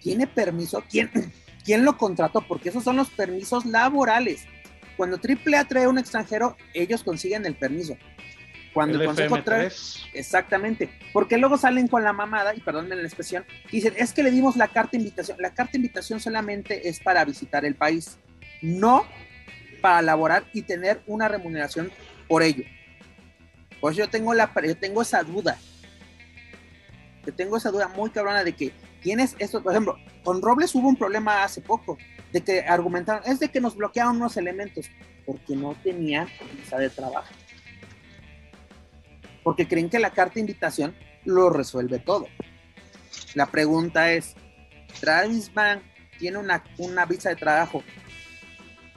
[0.00, 0.82] ¿Tiene permiso?
[0.88, 1.10] ¿Quién,
[1.64, 2.42] ¿Quién lo contrató?
[2.46, 4.44] Porque esos son los permisos laborales.
[4.96, 7.96] Cuando AAA trae a un extranjero, ellos consiguen el permiso.
[8.72, 9.70] Cuando el, consejo trae.
[10.14, 10.90] Exactamente.
[11.12, 14.30] Porque luego salen con la mamada, y perdónenme la expresión, y dicen, es que le
[14.30, 15.36] dimos la carta de invitación.
[15.40, 18.18] La carta de invitación solamente es para visitar el país.
[18.62, 19.04] No
[19.82, 21.90] para laborar y tener una remuneración
[22.28, 22.64] por ello.
[23.80, 25.58] Pues yo tengo, la, yo tengo esa duda.
[27.26, 28.72] Yo tengo esa duda muy cabrona de que
[29.02, 31.98] tienes esto, por ejemplo, con Robles hubo un problema hace poco,
[32.32, 34.88] de que argumentaron, es de que nos bloquearon unos elementos,
[35.26, 37.32] porque no tenían visa de trabajo.
[39.42, 40.94] Porque creen que la carta de invitación
[41.24, 42.26] lo resuelve todo.
[43.34, 44.34] La pregunta es,
[45.00, 45.82] ¿Travis Bank
[46.18, 47.82] tiene una, una visa de trabajo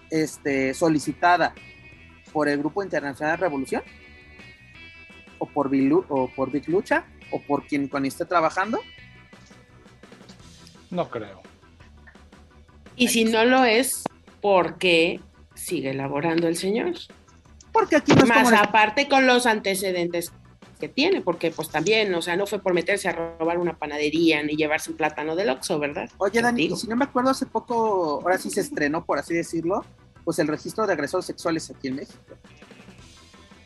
[0.10, 1.54] este, solicitada
[2.32, 3.84] por el Grupo Internacional de Revolución?
[5.40, 5.72] ¿O por,
[6.10, 7.06] o por Big Lucha?
[7.32, 8.82] ¿O por quien con esté trabajando?
[10.90, 11.42] No creo.
[12.96, 14.04] Y si no lo es,
[14.42, 15.20] ¿por qué
[15.54, 16.94] sigue elaborando el señor?
[17.76, 20.32] Porque aquí no Más aparte con los antecedentes
[20.80, 24.42] que tiene, porque pues también, o sea, no fue por meterse a robar una panadería
[24.44, 26.10] ni llevarse un plátano del Oxxo, ¿verdad?
[26.18, 29.84] Oye, Dani, si no me acuerdo, hace poco, ahora sí se estrenó, por así decirlo,
[30.24, 32.20] pues el registro de agresores sexuales aquí en México.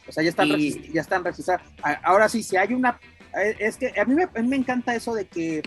[0.07, 1.68] O sea, ya están, ya están registrados.
[2.03, 2.99] Ahora sí, si hay una...
[3.40, 5.61] Eh, es que a mí, me, a mí me encanta eso de que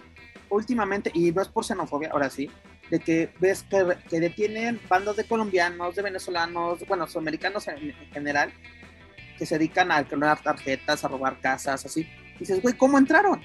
[0.51, 2.51] últimamente, y no es por xenofobia, ahora sí,
[2.93, 3.64] de que ves
[4.10, 8.52] que, detienen bandos de colombianos, de venezolanos, bueno, sudamericanos en, general,
[9.39, 12.06] que se dedican a clonar tarjetas, a robar casas, así.
[12.39, 13.40] Dices, güey, ¿cómo entraron?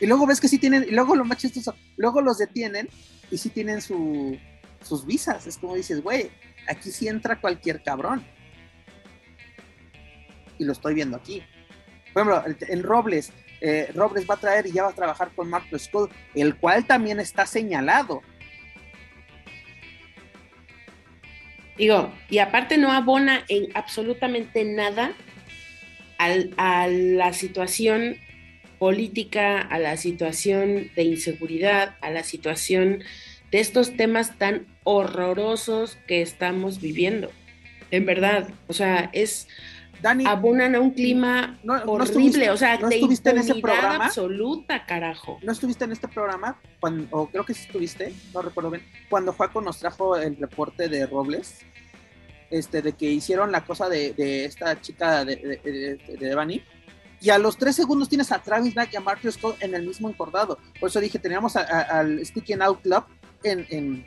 [0.00, 2.88] Y luego ves que sí tienen, y luego lo más chistoso, luego los detienen
[3.30, 4.38] y sí tienen su,
[4.82, 5.46] sus visas.
[5.46, 6.30] Es como dices, güey,
[6.68, 8.24] aquí sí entra cualquier cabrón.
[10.56, 11.42] Y lo estoy viendo aquí.
[12.14, 13.34] Por ejemplo, en Robles,
[13.64, 16.84] eh, Robles va a traer y ya va a trabajar con Marco Scott, el cual
[16.84, 18.22] también está señalado.
[21.78, 25.12] Digo, y aparte no abona en absolutamente nada
[26.18, 28.16] a la situación
[28.78, 33.04] política, a la situación de inseguridad, a la situación
[33.52, 37.30] de estos temas tan horrorosos que estamos viviendo.
[37.92, 39.46] En verdad, o sea, es
[40.02, 45.38] Dani, abonan a un clima horrible, o sea, no estuviste en ese programa absoluta, carajo.
[45.42, 49.32] No estuviste en este programa, cuando, o creo que sí estuviste, no recuerdo bien, cuando
[49.32, 51.60] Juaco nos trajo el reporte de Robles,
[52.50, 56.62] este, de que hicieron la cosa de, esta chica de, de, de,
[57.20, 59.86] y a los tres segundos tienes a Travis Knight y a Mark Scott en el
[59.86, 60.58] mismo encordado.
[60.80, 63.04] Por eso dije, teníamos al Sticking Out Club
[63.44, 64.06] en, en,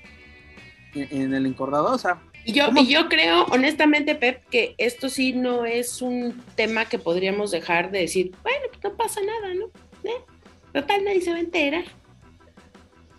[0.94, 5.34] en el encordado, o sea, y yo, y yo creo, honestamente, Pep, que esto sí
[5.34, 9.66] no es un tema que podríamos dejar de decir, bueno, pues no pasa nada, ¿no?
[10.04, 10.24] ¿Eh?
[10.72, 11.86] Total, nadie se va a enterar.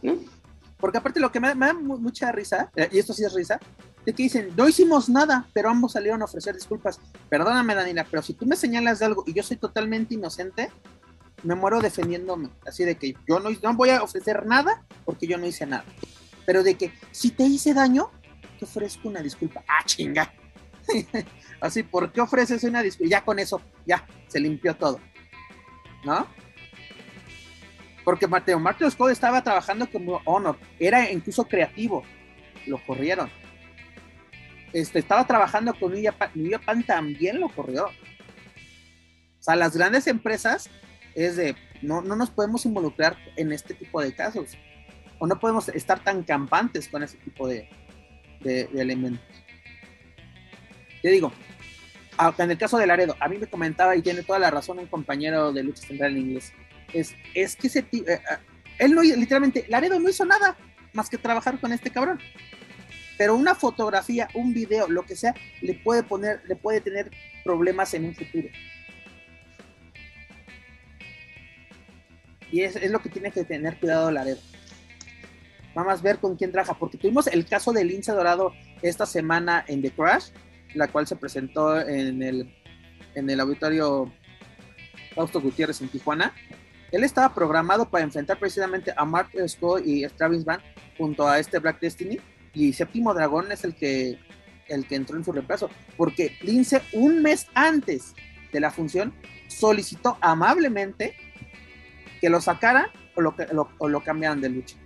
[0.01, 0.17] ¿No?
[0.79, 3.59] Porque aparte lo que me, da mucha risa, eh, y esto sí es risa,
[4.05, 7.01] de que dicen, no hicimos nada, pero ambos salieron a ofrecer disculpas.
[7.29, 10.71] Perdóname, Daniela, pero si tú me señalas de algo y yo soy totalmente inocente,
[11.43, 12.51] me muero defendiéndome.
[12.65, 15.85] Así de que yo no, no voy a ofrecer nada porque yo no hice nada.
[16.47, 18.11] Pero de que si te hice daño,
[18.57, 19.65] te ofrezco una disculpa.
[19.67, 20.33] Ah, chinga.
[21.61, 23.11] Así, ¿por qué ofreces una disculpa?
[23.11, 25.01] Ya con eso, ya, se limpió todo.
[26.05, 26.27] ¿No?
[28.05, 32.05] Porque Mateo, Mateo Scott estaba trabajando como Honor, era incluso creativo,
[32.67, 33.29] lo corrieron.
[34.73, 36.05] Este, estaba trabajando con New
[36.53, 37.87] Japan, también lo corrió.
[37.87, 40.71] O sea, las grandes empresas
[41.15, 44.57] es de, no, no nos podemos involucrar en este tipo de casos.
[45.19, 47.69] O no podemos estar tan campantes con ese tipo de,
[48.47, 49.21] de, elementos.
[51.03, 51.33] Te digo,
[52.39, 54.87] en el caso de Laredo, a mí me comentaba y tiene toda la razón un
[54.87, 56.53] compañero de lucha central en inglés.
[56.93, 58.19] Es, es que ese eh, eh,
[58.79, 60.57] él no literalmente, Laredo no hizo nada
[60.93, 62.19] más que trabajar con este cabrón.
[63.19, 67.11] Pero una fotografía, un video, lo que sea, le puede poner, le puede tener
[67.45, 68.49] problemas en un futuro.
[72.53, 74.41] Y es, es lo que tiene que tener cuidado Laredo.
[75.77, 78.51] Vamos a ver con quién trabaja, porque tuvimos el caso de Lince Dorado
[78.81, 80.31] esta semana en The Crash,
[80.75, 82.51] la cual se presentó en el,
[83.15, 84.11] en el auditorio
[85.15, 86.33] Fausto Gutiérrez en Tijuana.
[86.91, 90.63] Él estaba programado para enfrentar precisamente a Mark Scott y Travis Van
[90.97, 92.19] junto a este Black Destiny,
[92.55, 94.19] y Séptimo Dragón es el que,
[94.69, 98.15] el que entró en su reemplazo, porque Lince un mes antes
[98.51, 99.13] de la función
[99.49, 101.15] solicitó amablemente
[102.19, 103.35] que lo sacara o lo,
[103.77, 104.77] o lo cambiaran de lucha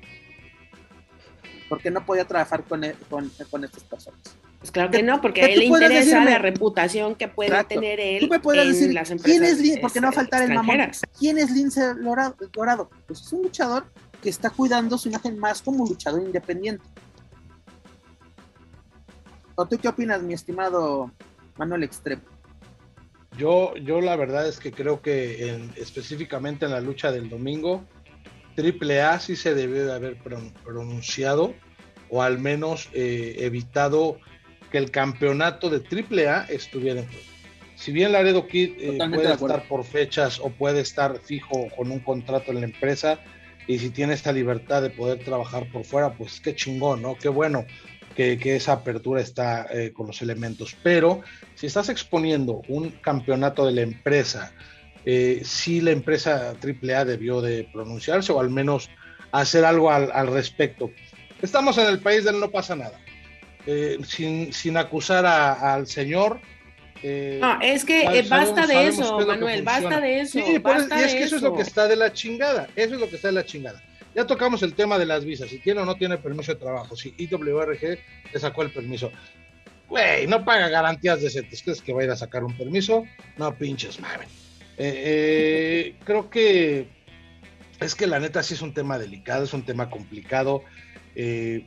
[1.71, 4.19] porque no podía trabajar con, e, con, con estas personas.
[4.59, 8.23] Pues claro que no, porque a él le interesa la reputación que puede tener él
[8.23, 9.81] ¿Tú me puedes decir, ¿quién es Lince?
[9.81, 10.91] Porque no va a faltar el mamón.
[11.17, 12.91] ¿Quién es Lince Dorado?
[13.07, 13.87] Pues es un luchador
[14.21, 16.85] que está cuidando su imagen más como luchador independiente.
[19.55, 21.13] ¿O tú qué opinas, mi estimado
[21.57, 22.23] Manuel Extremo?
[23.39, 27.85] Yo, yo la verdad es que creo que en, específicamente en la lucha del domingo,
[28.55, 30.17] Triple A sí se debió de haber
[30.65, 31.55] pronunciado
[32.09, 34.19] o al menos eh, evitado
[34.71, 37.25] que el campeonato de AAA estuviera en juego.
[37.77, 42.01] Si bien Laredo Kid eh, puede estar por fechas o puede estar fijo con un
[42.01, 43.21] contrato en la empresa,
[43.67, 47.17] y si tiene esta libertad de poder trabajar por fuera, pues qué chingón, ¿no?
[47.17, 47.65] Qué bueno
[48.17, 50.77] que, esa apertura está eh, con los elementos.
[50.83, 51.23] Pero
[51.55, 54.53] si estás exponiendo un campeonato de la empresa,
[55.05, 58.91] eh, sí la empresa AAA debió de pronunciarse o al menos
[59.33, 60.91] hacer algo al, respecto.
[61.41, 62.99] Estamos en el país del no pasa nada.
[63.67, 66.41] Eh, sin, sin, acusar al señor.
[67.03, 70.39] Eh, no, es que basta de eso, Manuel, basta de eso.
[70.39, 71.37] Sí, y es que eso.
[71.37, 72.69] es lo que está de la chingada.
[72.77, 73.83] Eso es lo que está de la chingada.
[74.15, 76.97] Ya tocamos el tema de las visas, si tiene o no tiene permiso de trabajo,
[76.97, 77.99] si IWRG
[78.33, 79.13] le sacó el permiso.
[79.89, 81.63] Güey, no paga garantías decentes.
[81.63, 83.05] ¿Crees que va a ir a sacar un permiso?
[83.37, 84.50] No pinches, mames.
[84.82, 86.89] Eh, creo que
[87.81, 90.62] es que la neta sí es un tema delicado, es un tema complicado.
[91.15, 91.65] Eh,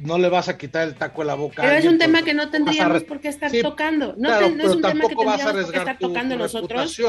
[0.00, 1.62] no le vas a quitar el taco a la boca.
[1.62, 4.14] Pero es un tema que no tendríamos por qué estar tocando.
[4.16, 7.00] No, es un tema que tendríamos por qué estar tocando nosotros.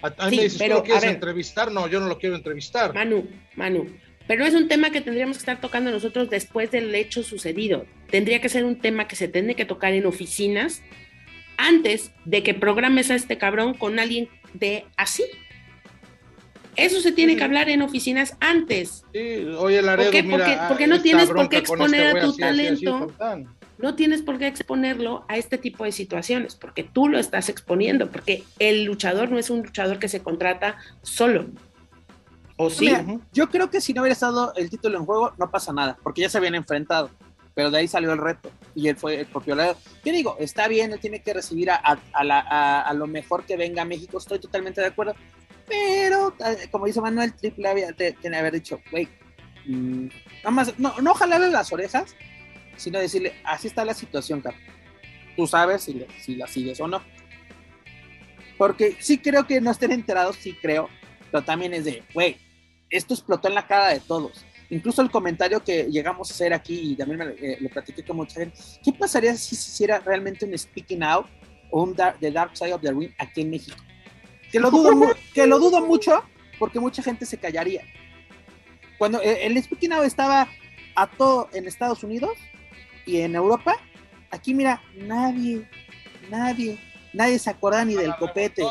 [0.00, 1.72] A, mí me dices, pero, ¿tú lo quieres entrevistar?
[1.72, 2.94] No, yo no lo quiero entrevistar.
[2.94, 3.26] Manu,
[3.56, 3.88] Manu,
[4.28, 7.84] pero no es un tema que tendríamos que estar tocando nosotros después del hecho sucedido.
[8.08, 10.82] Tendría que ser un tema que se tiene que tocar en oficinas
[11.58, 15.24] antes de que programes a este cabrón con alguien de así.
[16.76, 19.04] Eso se tiene que hablar en oficinas antes.
[19.12, 23.12] Sí, oye, Laredo, ¿Por qué, porque, no tienes por qué este exponer a tu talento.
[23.78, 28.08] no tienes por qué exponerlo a este tipo de situaciones, porque tú lo estás exponiendo,
[28.10, 31.46] porque el luchador no es un luchador que se contrata solo.
[32.56, 32.92] ¿O sí?
[33.32, 36.22] yo creo que si no hubiera estado el título en juego, no pasa nada, porque
[36.22, 37.10] ya se habían enfrentado
[37.58, 39.76] pero de ahí salió el reto y él fue el propio lado.
[40.04, 40.36] ¿Qué digo?
[40.38, 44.80] Está bien, él tiene que recibir a, lo mejor que venga a México, estoy totalmente
[44.80, 45.16] de acuerdo,
[45.66, 49.08] pero eh, como dice Manuel, Triple había, tiene haber dicho, güey,
[49.66, 50.06] mm,
[50.36, 52.14] nada más, no, no jalarle las orejas,
[52.76, 54.62] sino decirle, así está la situación, Carlos.
[55.34, 57.02] Tú sabes si, si la sigues o no.
[58.56, 60.88] Porque sí creo que no estén enterados, sí creo,
[61.32, 62.36] pero también es de, güey,
[62.88, 66.92] esto explotó en la cara de todos Incluso el comentario que llegamos a hacer aquí,
[66.92, 70.44] y también me, eh, lo platiqué con mucha gente, ¿qué pasaría si se hiciera realmente
[70.44, 71.26] un Speaking Out
[71.70, 73.76] o un The Dark Side of the Ring aquí en México?
[74.52, 76.22] Que lo dudo, que lo dudo mucho
[76.58, 77.82] porque mucha gente se callaría.
[78.98, 80.48] Cuando eh, el Speaking Out estaba
[80.94, 82.32] a todo en Estados Unidos
[83.06, 83.76] y en Europa,
[84.30, 85.66] aquí mira, nadie,
[86.30, 86.78] nadie,
[87.14, 88.62] nadie se acuerda ni del copete.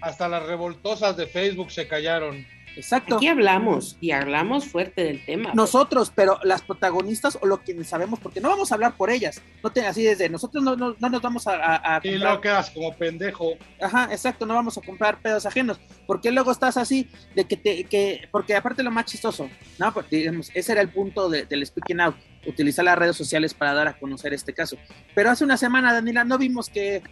[0.00, 2.46] Hasta las revoltosas de Facebook se callaron.
[2.76, 3.16] Exacto.
[3.16, 5.52] Aquí hablamos y hablamos fuerte del tema.
[5.54, 9.42] Nosotros, pero las protagonistas o lo que sabemos, porque no vamos a hablar por ellas.
[9.62, 13.54] No te, así desde nosotros no, no, nos vamos a, Y no quedas como pendejo.
[13.80, 15.78] Ajá, exacto, no vamos a comprar pedos ajenos.
[16.06, 19.92] Porque luego estás así de que te, que, porque aparte lo más chistoso, ¿no?
[19.92, 22.16] Porque, digamos, ese era el punto del speaking out,
[22.46, 24.76] utilizar las redes sociales para dar a conocer este caso.
[25.14, 27.02] Pero hace una semana, Daniela, no vimos que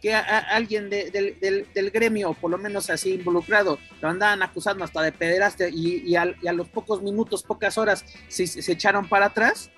[0.00, 5.12] que a, alguien del, gremio, por lo menos así involucrado, lo andaban acusando hasta de
[5.12, 9.70] pederaste y, a, los pocos minutos, pocas horas, se, se, echaron para atrás.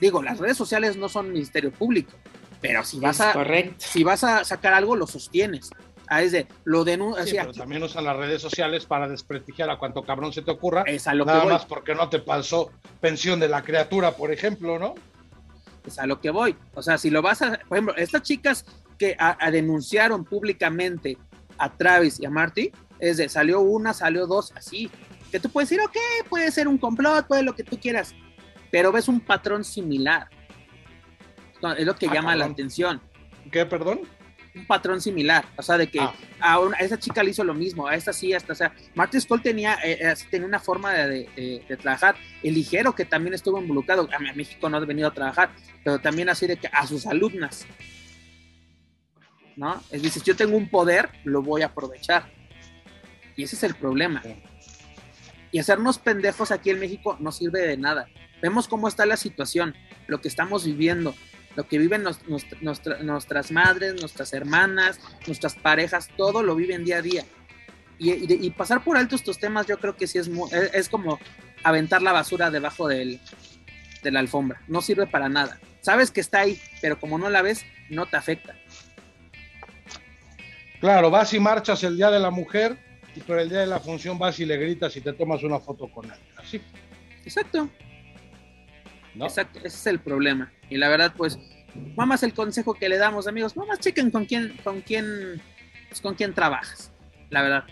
[0.00, 2.12] Digo, las redes sociales no son ministerio público,
[2.60, 3.34] pero si vas, a,
[3.78, 5.70] si vas a sacar algo, lo sostienes.
[6.12, 7.42] Ah, es de, lo denuncia.
[7.42, 10.82] pero también usan las redes sociales para desprestigiar a cuanto cabrón se te ocurra.
[10.84, 14.76] Es a lo nada más porque no te pasó pensión de la criatura, por ejemplo,
[14.80, 14.96] ¿no?
[15.90, 16.56] Es a lo que voy.
[16.74, 18.64] O sea, si lo vas a, por ejemplo, estas chicas
[18.98, 19.16] que
[19.52, 21.16] denunciaron públicamente
[21.58, 24.90] a Travis y a Marty, es de, salió una, salió dos, así,
[25.30, 25.96] que tú puedes decir, ok,
[26.28, 28.14] puede ser un complot, puede lo que tú quieras,
[28.70, 30.28] pero ves un patrón similar.
[31.76, 33.00] es lo que ah, llama la atención.
[33.50, 34.00] ¿Qué, perdón?
[34.54, 36.12] Un patrón similar, o sea, de que ah.
[36.40, 39.42] a, esa chica le hizo lo mismo, a esta sí, hasta, o sea, Martin Skull
[39.42, 44.34] tenía, eh, eh, tenía una forma de, trabajar, el ligero que también estuvo involucrado, a,
[44.34, 45.50] México no ha venido a trabajar,
[45.84, 47.66] pero también así de que a sus alumnas,
[49.56, 49.82] ¿no?
[49.90, 52.30] Es decir, yo tengo un poder, lo voy a aprovechar,
[53.36, 54.22] y ese es el problema.
[55.52, 58.06] Y hacernos pendejos aquí en México no sirve de nada.
[58.42, 59.74] Vemos cómo está la situación,
[60.06, 61.14] lo que estamos viviendo,
[61.60, 62.04] lo que viven
[63.02, 67.24] nuestras madres, nuestras hermanas, nuestras parejas, todo lo viven día a día.
[67.98, 70.30] Y, pasar por alto estos temas yo creo que sí es,
[70.72, 71.18] es, como
[71.62, 73.20] aventar la basura debajo del,
[74.02, 74.62] de la alfombra.
[74.68, 75.60] No sirve para nada.
[75.82, 78.56] Sabes que está ahí, pero como no la ves, no te afecta.
[80.80, 82.78] Claro, vas y marchas el Día de la Mujer
[83.14, 85.60] y por el Día de la Función vas y le gritas y te tomas una
[85.60, 86.18] foto con él.
[86.38, 86.58] Así.
[87.22, 87.68] Exacto.
[89.14, 90.52] Exacto, ese es el problema.
[90.68, 91.38] Y la verdad, pues,
[91.96, 95.40] mamás el consejo que le damos, amigos, mamás chequen con quién, con quién,
[95.88, 96.92] pues, con quién trabajas,
[97.30, 97.64] la verdad.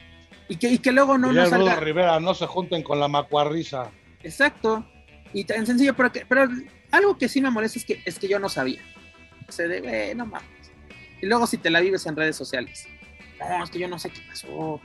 [0.49, 1.77] Y que, y que luego no nos salga...
[1.77, 3.91] Rivera, no se junten con la macuarrisa.
[4.23, 4.87] Exacto.
[5.33, 6.49] Y tan sencillo, pero, que, pero
[6.91, 8.81] algo que sí me molesta es que, es que yo no sabía.
[9.49, 10.49] Se de, no mames.
[11.21, 12.87] Y luego si te la vives en redes sociales.
[13.39, 14.81] No, es que yo no sé qué pasó.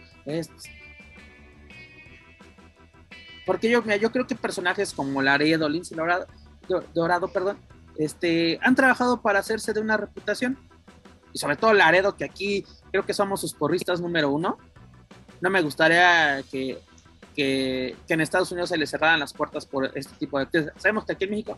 [3.46, 6.28] Porque yo, mira, yo creo que personajes como Laredo, Lindsay Dorado,
[6.94, 7.58] Dorado, perdón,
[7.98, 10.58] este, han trabajado para hacerse de una reputación.
[11.34, 14.58] Y sobre todo Laredo, que aquí creo que somos sus porristas número uno.
[15.42, 16.80] No me gustaría que,
[17.36, 20.82] que, en Estados Unidos se le cerraran las puertas por este tipo de actividades.
[20.82, 21.58] Sabemos que aquí en México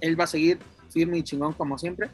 [0.00, 0.58] él va a seguir
[0.90, 2.10] firme y chingón como siempre,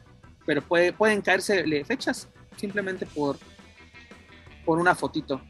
[0.47, 3.39] pero puede, pueden caerse fechas simplemente por,
[4.65, 5.41] por una fotito.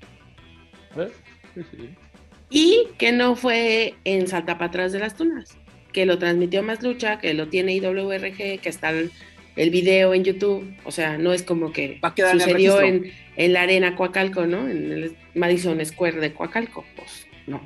[0.96, 1.12] ¿Eh?
[2.50, 5.56] Y que no fue en Salta para atrás de las Tunas,
[5.92, 9.10] que lo transmitió Más Lucha, que lo tiene IWRG, que está el,
[9.56, 10.76] video en YouTube.
[10.84, 12.00] O sea, no es como que
[12.32, 14.68] sucedió en, en, la arena Coacalco, ¿no?
[14.68, 16.84] En el Madison Square de Coacalco.
[16.96, 17.60] Pues no.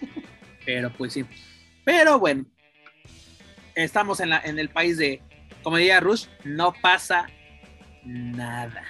[0.64, 1.24] Pero pues sí.
[1.84, 2.44] Pero bueno,
[3.74, 5.22] estamos en, la, en el país de,
[5.62, 7.28] como diría Rush, no pasa
[8.04, 8.84] nada.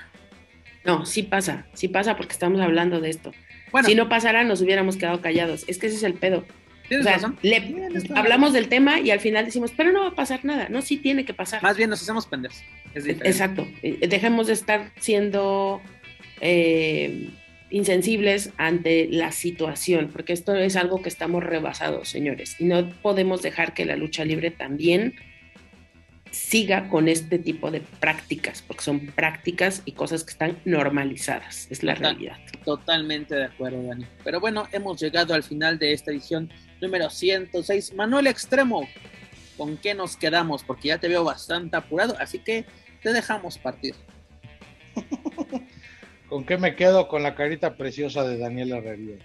[0.85, 3.32] No, sí pasa, sí pasa porque estamos hablando de esto.
[3.85, 5.65] si no pasara, nos hubiéramos quedado callados.
[5.69, 6.45] Es que ese es el pedo.
[6.90, 7.20] O sea,
[8.15, 10.69] hablamos del tema y al final decimos, pero no va a pasar nada.
[10.69, 11.62] No, sí tiene que pasar.
[11.62, 12.62] Más bien nos hacemos pendejos.
[12.94, 13.66] Exacto.
[13.82, 15.82] Eh, dejemos de estar siendo
[16.40, 17.28] eh,
[17.70, 22.56] insensibles ante la situación, porque esto es algo que estamos rebasados, señores.
[22.59, 25.15] Y no podemos dejar que la lucha libre también
[26.31, 31.82] siga con este tipo de prácticas, porque son prácticas y cosas que están normalizadas, es
[31.82, 32.36] la realidad.
[32.65, 34.06] Totalmente de acuerdo, Dani.
[34.24, 36.51] Pero bueno, hemos llegado al final de esta edición
[36.81, 37.95] número 106.
[37.95, 38.89] Manuel Extremo,
[39.57, 40.65] ¿con qué nos quedamos?
[40.65, 42.65] Porque ya te veo bastante apurado, así que
[43.03, 43.95] te dejamos partir.
[46.29, 47.09] ¿Con qué me quedo?
[47.09, 49.23] Con la carita preciosa de Daniel Herrerías,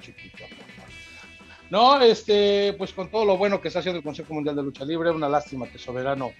[0.00, 0.44] chiquito.
[1.70, 4.84] No, este, pues con todo lo bueno que está haciendo el Consejo Mundial de Lucha
[4.84, 6.32] Libre, una lástima que Soberano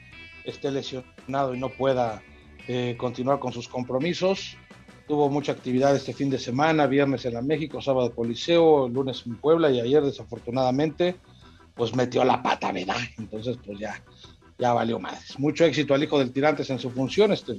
[0.44, 2.22] esté lesionado y no pueda
[2.68, 4.56] eh, continuar con sus compromisos.
[5.06, 9.36] Tuvo mucha actividad este fin de semana, viernes en la México, sábado Coliseo, lunes en
[9.36, 11.16] Puebla y ayer desafortunadamente
[11.74, 12.96] pues metió la pata, ¿verdad?
[13.18, 14.02] Entonces pues ya,
[14.58, 15.38] ya valió más.
[15.38, 17.56] Mucho éxito al hijo del Tirantes en su función, este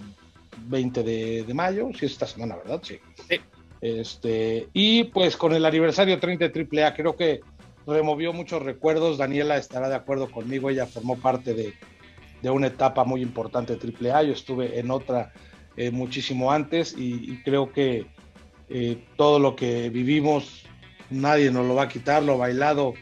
[0.68, 2.82] 20 de, mayo, si es esta semana, ¿verdad?
[2.84, 3.00] Sí.
[3.82, 7.42] Este, y pues con el aniversario 30 de AAA, creo que
[7.86, 9.18] removió muchos recuerdos.
[9.18, 11.74] Daniela estará de acuerdo conmigo, ella formó parte de,
[12.42, 14.24] de una etapa muy importante de AAA.
[14.24, 15.34] Yo estuve en otra
[15.78, 18.06] eh, muchísimo antes y, creo que
[18.70, 20.64] eh, todo lo que vivimos
[21.10, 22.94] nadie nos lo va a quitar, lo bailado,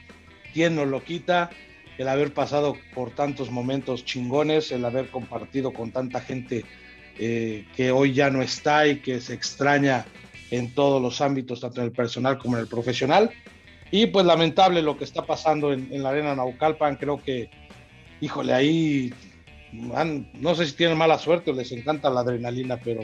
[0.54, 1.52] ¿quién nos lo quita?
[1.98, 6.66] El haber pasado por tantos momentos chingones, el haber compartido con tanta gente
[7.20, 10.06] eh, que hoy ya no está y que se extraña
[10.50, 13.30] en todos los ámbitos, tanto en el personal como en el profesional.
[13.92, 17.52] Y pues lamentable lo que está pasando en, en la arena Naucalpan, creo que,
[18.20, 19.14] híjole, ahí
[19.74, 23.04] no sé si tienen mala suerte o les encanta la adrenalina, pero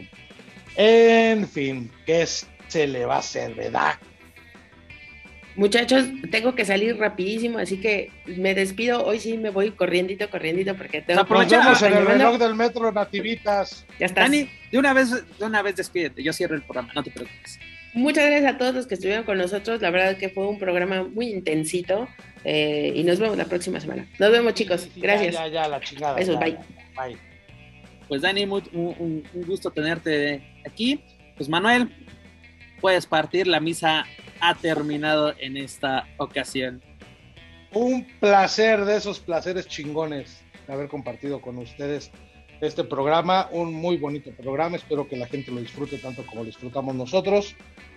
[0.76, 3.96] en fin, ¿qué se le va a hacer, verdad?
[5.56, 9.04] Muchachos, tengo que salir rapidísimo, así que me despido.
[9.04, 13.86] Hoy sí me voy corriendito, corriendito, porque tengo Aprovechamos en el reloj del metro, nativitas.
[14.00, 14.22] Ya está.
[14.22, 16.24] Dani, de una vez, de una vez despídete.
[16.24, 17.60] Yo cierro el programa, no te preocupes.
[17.94, 19.82] Muchas gracias a todos los que estuvieron con nosotros.
[19.82, 22.08] La verdad que fue un programa muy intensito.
[22.44, 24.08] Eh, y nos vemos la próxima semana.
[24.18, 24.88] Nos vemos, chicos.
[24.96, 25.36] Gracias.
[25.36, 26.16] Ya, ya, la chingada.
[26.16, 26.58] bye.
[26.96, 27.18] Bye.
[28.08, 31.04] Pues Dani, un, gusto tenerte aquí.
[31.38, 31.90] Pues Manuel,
[32.82, 33.48] puedes partir.
[33.48, 34.06] La misa
[34.40, 36.82] ha terminado en esta ocasión.
[37.72, 42.12] Un placer de esos placeres chingones de haber compartido con ustedes
[42.62, 46.46] este programa, un muy bonito programa, espero que la gente lo disfrute tanto como lo
[46.46, 47.56] disfrutamos nosotros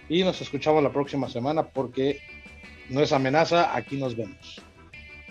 [0.08, 2.20] y nos escuchamos la próxima semana porque
[2.88, 4.60] no es amenaza, aquí nos vemos.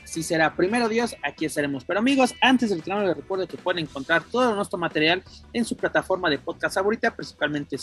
[0.03, 0.53] Así será.
[0.55, 1.85] Primero Dios, aquí estaremos.
[1.85, 5.23] Pero amigos, antes del final les recuerdo que pueden encontrar todo nuestro material
[5.53, 7.77] en su plataforma de podcast favorita, principalmente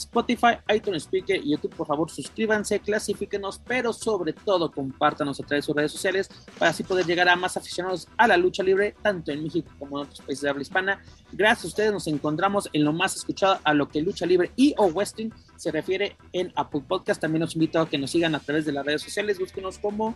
[0.00, 1.74] Spotify, iTunes Speaker y YouTube.
[1.74, 6.28] Por favor, suscríbanse, clasifíquenos, pero sobre todo compártanos a través de sus redes sociales
[6.58, 9.98] para así poder llegar a más aficionados a la lucha libre, tanto en México como
[9.98, 11.02] en otros países de habla hispana.
[11.32, 14.74] Gracias a ustedes nos encontramos en lo más escuchado a lo que lucha libre y
[14.76, 17.20] o western se refiere en Apple Podcast.
[17.20, 19.38] También los invito a que nos sigan a través de las redes sociales.
[19.38, 20.14] Búsquenos como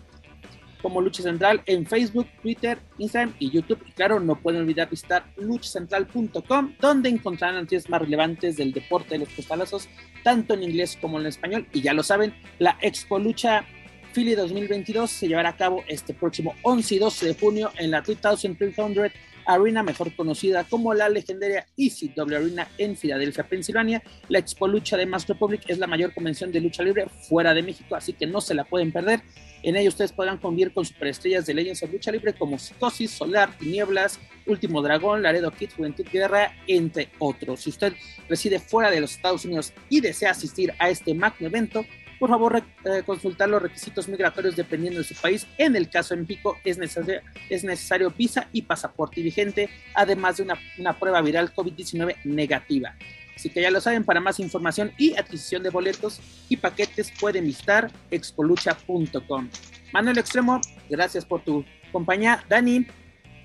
[0.84, 3.82] como Lucha Central en Facebook, Twitter, Instagram y YouTube.
[3.88, 9.20] Y claro, no pueden olvidar visitar luchacentral.com, donde encontrarán noticias más relevantes del deporte de
[9.20, 9.88] los costalazos,
[10.22, 11.66] tanto en inglés como en español.
[11.72, 13.64] Y ya lo saben, la Expo Lucha
[14.12, 18.02] Philly 2022 se llevará a cabo este próximo 11 y 12 de junio en la
[18.02, 19.10] 3300
[19.46, 24.02] Arena, mejor conocida como la legendaria ECW Arena en Filadelfia, Pensilvania.
[24.28, 27.62] La Expo Lucha de Mass Republic es la mayor convención de lucha libre fuera de
[27.62, 29.22] México, así que no se la pueden perder.
[29.64, 33.56] En ella ustedes podrán convivir con superestrellas de Legends of Lucha Libre como Psicosis, Solar,
[33.58, 37.60] Tinieblas, Último Dragón, Laredo Kid, Juventud Guerra, entre otros.
[37.60, 37.94] Si usted
[38.28, 41.86] reside fuera de los Estados Unidos y desea asistir a este magno evento,
[42.18, 45.46] por favor eh, consultar los requisitos migratorios dependiendo de su país.
[45.58, 47.20] En el caso de México es necesario,
[47.50, 52.94] es necesario visa y pasaporte vigente, además de una, una prueba viral COVID-19 negativa.
[53.34, 57.44] Así que ya lo saben, para más información y adquisición de boletos y paquetes pueden
[57.44, 59.48] visitar expolucha.com.
[59.92, 62.44] Manuel Extremo, gracias por tu compañía.
[62.48, 62.86] Dani,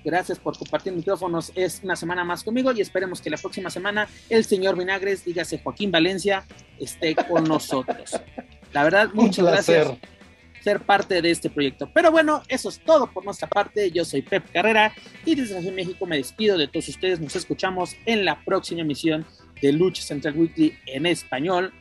[0.04, 1.52] gracias por compartir micrófonos.
[1.54, 5.60] Es una semana más conmigo y esperemos que la próxima semana el señor Vinagres, dígase
[5.62, 6.44] Joaquín Valencia,
[6.78, 8.20] esté con nosotros.
[8.72, 9.98] La verdad, muchas gracias por
[10.62, 11.90] ser parte de este proyecto.
[11.92, 13.90] Pero bueno, eso es todo por nuestra parte.
[13.90, 14.92] Yo soy Pep Carrera
[15.24, 17.20] y desde México me despido de todos ustedes.
[17.20, 19.26] Nos escuchamos en la próxima emisión
[19.60, 21.72] de Lucha Central Weekly en español.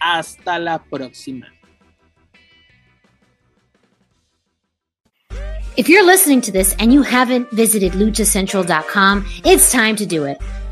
[0.00, 1.52] Hasta la próxima.
[5.76, 10.38] If you're listening to this and you haven't visited luchacentral.com, it's time to do it.